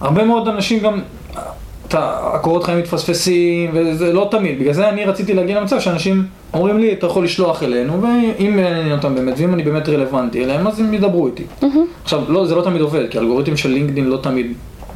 הרבה 0.00 0.24
מאוד 0.24 0.48
אנשים 0.48 0.78
גם, 0.82 1.00
אתה, 1.88 1.98
הקורות 2.34 2.64
חיים 2.64 2.78
מתפספסים, 2.78 3.70
וזה 3.74 4.12
לא 4.12 4.28
תמיד, 4.30 4.58
בגלל 4.60 4.72
זה 4.72 4.88
אני 4.88 5.04
רציתי 5.04 5.34
להגיע 5.34 5.60
למצב 5.60 5.80
שאנשים 5.80 6.24
אומרים 6.54 6.78
לי, 6.78 6.92
אתה 6.92 7.06
יכול 7.06 7.24
לשלוח 7.24 7.62
אלינו, 7.62 8.02
ואם 8.02 8.56
מעניין 8.56 8.92
אותם 8.92 9.14
באמת, 9.14 9.34
ואם 9.36 9.54
אני 9.54 9.62
באמת 9.62 9.88
רלוונטי 9.88 10.44
אליהם, 10.44 10.66
אז 10.66 10.80
הם 10.80 10.94
ידברו 10.94 11.26
איתי. 11.26 11.42
עכשיו, 12.04 12.22
לא, 12.28 12.46
זה 12.46 12.54
לא 12.54 12.62
תמיד 12.62 12.80
עובד, 12.80 13.04
כי 13.10 13.18
האלגוריתם 13.18 13.56
של 13.56 13.68
לינקדאין 13.68 14.06
לא 14.06 14.16
תמיד 14.16 14.46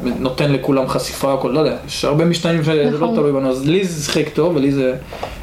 נותן 0.04 0.52
לכולם 0.52 0.88
חשיפה, 0.88 1.34
הכל, 1.34 1.48
לא 1.48 1.58
יודע, 1.60 1.76
יש 1.86 2.04
הרבה 2.04 2.24
משתנים 2.24 2.64
שזה 2.64 2.84
לא 2.90 2.90
נכון. 2.90 3.14
תלוי 3.14 3.32
בנו, 3.32 3.50
אז 3.50 3.68
לי 3.68 3.84
זה 3.84 4.04
שיחק 4.04 4.28
טוב, 4.34 4.56
ולי 4.56 4.72
זה 4.72 4.94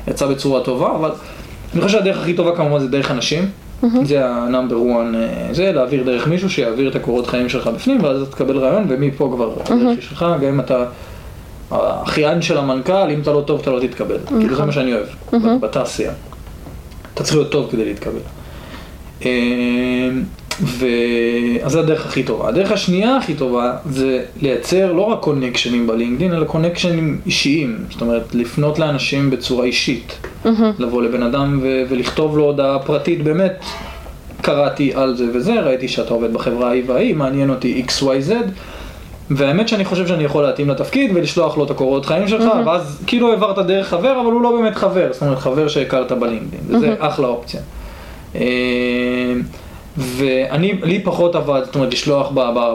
יצא 0.08 0.26
בצורה 0.28 0.62
טובה, 0.62 0.96
אבל 0.96 1.12
אני 1.74 1.82
חושב 1.82 1.98
שהדרך 1.98 2.18
הכי 2.18 2.34
טובה 2.34 2.56
כמובן 2.56 2.80
זה 2.80 2.88
דרך 2.88 3.12
אנשים. 3.12 3.50
זה 4.06 4.26
ה-number 4.26 4.74
one, 4.74 5.16
אה, 5.16 5.54
זה 5.54 5.72
להעביר 5.72 6.04
דרך 6.04 6.28
מישהו 6.28 6.50
שיעביר 6.50 6.89
את 6.89 6.96
הקורות 6.96 7.28
חיים 7.28 7.50
שלך 7.50 7.68
בפנים, 7.68 8.04
ואז 8.04 8.22
אתה 8.22 8.32
תקבל 8.32 8.58
רעיון, 8.58 8.86
ומפה 8.89 9.30
כבר 9.36 9.52
הדרך 9.52 9.70
היא 9.98 10.02
שלך, 10.02 10.26
גם 10.42 10.48
אם 10.48 10.60
אתה 10.60 10.86
האחיין 11.72 12.42
של 12.42 12.58
המנכ"ל, 12.58 13.10
אם 13.10 13.22
אתה 13.22 13.32
לא 13.34 13.42
טוב 13.42 13.60
אתה 13.62 13.72
לא 13.72 13.80
תתקבל. 13.80 14.18
כאילו 14.28 14.56
זה 14.56 14.66
מה 14.66 14.72
שאני 14.72 14.94
אוהב, 14.94 15.06
ב- 15.34 15.62
בתעשייה. 15.62 16.12
אתה 17.13 17.24
צריך 17.24 17.36
להיות 17.36 17.52
טוב 17.52 17.68
כדי 17.72 17.86
להתקבל. 17.86 18.20
ו... 20.62 20.86
אז 21.63 21.72
זו 21.72 21.80
הדרך 21.80 22.06
הכי 22.06 22.24
טובה. 22.24 22.50
הדרך 22.50 22.72
השנייה 22.72 23.18
הכי 23.18 23.34
טובה 23.34 23.76
זה 23.89 24.24
לייצר 24.42 24.92
לא 24.92 25.02
רק 25.02 25.20
קונקשנים 25.20 25.88
בלינקדאין, 25.88 26.34
אלא 26.34 26.46
קונקשנים 26.46 27.20
אישיים. 27.26 27.78
זאת 27.89 28.02
אומרת, 28.02 28.36
לפנות 28.36 28.80
לאנשים 28.80 29.30
בצורה 29.30 29.66
אישית. 29.66 30.18
Mm-hmm. 30.46 30.50
לבוא 30.80 31.02
לבן 31.02 31.24
אדם 31.24 31.60
ו... 31.63 31.84
ולכתוב 31.89 32.38
לו 32.38 32.44
הודעה 32.44 32.80
פרטית, 32.80 33.24
באמת, 33.24 33.63
קראתי 34.42 34.92
על 34.96 35.16
זה 35.16 35.26
וזה, 35.34 35.62
ראיתי 35.62 35.88
שאתה 35.88 36.13
עובד 36.13 36.34
בחברה 36.34 36.70
ההיא 36.70 36.84
וההיא, 36.88 37.16
מעניין 37.16 37.50
אותי 37.50 37.84
XYZ. 37.88 38.32
והאמת 39.30 39.68
שאני 39.68 39.86
חושב 39.86 40.08
שאני 40.08 40.24
יכול 40.24 40.44
להתאים 40.44 40.70
לתפקיד 40.70 41.12
ולשלוח 41.16 41.58
לו 41.58 41.66
את 41.66 41.72
הקורות 41.72 42.06
חיים 42.06 42.28
שלך, 42.28 42.42
mm-hmm. 42.42 42.68
ואז 42.68 43.04
כאילו 43.08 43.32
העברת 43.32 43.66
דרך 43.66 43.88
חבר, 43.88 44.22
אבל 44.22 44.32
הוא 44.32 44.42
לא 44.42 44.52
באמת 44.52 44.76
חבר, 44.76 45.08
זאת 45.12 45.22
אומרת 45.22 45.39
חבר 45.39 45.68
שהכרת 45.68 46.12
בלינקדאין, 46.12 46.63
וזה 46.68 46.94
mm-hmm. 46.94 47.06
אחלה 47.08 47.28
אופציה. 47.28 47.62
ואני, 49.97 50.73
לי 50.84 50.99
פחות 50.99 51.36
עבד, 51.36 51.62
זאת 51.65 51.75
אומרת, 51.75 51.93
לשלוח 51.93 52.32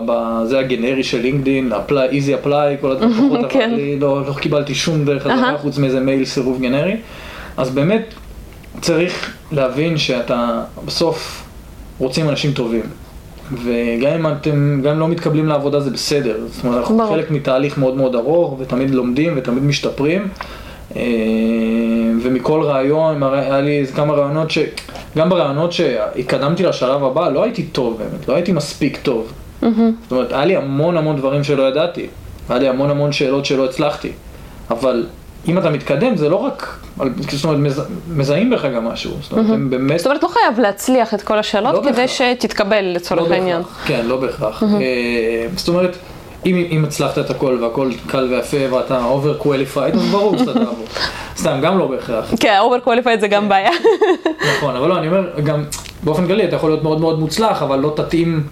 בזה 0.06 0.58
הגנרי 0.58 1.04
של 1.04 1.20
לינקדאין, 1.20 1.72
apply, 1.72 2.12
easy 2.12 2.44
apply, 2.44 2.80
כל 2.80 2.92
הדברים 2.92 3.12
פחות 3.28 3.38
עבד 3.38 3.52
כן. 3.52 3.70
לי, 3.74 3.98
לא, 3.98 4.22
לא 4.26 4.34
קיבלתי 4.34 4.74
שום 4.74 5.04
דרך 5.04 5.22
חזרה 5.22 5.58
חוץ 5.58 5.78
מאיזה 5.78 6.00
מייל 6.00 6.24
סירוב 6.24 6.60
גנרי. 6.60 6.96
אז 7.56 7.70
באמת 7.70 8.14
צריך 8.80 9.34
להבין 9.52 9.98
שאתה 9.98 10.62
בסוף 10.84 11.44
רוצים 11.98 12.28
אנשים 12.28 12.52
טובים. 12.52 12.82
וגם 13.52 14.12
אם 14.12 14.26
אתם, 14.26 14.80
גם 14.84 14.92
אם 14.92 15.00
לא 15.00 15.08
מתקבלים 15.08 15.46
לעבודה 15.46 15.80
זה 15.80 15.90
בסדר. 15.90 16.36
זאת 16.46 16.64
אומרת, 16.64 16.78
אנחנו 16.78 17.08
חלק 17.08 17.30
מתהליך 17.30 17.78
מאוד 17.78 17.96
מאוד 17.96 18.14
ארוך, 18.14 18.56
ותמיד 18.58 18.90
לומדים 18.90 19.32
ותמיד 19.36 19.62
משתפרים. 19.62 20.28
אה, 20.96 21.02
ומכל 22.22 22.62
רעיון, 22.62 23.22
היה 23.22 23.60
לי 23.60 23.86
כמה 23.94 24.14
רעיונות 24.14 24.50
ש... 24.50 24.58
גם 25.16 25.28
ברעיונות 25.28 25.72
שהתקדמתי 25.72 26.62
לשלב 26.62 27.04
הבא, 27.04 27.28
לא 27.28 27.42
הייתי 27.42 27.62
טוב 27.62 27.98
באמת, 27.98 28.28
לא 28.28 28.34
הייתי 28.34 28.52
מספיק 28.52 28.98
טוב. 29.02 29.32
זאת 30.02 30.12
אומרת, 30.12 30.32
היה 30.32 30.44
לי 30.44 30.56
המון 30.56 30.96
המון 30.96 31.16
דברים 31.16 31.44
שלא 31.44 31.62
ידעתי. 31.62 32.06
היה 32.48 32.58
לי 32.58 32.68
המון 32.68 32.90
המון 32.90 33.12
שאלות 33.12 33.44
שלא 33.44 33.64
הצלחתי. 33.64 34.12
אבל 34.70 35.06
אם 35.48 35.58
אתה 35.58 35.70
מתקדם, 35.70 36.16
זה 36.16 36.28
לא 36.28 36.36
רק, 36.36 36.78
זאת 37.30 37.44
אומרת, 37.44 37.72
מזהים 38.08 38.50
בך 38.50 38.64
גם 38.64 38.84
משהו. 38.84 39.12
זאת 39.20 39.32
אומרת, 39.32 39.46
הם 39.50 39.70
באמת... 39.70 39.98
זאת 39.98 40.06
אומרת, 40.06 40.22
לא 40.22 40.28
חייב 40.28 40.60
להצליח 40.60 41.14
את 41.14 41.22
כל 41.22 41.38
השאלות 41.38 41.84
לא 41.84 41.90
כדי 41.92 42.08
שתתקבל 42.08 42.84
לצורך 42.84 43.30
לא 43.30 43.34
העניין. 43.34 43.62
כן, 43.86 44.06
לא 44.06 44.16
בהכרח. 44.16 44.62
אה, 44.62 45.46
זאת 45.56 45.68
אומרת... 45.68 45.96
אם, 46.46 46.64
אם 46.70 46.84
הצלחת 46.84 47.18
את 47.18 47.30
הכל 47.30 47.58
והכל 47.60 47.90
קל 48.06 48.28
ויפה 48.30 48.76
ואתה 48.76 49.00
over 49.00 49.42
qualified, 49.42 49.96
אז 49.96 50.10
ברור 50.10 50.38
שאתה 50.38 50.52
תעבור. 50.52 50.86
סתם, 51.36 51.58
גם 51.62 51.78
לא 51.78 51.86
בהכרח. 51.86 52.32
כן, 52.40 52.58
over 52.60 52.88
qualified 52.88 53.20
זה 53.20 53.28
גם 53.28 53.42
כן. 53.42 53.48
בעיה. 53.48 53.70
נכון, 54.56 54.76
אבל 54.76 54.88
לא, 54.88 54.98
אני 54.98 55.06
אומר, 55.06 55.30
גם 55.44 55.64
באופן 56.02 56.26
כללי 56.26 56.44
אתה 56.44 56.56
יכול 56.56 56.70
להיות 56.70 56.82
מאוד 56.82 57.00
מאוד 57.00 57.20
מוצלח, 57.20 57.62
אבל 57.62 57.78
לא 57.78 57.92
תתאים 57.96 58.46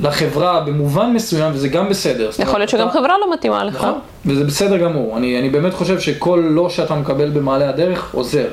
לחברה 0.00 0.60
במובן 0.60 1.12
מסוים, 1.12 1.52
וזה 1.54 1.68
גם 1.68 1.88
בסדר. 1.88 2.30
יכול 2.38 2.58
להיות 2.58 2.70
שגם 2.70 2.90
חברה 2.90 3.14
לא 3.20 3.32
מתאימה 3.32 3.64
לך. 3.64 3.74
נכון, 3.74 3.98
וזה 4.26 4.44
בסדר 4.44 4.76
גמור. 4.76 5.16
אני, 5.16 5.38
אני 5.38 5.50
באמת 5.50 5.74
חושב 5.74 6.00
שכל 6.00 6.42
לא 6.50 6.70
שאתה 6.70 6.94
מקבל 6.94 7.30
במעלה 7.30 7.68
הדרך 7.68 8.14
עוזר, 8.14 8.46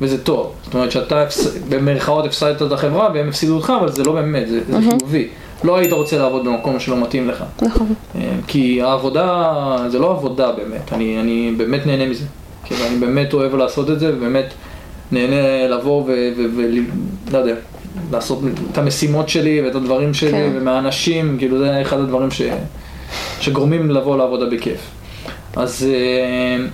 וזה 0.00 0.24
טוב. 0.24 0.52
זאת 0.64 0.74
אומרת 0.74 0.90
שאתה 0.90 1.24
במרכאות 1.68 2.26
הפסדת 2.26 2.62
את 2.62 2.72
החברה 2.72 3.08
והם 3.14 3.28
הפסידו 3.28 3.54
אותך, 3.54 3.72
אבל 3.80 3.92
זה 3.92 4.04
לא 4.04 4.12
באמת, 4.12 4.48
זה, 4.48 4.60
זה 4.68 4.78
חיובי. 4.90 5.28
לא 5.64 5.76
היית 5.76 5.92
רוצה 5.92 6.18
לעבוד 6.18 6.44
במקום 6.44 6.80
שלא 6.80 6.96
מתאים 6.96 7.28
לך. 7.28 7.44
נכון. 7.62 7.94
אה, 8.14 8.20
כי 8.46 8.82
העבודה, 8.82 9.76
זה 9.88 9.98
לא 9.98 10.10
עבודה 10.10 10.52
באמת, 10.52 10.92
אני, 10.92 11.20
אני 11.20 11.52
באמת 11.56 11.86
נהנה 11.86 12.06
מזה. 12.06 12.24
כאילו, 12.64 12.86
אני 12.86 12.96
באמת 12.96 13.34
אוהב 13.34 13.54
לעשות 13.54 13.90
את 13.90 14.00
זה, 14.00 14.12
ובאמת 14.14 14.54
נהנה 15.12 15.68
לבוא 15.68 16.04
ולא 16.56 17.38
יודע, 17.38 17.54
לעשות 18.12 18.40
את 18.72 18.78
המשימות 18.78 19.28
שלי 19.28 19.62
ואת 19.62 19.74
הדברים 19.74 20.14
שלי, 20.14 20.30
כן. 20.30 20.50
ומהאנשים, 20.54 21.38
כאילו 21.38 21.58
זה 21.58 21.82
אחד 21.82 22.00
הדברים 22.00 22.30
ש, 22.30 22.42
שגורמים 23.40 23.90
לבוא 23.90 24.16
לעבודה 24.16 24.46
בכיף. 24.46 24.80
אז, 25.56 25.86
אה, 25.92 26.64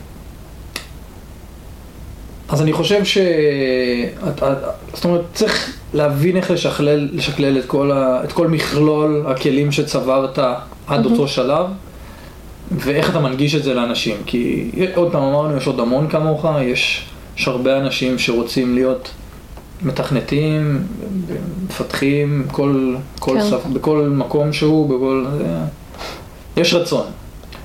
אז 2.48 2.62
אני 2.62 2.72
חושב 2.72 3.04
ש... 3.04 3.18
זאת 4.94 5.04
אומרת, 5.04 5.20
צריך 5.35 5.76
להבין 5.94 6.37
איך 6.37 6.50
לשכלל, 6.50 7.09
לשקלל 7.12 7.59
את 7.59 7.64
כל, 7.66 7.92
ה, 7.92 8.24
את 8.24 8.32
כל 8.32 8.48
מכלול 8.48 9.24
הכלים 9.26 9.72
שצברת 9.72 10.38
עד 10.38 10.56
mm-hmm. 10.88 11.11
אותו 11.11 11.28
שלב, 11.28 11.66
ואיך 12.70 13.11
אתה 13.11 13.20
מנגיש 13.20 13.54
את 13.54 13.62
זה 13.62 13.74
לאנשים. 13.74 14.16
כי 14.26 14.70
עוד 14.94 15.12
פעם 15.12 15.22
אמרנו, 15.22 15.56
יש 15.56 15.66
עוד 15.66 15.80
המון 15.80 16.09
כמוך, 16.09 16.46
יש, 16.62 17.06
יש 17.37 17.48
הרבה 17.48 17.78
אנשים 17.78 18.18
שרוצים 18.18 18.74
להיות 18.74 19.11
מתכנתים, 19.82 20.82
מפתחים, 21.68 22.46
כל, 22.52 22.94
כל 23.18 23.37
כן. 23.40 23.50
סף, 23.50 23.66
בכל 23.66 24.09
מקום 24.12 24.52
שהוא, 24.52 24.96
בכל... 24.96 25.24
יש 26.56 26.74
רצון. 26.74 27.06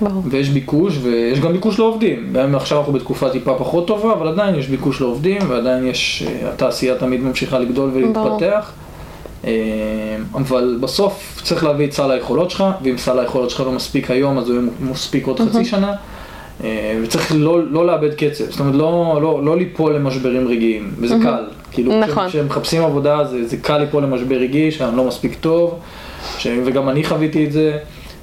ברור. 0.02 0.24
ויש 0.30 0.50
ביקוש, 0.50 0.98
ויש 1.02 1.40
גם 1.40 1.54
ביקוש 1.54 1.80
לעובדים. 1.80 2.34
גם 2.34 2.56
עכשיו 2.56 2.78
אנחנו 2.78 2.94
בתקופה 2.94 3.30
טיפה 3.30 3.56
פחות 3.58 3.88
טובה, 3.88 4.14
אבל 4.14 4.28
עדיין 4.28 4.56
יש 4.56 4.68
ביקוש 4.68 5.02
לעובדים, 5.02 5.42
ועדיין 5.48 5.88
יש, 5.88 6.24
אה, 6.28 6.50
התעשייה 6.50 6.96
תמיד 6.96 7.24
ממשיכה 7.24 7.60
לגדול 7.60 7.92
ולהתפתח. 7.94 8.72
אה, 9.46 9.52
אבל 10.36 10.78
בסוף 10.82 11.42
צריך 11.44 11.64
להביא 11.64 11.88
את 11.88 11.94
סל 11.94 12.12
היכולות 12.12 12.52
שלך, 12.52 12.64
ואם 12.84 12.98
סל 12.98 13.20
היכולות 13.20 13.50
שלך 13.50 13.60
לא 13.60 13.72
מספיק 13.72 14.12
היום, 14.12 14.38
אז 14.38 14.50
הוא 14.50 14.58
יהיה 14.58 14.70
מספיק 14.80 15.28
עוד 15.28 15.40
חצי 15.40 15.66
שנה. 15.66 15.94
אה, 16.64 17.00
וצריך 17.04 17.32
לא, 17.36 17.64
לא 17.72 17.88
לאבד 17.88 18.14
קצב, 18.14 18.44
זאת 18.50 18.60
אומרת 18.60 18.76
לא, 18.76 19.20
לא, 19.22 19.44
לא 19.44 19.58
ליפול 19.58 19.96
למשברים 19.96 20.48
רגעיים, 20.48 20.92
וזה 21.00 21.16
mm-hmm. 21.16 21.24
קל. 21.24 21.44
כאילו, 21.72 22.00
נכון. 22.00 22.28
כשמחפשים 22.28 22.84
עבודה 22.84 23.24
זה, 23.24 23.48
זה 23.48 23.58
קל 23.58 23.78
ליפול 23.78 24.04
למשבר 24.04 24.36
רגעי, 24.36 24.72
שאני 24.72 24.98
לא 24.98 25.04
מספיק 25.04 25.36
טוב, 25.42 25.80
ש... 26.38 26.48
וגם 26.66 26.90
אני 26.90 27.04
חוויתי 27.04 27.46
את 27.46 27.52
זה. 27.52 27.78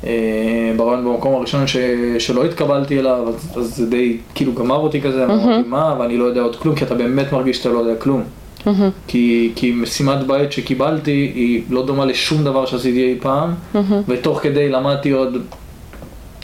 אה, 0.05 0.73
ברעיון 0.77 1.05
במקום 1.05 1.35
הראשון 1.35 1.67
ש, 1.67 1.77
שלא 2.19 2.45
התקבלתי 2.45 2.99
אליו, 2.99 3.29
אז, 3.29 3.57
אז 3.57 3.77
זה 3.77 3.87
די 3.87 4.17
כאילו 4.35 4.53
גמר 4.53 4.77
אותי 4.77 5.01
כזה, 5.01 5.27
mm-hmm. 5.27 5.31
אמרתי 5.31 5.69
מה, 5.69 5.97
ואני 5.99 6.17
לא 6.17 6.25
יודע 6.25 6.41
עוד 6.41 6.57
כלום, 6.57 6.75
כי 6.75 6.85
אתה 6.85 6.95
באמת 6.95 7.33
מרגיש 7.33 7.57
שאתה 7.57 7.69
לא 7.69 7.79
יודע 7.79 7.95
כלום. 8.01 8.23
Mm-hmm. 8.23 8.69
כי, 9.09 9.53
כי 9.57 9.73
משימת 9.73 10.27
בית 10.27 10.53
שקיבלתי 10.53 11.33
היא 11.35 11.63
לא 11.71 11.87
דומה 11.87 12.05
לשום 12.05 12.45
דבר 12.45 12.67
שעשיתי 12.67 13.05
אי 13.05 13.17
פעם, 13.21 13.51
mm-hmm. 13.75 13.79
ותוך 14.09 14.41
כדי 14.43 14.69
למדתי 14.69 15.11
עוד 15.11 15.37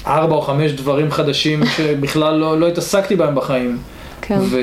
ארבע 0.07 0.35
או 0.35 0.43
חמש 0.43 0.73
דברים 0.73 1.11
חדשים 1.11 1.67
שבכלל 1.77 2.35
לא, 2.35 2.61
לא 2.61 2.69
התעסקתי 2.69 3.17
בהם 3.17 3.35
בחיים. 3.35 3.79
כן. 4.23 4.39
ו- 4.41 4.59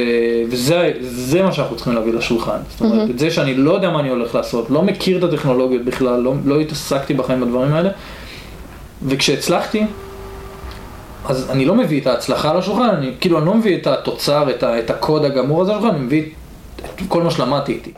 וזה 0.50 1.44
מה 1.44 1.52
שאנחנו 1.52 1.76
צריכים 1.76 1.94
להביא 1.94 2.14
לשולחן. 2.14 2.58
זאת 2.70 2.82
אומרת, 2.82 3.08
mm-hmm. 3.08 3.12
את 3.12 3.20
זה 3.20 3.32
שאני 3.32 3.54
לא 3.54 3.72
יודע 3.72 3.90
מה 3.90 4.00
אני 4.00 4.10
הולך 4.10 4.36
לעשות, 4.36 4.70
לא 4.70 4.82
מכיר 4.82 5.18
את 5.18 5.24
הטכנולוגיות 5.24 5.86
בכלל, 5.86 6.20
לא, 6.20 6.34
לא 6.46 6.60
התעסקתי 6.60 7.14
בחיים 7.14 7.42
בדברים 7.42 7.74
האלה, 7.74 7.90
וכשהצלחתי, 9.04 9.86
אז 11.26 11.50
אני 11.50 11.66
לא 11.66 11.76
מביא 11.76 12.02
את 12.02 12.08
ההצלחה 12.08 12.54
לשולחן, 12.54 12.90
אני 12.90 13.14
כאילו 13.20 13.38
אני 13.38 13.46
לא 13.46 13.54
מביא 13.54 13.78
את 13.78 13.88
התוצר, 13.88 14.50
את, 14.50 14.64
ה, 14.64 14.80
את 14.80 14.90
הקוד 14.90 15.26
הגמור 15.26 15.62
הזה 15.62 15.72
לשולחן, 15.72 15.96
אני 15.96 16.06
מביא 16.06 16.26
את 16.86 17.02
כל 17.08 17.24
מה 17.24 17.32
שלמדתי 17.32 17.72
איתי. 17.72 17.94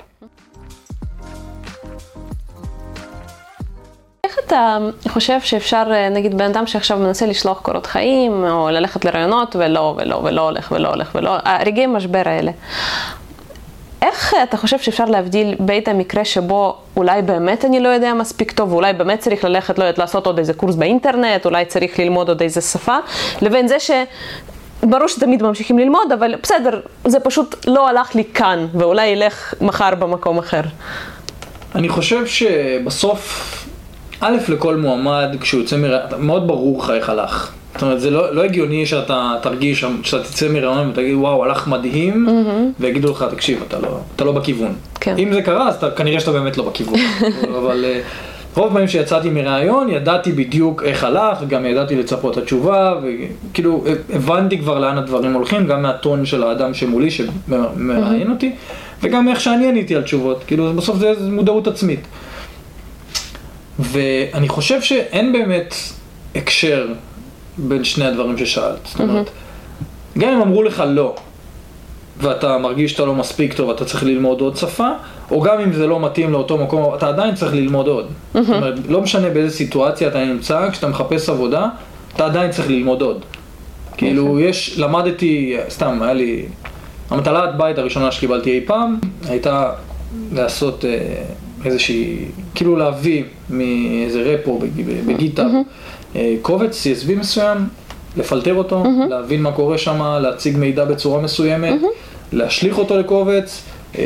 איך 4.23 4.39
אתה 4.47 4.77
חושב 5.07 5.41
שאפשר, 5.41 5.83
נגיד 6.11 6.37
בן 6.37 6.45
אדם 6.45 6.67
שעכשיו 6.67 6.97
מנסה 6.97 7.25
לשלוח 7.25 7.59
קורות 7.61 7.85
חיים, 7.85 8.31
או 8.31 8.69
ללכת 8.69 9.05
לרעיונות 9.05 9.55
ולא, 9.55 9.95
ולא, 9.97 10.15
ולא 10.15 10.41
הולך, 10.41 10.71
ולא 10.71 10.87
הולך, 10.87 11.11
ולא, 11.15 11.37
הרגעי 11.45 11.87
משבר 11.87 12.21
האלה. 12.25 12.51
איך 14.03 14.33
אתה 14.43 14.57
חושב 14.57 14.79
שאפשר 14.79 15.05
להבדיל 15.05 15.55
בית 15.59 15.87
המקרה 15.87 16.25
שבו 16.25 16.77
אולי 16.97 17.21
באמת 17.21 17.65
אני 17.65 17.79
לא 17.79 17.89
יודע 17.89 18.13
מספיק 18.13 18.51
טוב, 18.51 18.73
ואולי 18.73 18.93
באמת 18.93 19.19
צריך 19.19 19.43
ללכת, 19.43 19.79
לא 19.79 19.83
יודעת, 19.83 19.97
לעשות 19.97 20.25
עוד 20.27 20.37
איזה 20.39 20.53
קורס 20.53 20.75
באינטרנט, 20.75 21.45
אולי 21.45 21.65
צריך 21.65 21.99
ללמוד 21.99 22.29
עוד 22.29 22.41
איזה 22.41 22.61
שפה, 22.61 22.97
לבין 23.41 23.67
זה 23.67 23.79
ש... 23.79 23.91
ברור 24.83 25.07
שתמיד 25.07 25.43
ממשיכים 25.43 25.79
ללמוד, 25.79 26.11
אבל 26.11 26.35
בסדר, 26.43 26.79
זה 27.05 27.19
פשוט 27.19 27.65
לא 27.67 27.89
הלך 27.89 28.15
לי 28.15 28.23
כאן, 28.33 28.67
ואולי 28.73 29.07
ילך 29.07 29.53
מחר 29.61 29.95
במקום 29.95 30.37
אחר. 30.37 30.61
אני 31.75 31.89
חושב 31.89 32.25
שבסוף, 32.25 33.53
א', 34.19 34.37
לכל 34.47 34.75
מועמד, 34.75 35.35
כשהוא 35.41 35.61
יוצא 35.61 35.77
מרעיון, 35.77 36.25
מאוד 36.25 36.47
ברור 36.47 36.79
לך 36.83 36.89
איך 36.89 37.09
הלך. 37.09 37.51
זאת 37.73 37.81
אומרת, 37.81 38.01
זה 38.01 38.09
לא, 38.09 38.35
לא 38.35 38.43
הגיוני 38.43 38.85
שאתה 38.85 39.35
תרגיש, 39.41 39.85
שאתה 40.03 40.23
תצא 40.23 40.49
מרעיון 40.49 40.89
ותגיד, 40.89 41.15
וואו, 41.15 41.43
הלך 41.43 41.67
מדהים, 41.67 42.27
mm-hmm. 42.27 42.81
ויגידו 42.81 43.11
לך, 43.11 43.25
תקשיב, 43.31 43.63
אתה 43.67 43.79
לא, 43.79 43.99
אתה 44.15 44.23
לא 44.23 44.31
בכיוון. 44.31 44.73
כן. 44.99 45.15
אם 45.17 45.33
זה 45.33 45.41
קרה, 45.41 45.67
אז 45.67 45.75
אתה, 45.75 45.91
כנראה 45.91 46.19
שאתה 46.19 46.31
באמת 46.31 46.57
לא 46.57 46.63
בכיוון. 46.63 46.99
אבל 47.59 47.85
אה, 47.85 48.01
רוב 48.55 48.67
הפעמים 48.67 48.87
שיצאתי 48.87 49.29
מרעיון, 49.29 49.89
ידעתי 49.89 50.31
בדיוק 50.31 50.83
איך 50.83 51.03
הלך, 51.03 51.37
גם 51.47 51.65
ידעתי 51.65 51.95
לצפות 51.95 52.37
את 52.37 52.43
התשובה, 52.43 52.93
וכאילו, 53.51 53.83
הבנתי 54.13 54.57
כבר 54.57 54.79
לאן 54.79 54.97
הדברים 54.97 55.33
הולכים, 55.33 55.67
גם 55.67 55.81
מהטון 55.81 56.25
של 56.25 56.43
האדם 56.43 56.73
שמולי, 56.73 57.11
שמראיין 57.11 58.27
mm-hmm. 58.27 58.31
אותי, 58.31 58.55
וגם 59.01 59.27
איך 59.27 59.39
שאני 59.39 59.67
עניתי 59.67 59.95
על 59.95 60.01
תשובות. 60.01 60.43
כאילו, 60.47 60.73
בסוף 60.73 60.97
זה 60.97 61.13
מודעות 61.19 61.67
עצמית. 61.67 62.07
ואני 63.79 64.49
חושב 64.49 64.81
שאין 64.81 65.33
באמת 65.33 65.75
הקשר 66.35 66.87
בין 67.57 67.83
שני 67.83 68.05
הדברים 68.05 68.37
ששאלת. 68.37 68.79
זאת 68.85 69.01
אומרת, 69.01 69.29
גם 70.17 70.33
אם 70.33 70.41
אמרו 70.41 70.63
לך 70.63 70.83
לא, 70.87 71.15
ואתה 72.17 72.57
מרגיש 72.57 72.91
שאתה 72.91 73.05
לא 73.05 73.15
מספיק 73.15 73.53
טוב, 73.53 73.69
אתה 73.69 73.85
צריך 73.85 74.03
ללמוד 74.03 74.41
עוד 74.41 74.57
שפה, 74.57 74.89
או 75.31 75.41
גם 75.41 75.59
אם 75.59 75.73
זה 75.73 75.87
לא 75.87 75.99
מתאים 75.99 76.31
לאותו 76.31 76.57
מקום, 76.57 76.95
אתה 76.95 77.07
עדיין 77.07 77.35
צריך 77.35 77.53
ללמוד 77.53 77.87
עוד. 77.87 78.07
זאת 78.33 78.49
אומרת, 78.49 78.73
לא 78.89 79.01
משנה 79.01 79.29
באיזה 79.29 79.55
סיטואציה 79.55 80.07
אתה 80.07 80.25
נמצא, 80.25 80.69
כשאתה 80.69 80.87
מחפש 80.87 81.29
עבודה, 81.29 81.69
אתה 82.15 82.25
עדיין 82.25 82.51
צריך 82.51 82.69
ללמוד 82.69 83.01
עוד. 83.01 83.25
כאילו, 83.97 84.39
יש, 84.39 84.79
למדתי, 84.79 85.57
סתם, 85.69 85.99
היה 86.01 86.13
לי, 86.13 86.45
המטלת 87.09 87.57
בית 87.57 87.77
הראשונה 87.77 88.11
שקיבלתי 88.11 88.51
אי 88.51 88.61
פעם, 88.65 88.99
הייתה 89.29 89.71
לעשות 90.33 90.85
אה, 90.85 91.23
איזושהי, 91.65 92.17
כאילו 92.55 92.75
להביא 92.75 93.23
מאיזה 93.49 94.21
repo 94.21 94.59
ב 95.05 95.11
GitHub 95.11 95.47
קובץ 96.41 96.83
CSV 96.87 97.15
מסוים, 97.19 97.57
לפלטר 98.17 98.53
אותו, 98.53 98.83
להבין 99.09 99.41
מה 99.41 99.51
קורה 99.51 99.77
שם, 99.77 100.17
להציג 100.21 100.57
מידע 100.57 100.85
בצורה 100.85 101.21
מסוימת, 101.21 101.73
להשליך 102.33 102.77
אותו 102.77 102.97
לקובץ. 102.97 103.61
אה, 103.97 104.03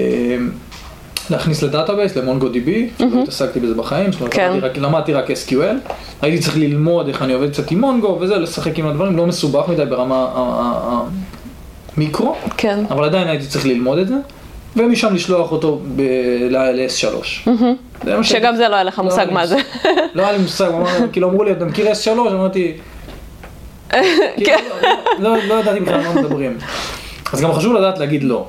להכניס 1.29 1.63
ל 1.63 1.68
database, 1.68 2.11
ל 2.11 2.15
MongoDB, 2.15 2.89
שלא 2.97 3.21
התעסקתי 3.23 3.59
בזה 3.59 3.73
בחיים, 3.73 4.11
זאת 4.11 4.21
אומרת, 4.21 4.33
כן. 4.33 4.51
למדתי 4.51 4.65
רק- 4.67 4.77
למדתי 4.77 5.13
רק 5.13 5.25
SQL, 5.31 5.91
הייתי 6.21 6.39
צריך 6.43 6.57
ללמוד 6.57 7.07
איך 7.07 7.21
אני 7.21 7.33
עובד 7.33 7.51
קצת 7.51 7.71
עם 7.71 7.81
מונגו 7.81 8.17
וזה, 8.21 8.35
לשחק 8.37 8.79
עם 8.79 8.87
הדברים, 8.87 9.17
לא 9.17 9.27
מסובך 9.27 9.69
מדי 9.69 9.85
ברמה 9.85 10.27
המיקרו, 11.97 12.35
כן. 12.57 12.79
אבל 12.91 13.03
עדיין 13.03 13.27
הייתי 13.27 13.45
צריך 13.45 13.65
ללמוד 13.65 13.97
את 13.97 14.07
זה, 14.07 14.15
ומשם 14.75 15.15
לשלוח 15.15 15.51
אותו 15.51 15.81
ב- 15.95 16.01
ל- 16.49 16.57
ל-S3. 16.71 17.15
זה 18.03 18.17
מה 18.17 18.23
ש- 18.23 18.29
שגם 18.29 18.55
זה 18.55 18.67
לא 18.67 18.75
היה 18.75 18.83
לך 18.83 18.99
לא 18.99 19.05
מושג 19.05 19.27
מה 19.31 19.47
זה. 19.47 19.57
לא 20.13 20.21
היה 20.23 20.31
לי 20.31 20.37
מושג, 20.37 20.69
כאילו 21.11 21.29
אמרו 21.29 21.43
לי, 21.43 21.51
אתה 21.51 21.65
מכיר 21.65 21.87
S3? 21.91 22.09
אמרתי, 22.11 22.73
כן. 24.45 24.57
לא 25.19 25.35
לא 25.47 25.59
ידעתי 25.59 25.79
בכלל 25.79 25.93
על 25.93 26.01
מה 26.13 26.21
מדברים. 26.21 26.57
אז 27.33 27.41
גם 27.41 27.53
חשוב 27.53 27.73
לדעת 27.73 27.99
להגיד 27.99 28.23
לא. 28.23 28.47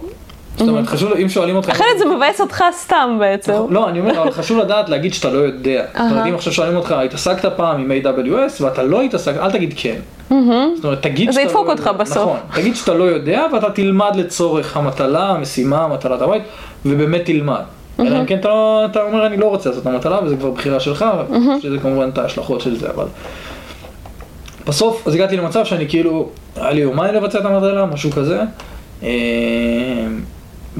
זאת 0.58 0.68
אומרת, 0.68 0.86
חשוב, 0.86 1.12
אם 1.12 1.28
שואלים 1.28 1.56
אותך... 1.56 1.68
אחרת 1.70 1.98
זה 1.98 2.04
מבאס 2.04 2.40
אותך 2.40 2.64
סתם 2.72 3.16
בעצם. 3.20 3.52
לא, 3.70 3.88
אני 3.88 4.00
אומר, 4.00 4.22
אבל 4.22 4.30
חשוב 4.30 4.58
לדעת 4.58 4.88
להגיד 4.88 5.14
שאתה 5.14 5.30
לא 5.30 5.38
יודע. 5.38 5.84
זאת 5.92 6.10
אומרת, 6.10 6.26
אם 6.26 6.34
עכשיו 6.34 6.52
שואלים 6.52 6.76
אותך, 6.76 6.92
התעסקת 6.92 7.44
פעם 7.56 7.80
עם 7.80 7.92
AWS 8.04 8.62
ואתה 8.62 8.82
לא 8.82 9.02
התעסקת, 9.02 9.38
אל 9.38 9.50
תגיד 9.50 9.74
כן. 9.76 9.96
זאת 10.28 10.84
אומרת, 10.84 11.02
תגיד 11.02 11.30
זה 11.30 11.32
שאתה 11.32 11.42
ידפוק 11.42 11.66
לא 11.66 11.72
אותך 11.72 11.86
יודע. 11.86 11.92
בסוף. 11.98 12.16
נכון, 12.16 12.38
תגיד 12.54 12.76
שאתה 12.76 12.94
לא 12.94 13.04
יודע 13.04 13.46
ואתה 13.52 13.70
תלמד 13.70 14.16
לצורך 14.16 14.76
המטלה, 14.76 15.28
המשימה, 15.28 15.88
מטלת 15.88 16.22
הבית, 16.22 16.42
ובאמת 16.86 17.24
תלמד. 17.24 17.62
אלא 18.00 18.20
אם 18.20 18.26
כן 18.26 18.38
אתה 18.38 18.48
לא- 18.48 18.84
אתה 18.90 19.02
אומר, 19.02 19.26
אני 19.26 19.36
לא 19.36 19.46
רוצה 19.46 19.68
לעשות 19.68 19.82
את 19.82 19.92
המטלה, 19.92 20.18
וזה 20.24 20.36
כבר 20.36 20.50
בחירה 20.50 20.80
שלך, 20.80 21.04
שזה 21.62 21.78
כמובן 21.78 22.08
את 22.08 22.18
ההשלכות 22.18 22.60
של 22.60 22.76
זה, 22.76 22.90
אבל... 22.94 23.04
בסוף, 24.66 25.06
אז 25.06 25.14
הגעתי 25.14 25.36
למצב 25.36 25.64
שאני 25.64 25.88
כאילו, 25.88 26.28
היה 26.56 26.70
לי 26.70 26.80
יומיים 26.80 27.14
לבצע 27.14 27.38
את 27.38 27.44
המטלה, 27.44 27.86
משהו 27.86 28.10
כזה, 28.10 28.40
אה, 29.02 29.08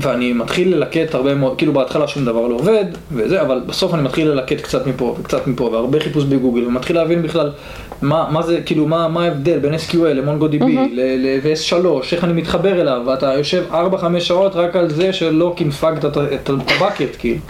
ואני 0.01 0.33
מתחיל 0.33 0.75
ללקט 0.77 1.15
הרבה 1.15 1.35
מאוד, 1.35 1.59
כאילו 1.59 1.73
בהתחלה 1.73 2.09
שום 2.09 2.25
דבר 2.25 2.47
לא 2.47 2.55
עובד, 2.55 2.85
וזה, 3.13 3.43
אבל 3.43 3.61
בסוף 3.67 3.95
אני 3.95 4.03
מתחיל 4.03 4.29
ללקט 4.29 4.61
קצת 4.61 4.87
מפה 4.87 5.17
וקצת 5.21 5.47
מפה, 5.47 5.65
והרבה 5.65 6.01
חיפוש 6.01 6.25
בגוגל, 6.25 6.67
ומתחיל 6.67 6.97
להבין 6.97 7.23
בכלל 7.23 7.51
מה, 8.03 8.27
מה 8.31 8.43
זה, 8.43 8.61
כאילו, 8.67 8.87
מה, 8.87 9.09
מה 9.09 9.25
ההבדל 9.25 9.59
בין 9.59 9.75
SQL 9.75 9.97
למונגו-DB 9.97 10.65
ל-S3, 10.93 11.87
איך 12.13 12.25
אני 12.25 12.33
מתחבר 12.33 12.81
אליו, 12.81 13.03
ואתה 13.07 13.35
יושב 13.35 13.65
4-5 13.71 13.75
שעות 14.21 14.57
רק 14.57 14.77
על 14.77 14.91
זה 14.91 15.13
שלא 15.13 15.53
קינפגת 15.57 16.05
את, 16.05 16.51
הבקט, 16.51 17.17
כאילו, 17.19 17.41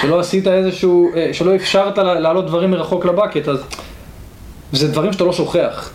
שלא 0.00 0.20
עשית 0.20 0.48
איזשהו, 0.48 1.10
אה, 1.16 1.28
שלא 1.32 1.56
אפשרת 1.56 1.98
לה- 1.98 2.20
להעלות 2.20 2.46
דברים 2.46 2.70
מרחוק 2.70 3.06
לבקט, 3.06 3.48
אז... 3.48 3.58
וזה 4.72 4.88
דברים 4.88 5.12
שאתה 5.12 5.24
לא 5.24 5.32
שוכח. 5.32 5.90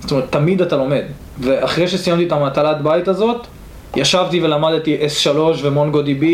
זאת 0.00 0.10
אומרת, 0.10 0.24
תמיד 0.30 0.62
אתה 0.62 0.76
לומד. 0.76 1.02
ואחרי 1.40 1.88
שסיימתי 1.88 2.26
את 2.26 2.32
המטלת 2.32 2.82
בית 2.82 3.08
הזאת, 3.08 3.46
ישבתי 3.96 4.44
ולמדתי 4.44 4.96
S3 5.00 5.38
ומונגו 5.62 6.00
DB 6.00 6.24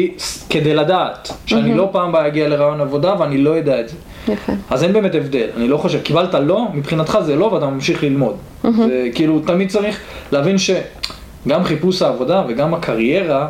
כדי 0.50 0.74
לדעת 0.74 1.32
שאני 1.46 1.74
לא 1.74 1.88
פעם 1.92 2.08
הבאה 2.08 2.26
אגיע 2.26 2.48
לרעיון 2.48 2.80
עבודה 2.80 3.14
ואני 3.18 3.38
לא 3.38 3.50
יודע 3.50 3.80
את 3.80 3.88
זה. 3.88 3.96
יפה. 4.28 4.52
אז 4.70 4.84
אין 4.84 4.92
באמת 4.92 5.14
הבדל, 5.14 5.46
אני 5.56 5.68
לא 5.68 5.76
חושב, 5.76 6.00
קיבלת 6.02 6.34
לא, 6.34 6.66
מבחינתך 6.74 7.18
זה 7.24 7.36
לא 7.36 7.44
ואתה 7.44 7.66
ממשיך 7.66 8.02
ללמוד. 8.02 8.36
זה 8.62 9.08
כאילו, 9.14 9.40
תמיד 9.46 9.68
צריך 9.68 9.98
להבין 10.32 10.56
שגם 10.58 11.64
חיפוש 11.64 12.02
העבודה 12.02 12.42
וגם 12.48 12.74
הקריירה, 12.74 13.48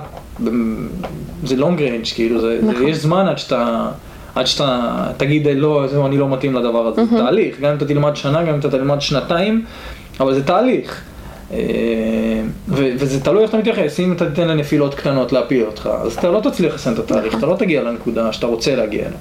זה 1.45 1.57
long 1.57 1.79
range, 1.79 2.15
כאילו, 2.15 2.41
זה, 2.41 2.61
זה, 2.61 2.67
נכון. 2.73 2.89
יש 2.89 2.97
זמן 2.97 3.29
עד 3.29 3.39
שאתה, 3.39 3.89
עד 4.35 4.47
שאתה 4.47 4.91
תגיד 5.17 5.49
לא, 5.55 5.85
זהו, 5.91 6.07
אני 6.07 6.19
לא 6.19 6.29
מתאים 6.29 6.55
לדבר 6.55 6.87
הזה, 6.87 7.05
זה 7.05 7.17
תהליך, 7.17 7.61
גם 7.61 7.71
אם 7.71 7.77
אתה 7.77 7.85
תלמד 7.85 8.17
שנה, 8.17 8.43
גם 8.43 8.55
אם 8.55 8.59
אתה 8.59 8.71
תלמד 8.71 9.01
שנתיים, 9.01 9.65
אבל 10.21 10.35
זה 10.35 10.45
תהליך. 10.45 11.03
אה, 11.53 11.59
וזה 12.69 13.21
תלוי 13.21 13.43
איך 13.43 13.51
אתה 13.51 13.59
מתייחס, 13.59 14.01
אם 14.01 14.13
אתה 14.13 14.31
תיתן 14.31 14.49
לנפילות 14.49 14.95
קטנות 14.95 15.33
להפיל 15.33 15.65
אותך, 15.65 15.89
אז 16.03 16.13
אתה 16.19 16.31
לא 16.31 16.41
תצליח 16.41 16.75
לסיים 16.75 16.95
את 16.95 17.01
התהליך, 17.01 17.35
אתה 17.39 17.47
לא 17.47 17.57
תגיע 17.59 17.83
לנקודה 17.83 18.33
שאתה 18.33 18.47
רוצה 18.47 18.77
להגיע 18.77 19.01
אליה. 19.01 19.19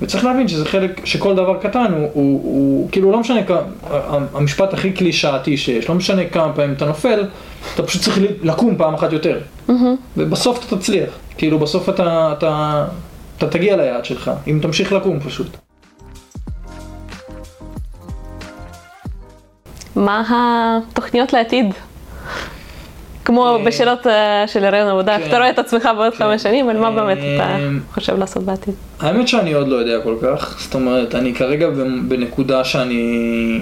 וצריך 0.00 0.24
להבין 0.24 0.48
שזה 0.48 0.64
חלק, 0.64 1.00
שכל 1.06 1.34
דבר 1.34 1.58
קטן 1.62 1.92
הוא, 1.92 2.08
הוא, 2.12 2.40
הוא 2.44 2.88
כאילו 2.92 3.12
לא 3.12 3.20
משנה, 3.20 3.42
כמה- 3.42 3.58
המשפט 4.34 4.74
הכי 4.74 4.90
קלישאתי 4.92 5.56
שיש, 5.56 5.88
לא 5.88 5.94
משנה 5.94 6.24
כמה 6.24 6.52
פעמים 6.52 6.72
אתה 6.72 6.84
נופל, 6.86 7.24
אתה 7.74 7.82
פשוט 7.82 8.02
צריך 8.02 8.18
לקום 8.42 8.74
פעם 8.78 8.94
אחת 8.94 9.12
יותר. 9.12 9.38
ובסוף 10.16 10.66
אתה 10.66 10.76
תצליח, 10.76 11.08
כאילו 11.38 11.58
בסוף 11.58 11.88
אתה, 11.88 12.34
אתה, 12.38 12.84
אתה 13.38 13.46
תגיע 13.48 13.76
ליעד 13.76 14.04
שלך, 14.04 14.30
אם 14.46 14.58
תמשיך 14.62 14.92
לקום 14.92 15.20
פשוט. 15.20 15.56
מה 19.98 20.22
התוכניות 20.28 21.32
לעתיד? 21.32 21.74
כמו 23.24 23.48
אה, 23.48 23.64
בשאלות 23.64 24.06
אה, 24.06 24.44
של 24.46 24.64
ראיון 24.64 24.88
עבודה, 24.88 25.16
איך 25.16 25.22
כן. 25.22 25.28
אתה 25.28 25.36
רואה 25.36 25.50
את 25.50 25.58
עצמך 25.58 25.88
בעוד 25.96 26.12
כן. 26.12 26.18
חמש 26.18 26.42
שנים, 26.42 26.68
על 26.68 26.78
מה 26.78 26.90
באמת 26.90 27.18
אתה 27.18 27.48
אה, 27.48 27.68
חושב 27.92 28.18
לעשות 28.18 28.42
בעתיד? 28.42 28.74
האמת 29.00 29.28
שאני 29.28 29.52
עוד 29.52 29.68
לא 29.68 29.76
יודע 29.76 30.00
כל 30.02 30.14
כך, 30.22 30.56
זאת 30.60 30.74
אומרת, 30.74 31.14
אני 31.14 31.34
כרגע 31.34 31.68
בנקודה 32.08 32.64
שאני... 32.64 33.60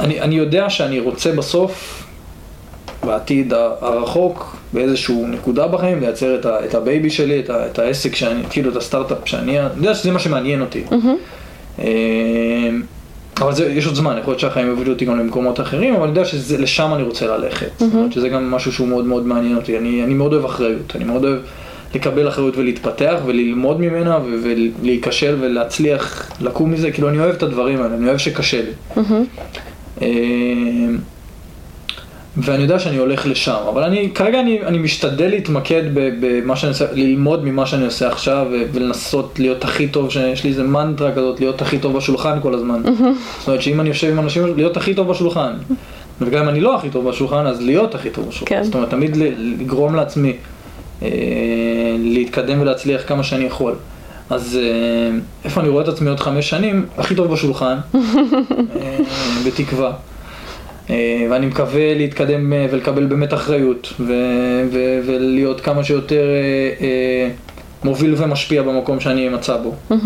אני, 0.00 0.20
אני 0.20 0.34
יודע 0.34 0.70
שאני 0.70 1.00
רוצה 1.00 1.32
בסוף, 1.32 2.04
בעתיד 3.04 3.52
הרחוק, 3.80 4.56
באיזשהו 4.72 5.26
נקודה 5.26 5.68
בחיים, 5.68 6.00
לייצר 6.00 6.34
את, 6.34 6.46
ה, 6.46 6.64
את 6.64 6.74
ה 6.74 6.81
baby 6.81 7.10
שלי, 7.10 7.40
את, 7.40 7.50
ה, 7.50 7.66
את 7.66 7.78
העסק 7.78 8.14
שאני, 8.16 8.42
כאילו 8.50 8.70
את 8.70 8.76
הסטארט-אפ 8.76 9.18
שאני, 9.24 9.60
אני 9.60 9.68
יודע 9.76 9.94
שזה 9.94 10.10
מה 10.10 10.18
שמעניין 10.18 10.60
אותי. 10.60 10.84
אה, 11.78 11.84
אבל 13.40 13.54
זה, 13.54 13.66
יש 13.66 13.86
עוד 13.86 13.94
זמן, 13.94 14.16
יכול 14.18 14.30
להיות 14.30 14.40
שהחיים 14.40 14.66
יובילו 14.66 14.92
אותי 14.92 15.04
גם 15.04 15.18
למקומות 15.18 15.60
אחרים, 15.60 15.94
אבל 15.94 16.02
אני 16.02 16.10
יודע 16.10 16.24
שלשם 16.24 16.90
אני 16.94 17.02
רוצה 17.02 17.26
ללכת. 17.26 17.68
זאת 17.78 17.94
אומרת 17.94 18.12
שזה 18.12 18.28
גם 18.28 18.50
משהו 18.50 18.72
שהוא 18.72 18.88
מאוד 18.88 19.04
מאוד 19.04 19.26
מעניין 19.26 19.56
אותי. 19.56 19.78
אני, 19.78 20.04
אני 20.04 20.14
מאוד 20.14 20.32
אוהב 20.32 20.44
אחריות, 20.44 20.96
אני 20.96 21.04
מאוד 21.04 21.24
אוהב 21.24 21.38
לקבל 21.94 22.28
אחריות 22.28 22.56
ולהתפתח 22.56 23.14
וללמוד 23.26 23.80
ממנה 23.80 24.18
ו- 24.24 24.36
ולהיכשל 24.82 25.36
ולהצליח 25.40 26.32
לקום 26.40 26.72
מזה, 26.72 26.90
כאילו 26.90 27.08
אני 27.08 27.18
אוהב 27.18 27.34
את 27.34 27.42
הדברים 27.42 27.82
האלה, 27.82 27.94
אני 27.94 28.06
אוהב 28.06 28.18
שקשה 28.18 28.62
לי. 28.62 28.70
אה, 30.02 30.08
ואני 32.36 32.62
יודע 32.62 32.78
שאני 32.78 32.96
הולך 32.96 33.26
לשם, 33.26 33.56
אבל 33.68 33.82
אני, 33.82 34.10
כרגע 34.14 34.40
אני, 34.40 34.62
אני 34.62 34.78
משתדל 34.78 35.28
להתמקד 35.28 35.82
במה 35.94 36.56
שאני 36.56 36.68
עושה, 36.68 36.84
ללמוד 36.92 37.44
ממה 37.44 37.66
שאני 37.66 37.84
עושה 37.84 38.08
עכשיו 38.08 38.46
ולנסות 38.72 39.38
להיות 39.38 39.64
הכי 39.64 39.88
טוב, 39.88 40.10
שיש 40.10 40.44
לי 40.44 40.50
איזה 40.50 40.62
מנטרה 40.62 41.12
כזאת, 41.12 41.40
להיות 41.40 41.62
הכי 41.62 41.78
טוב 41.78 41.96
בשולחן 41.96 42.38
כל 42.42 42.54
הזמן. 42.54 42.82
זאת 43.38 43.48
אומרת 43.48 43.62
שאם 43.62 43.80
אני 43.80 43.88
יושב 43.88 44.10
עם 44.10 44.18
אנשים, 44.18 44.56
להיות 44.56 44.76
הכי 44.76 44.94
טוב 44.94 45.08
בשולחן. 45.08 45.52
וגם 46.20 46.42
אם 46.42 46.48
אני 46.48 46.60
לא 46.60 46.76
הכי 46.76 46.90
טוב 46.90 47.08
בשולחן, 47.08 47.46
אז 47.46 47.62
להיות 47.62 47.94
הכי 47.94 48.10
טוב 48.10 48.28
בשולחן. 48.28 48.54
כן. 48.54 48.64
זאת 48.64 48.74
אומרת, 48.74 48.90
תמיד 48.90 49.16
לגרום 49.38 49.94
לעצמי 49.94 50.32
אה, 51.02 51.08
להתקדם 51.98 52.60
ולהצליח 52.60 53.02
כמה 53.06 53.22
שאני 53.22 53.44
יכול. 53.44 53.74
אז 54.30 54.58
אה, 54.62 55.18
איפה 55.44 55.60
אני 55.60 55.68
רואה 55.68 55.82
את 55.82 55.88
עצמי 55.88 56.10
עוד 56.10 56.20
חמש 56.20 56.50
שנים? 56.50 56.86
הכי 56.98 57.14
טוב 57.14 57.32
בשולחן, 57.32 57.76
אה, 57.94 58.98
בתקווה. 59.46 59.92
אה, 60.90 61.26
ואני 61.30 61.46
מקווה 61.46 61.94
להתקדם 61.94 62.52
אה, 62.52 62.66
ולקבל 62.70 63.06
באמת 63.06 63.34
אחריות, 63.34 63.92
ו- 64.00 64.62
ו- 64.72 65.00
ולהיות 65.06 65.60
כמה 65.60 65.84
שיותר 65.84 66.24
אה, 66.80 67.30
מוביל 67.84 68.14
ומשפיע 68.18 68.62
במקום 68.62 69.00
שאני 69.00 69.28
אמצא 69.28 69.56
בו. 69.56 69.74
אה, 69.90 69.96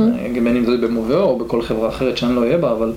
בין 0.45 0.57
אם 0.57 0.65
זה 0.65 0.77
במוביאו 0.77 1.21
או 1.21 1.39
בכל 1.39 1.63
חברה 1.63 1.89
אחרת 1.89 2.17
שאני 2.17 2.35
לא 2.37 2.41
אהיה 2.41 2.59
בה, 2.59 2.73
אבל 2.73 2.93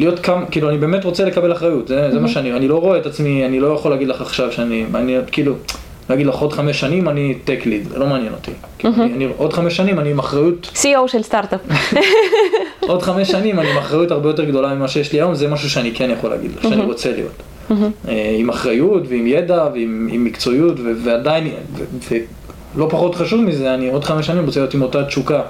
להיות 0.00 0.18
כמה, 0.18 0.46
כאילו 0.46 0.68
אני 0.68 0.78
באמת 0.78 1.04
רוצה 1.04 1.24
לקבל 1.24 1.52
אחריות, 1.52 1.88
זה, 1.88 2.10
זה 2.12 2.20
מה 2.20 2.28
שאני, 2.28 2.52
אני 2.52 2.68
לא 2.68 2.80
רואה 2.80 2.98
את 2.98 3.06
עצמי, 3.06 3.46
אני 3.46 3.60
לא 3.60 3.66
יכול 3.66 3.90
להגיד 3.90 4.08
לך 4.08 4.20
עכשיו 4.20 4.52
שאני, 4.52 4.84
אני 4.94 5.16
כאילו, 5.32 5.54
להגיד 6.10 6.26
לך 6.26 6.34
עוד 6.34 6.52
חמש 6.52 6.80
שנים 6.80 7.08
אני 7.08 7.34
טק 7.44 7.66
ליד, 7.66 7.88
זה 7.88 7.98
לא 7.98 8.06
מעניין 8.06 8.32
אותי. 8.32 8.50
כאילו, 8.78 8.94
אני, 8.94 9.28
עוד 9.36 9.52
חמש 9.52 9.76
שנים 9.76 9.98
אני 9.98 10.10
עם 10.10 10.18
אחריות 10.18 10.70
CEO 10.74 11.08
של 11.08 11.22
סטארט-אפ. 11.22 11.60
עוד 12.80 13.02
חמש 13.02 13.30
שנים 13.30 13.58
אני 13.60 13.70
עם 13.70 13.78
אחריות 13.78 14.10
הרבה 14.10 14.28
יותר 14.28 14.44
גדולה 14.44 14.74
ממה 14.74 14.88
שיש 14.88 15.12
לי 15.12 15.18
היום, 15.18 15.34
זה 15.34 15.48
משהו 15.48 15.70
שאני 15.70 15.92
כן 15.94 16.10
יכול 16.10 16.30
להגיד 16.30 16.50
לך, 16.56 16.62
שאני 16.62 16.82
רוצה 16.82 17.12
להיות. 17.12 17.32
אה, 18.08 18.36
עם 18.38 18.48
אחריות 18.50 19.02
ועם 19.08 19.26
ידע 19.26 19.66
ועם 19.74 20.08
עם 20.12 20.24
מקצועיות 20.24 20.80
ו- 20.80 20.92
ועדיין, 21.04 21.48
ולא 22.76 22.86
פחות 22.90 23.14
חשוב 23.14 23.40
מזה, 23.40 23.74
אני 23.74 23.90
עוד 23.90 24.04
חמש 24.04 24.26
שנים 24.26 24.44
רוצה 24.46 24.60
להיות 24.60 24.74
עם 24.74 24.82
אותה 24.82 25.04
תשוקה 25.04 25.42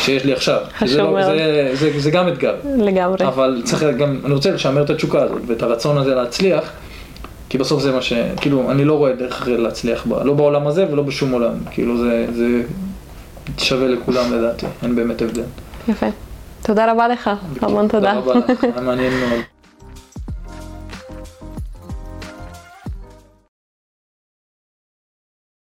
שיש 0.00 0.24
לי 0.24 0.32
עכשיו. 0.32 0.58
חשוב 0.78 0.88
שזה 0.88 0.98
לא- 1.02 1.10
מאוד. 1.10 1.24
זה- 1.24 1.70
זה- 1.72 2.00
זה 2.00 2.10
גם 2.10 2.28
אתגר. 2.28 2.54
לגמרי. 2.78 3.26
אבל 3.26 3.62
צריך 3.64 3.82
גם, 3.82 4.16
אני 4.24 4.34
רוצה 4.34 4.50
לשמר 4.50 4.82
את 4.82 4.90
התשוקה 4.90 5.22
הזאת 5.22 5.42
ואת 5.46 5.62
הרצון 5.62 5.98
הזה 5.98 6.14
להצליח, 6.14 6.70
כי 7.54 7.58
בסוף 7.58 7.82
זה 7.82 7.92
מה 7.92 8.02
ש... 8.02 8.12
כאילו, 8.36 8.70
אני 8.70 8.84
לא 8.84 8.98
רואה 8.98 9.12
דרך 9.12 9.32
אחרת 9.32 9.58
להצליח 9.58 10.06
ב... 10.06 10.12
לא 10.12 10.34
בעולם 10.34 10.66
הזה 10.66 10.86
ולא 10.92 11.02
בשום 11.02 11.32
עולם. 11.32 11.52
כאילו, 11.70 11.98
זה, 11.98 12.26
זה 12.34 12.62
שווה 13.58 13.88
לכולם 13.88 14.32
לדעתי, 14.32 14.66
אין 14.82 14.94
באמת 14.94 15.22
הבדל. 15.22 15.42
יפה. 15.88 16.06
תודה 16.62 16.92
רבה 16.92 17.08
לך, 17.08 17.30
המון 17.60 17.88
תודה. 17.88 18.20
תודה 18.24 18.38
רבה, 18.38 18.54
היה 18.62 18.80
מעניין 18.80 19.12
מאוד. 19.20 19.40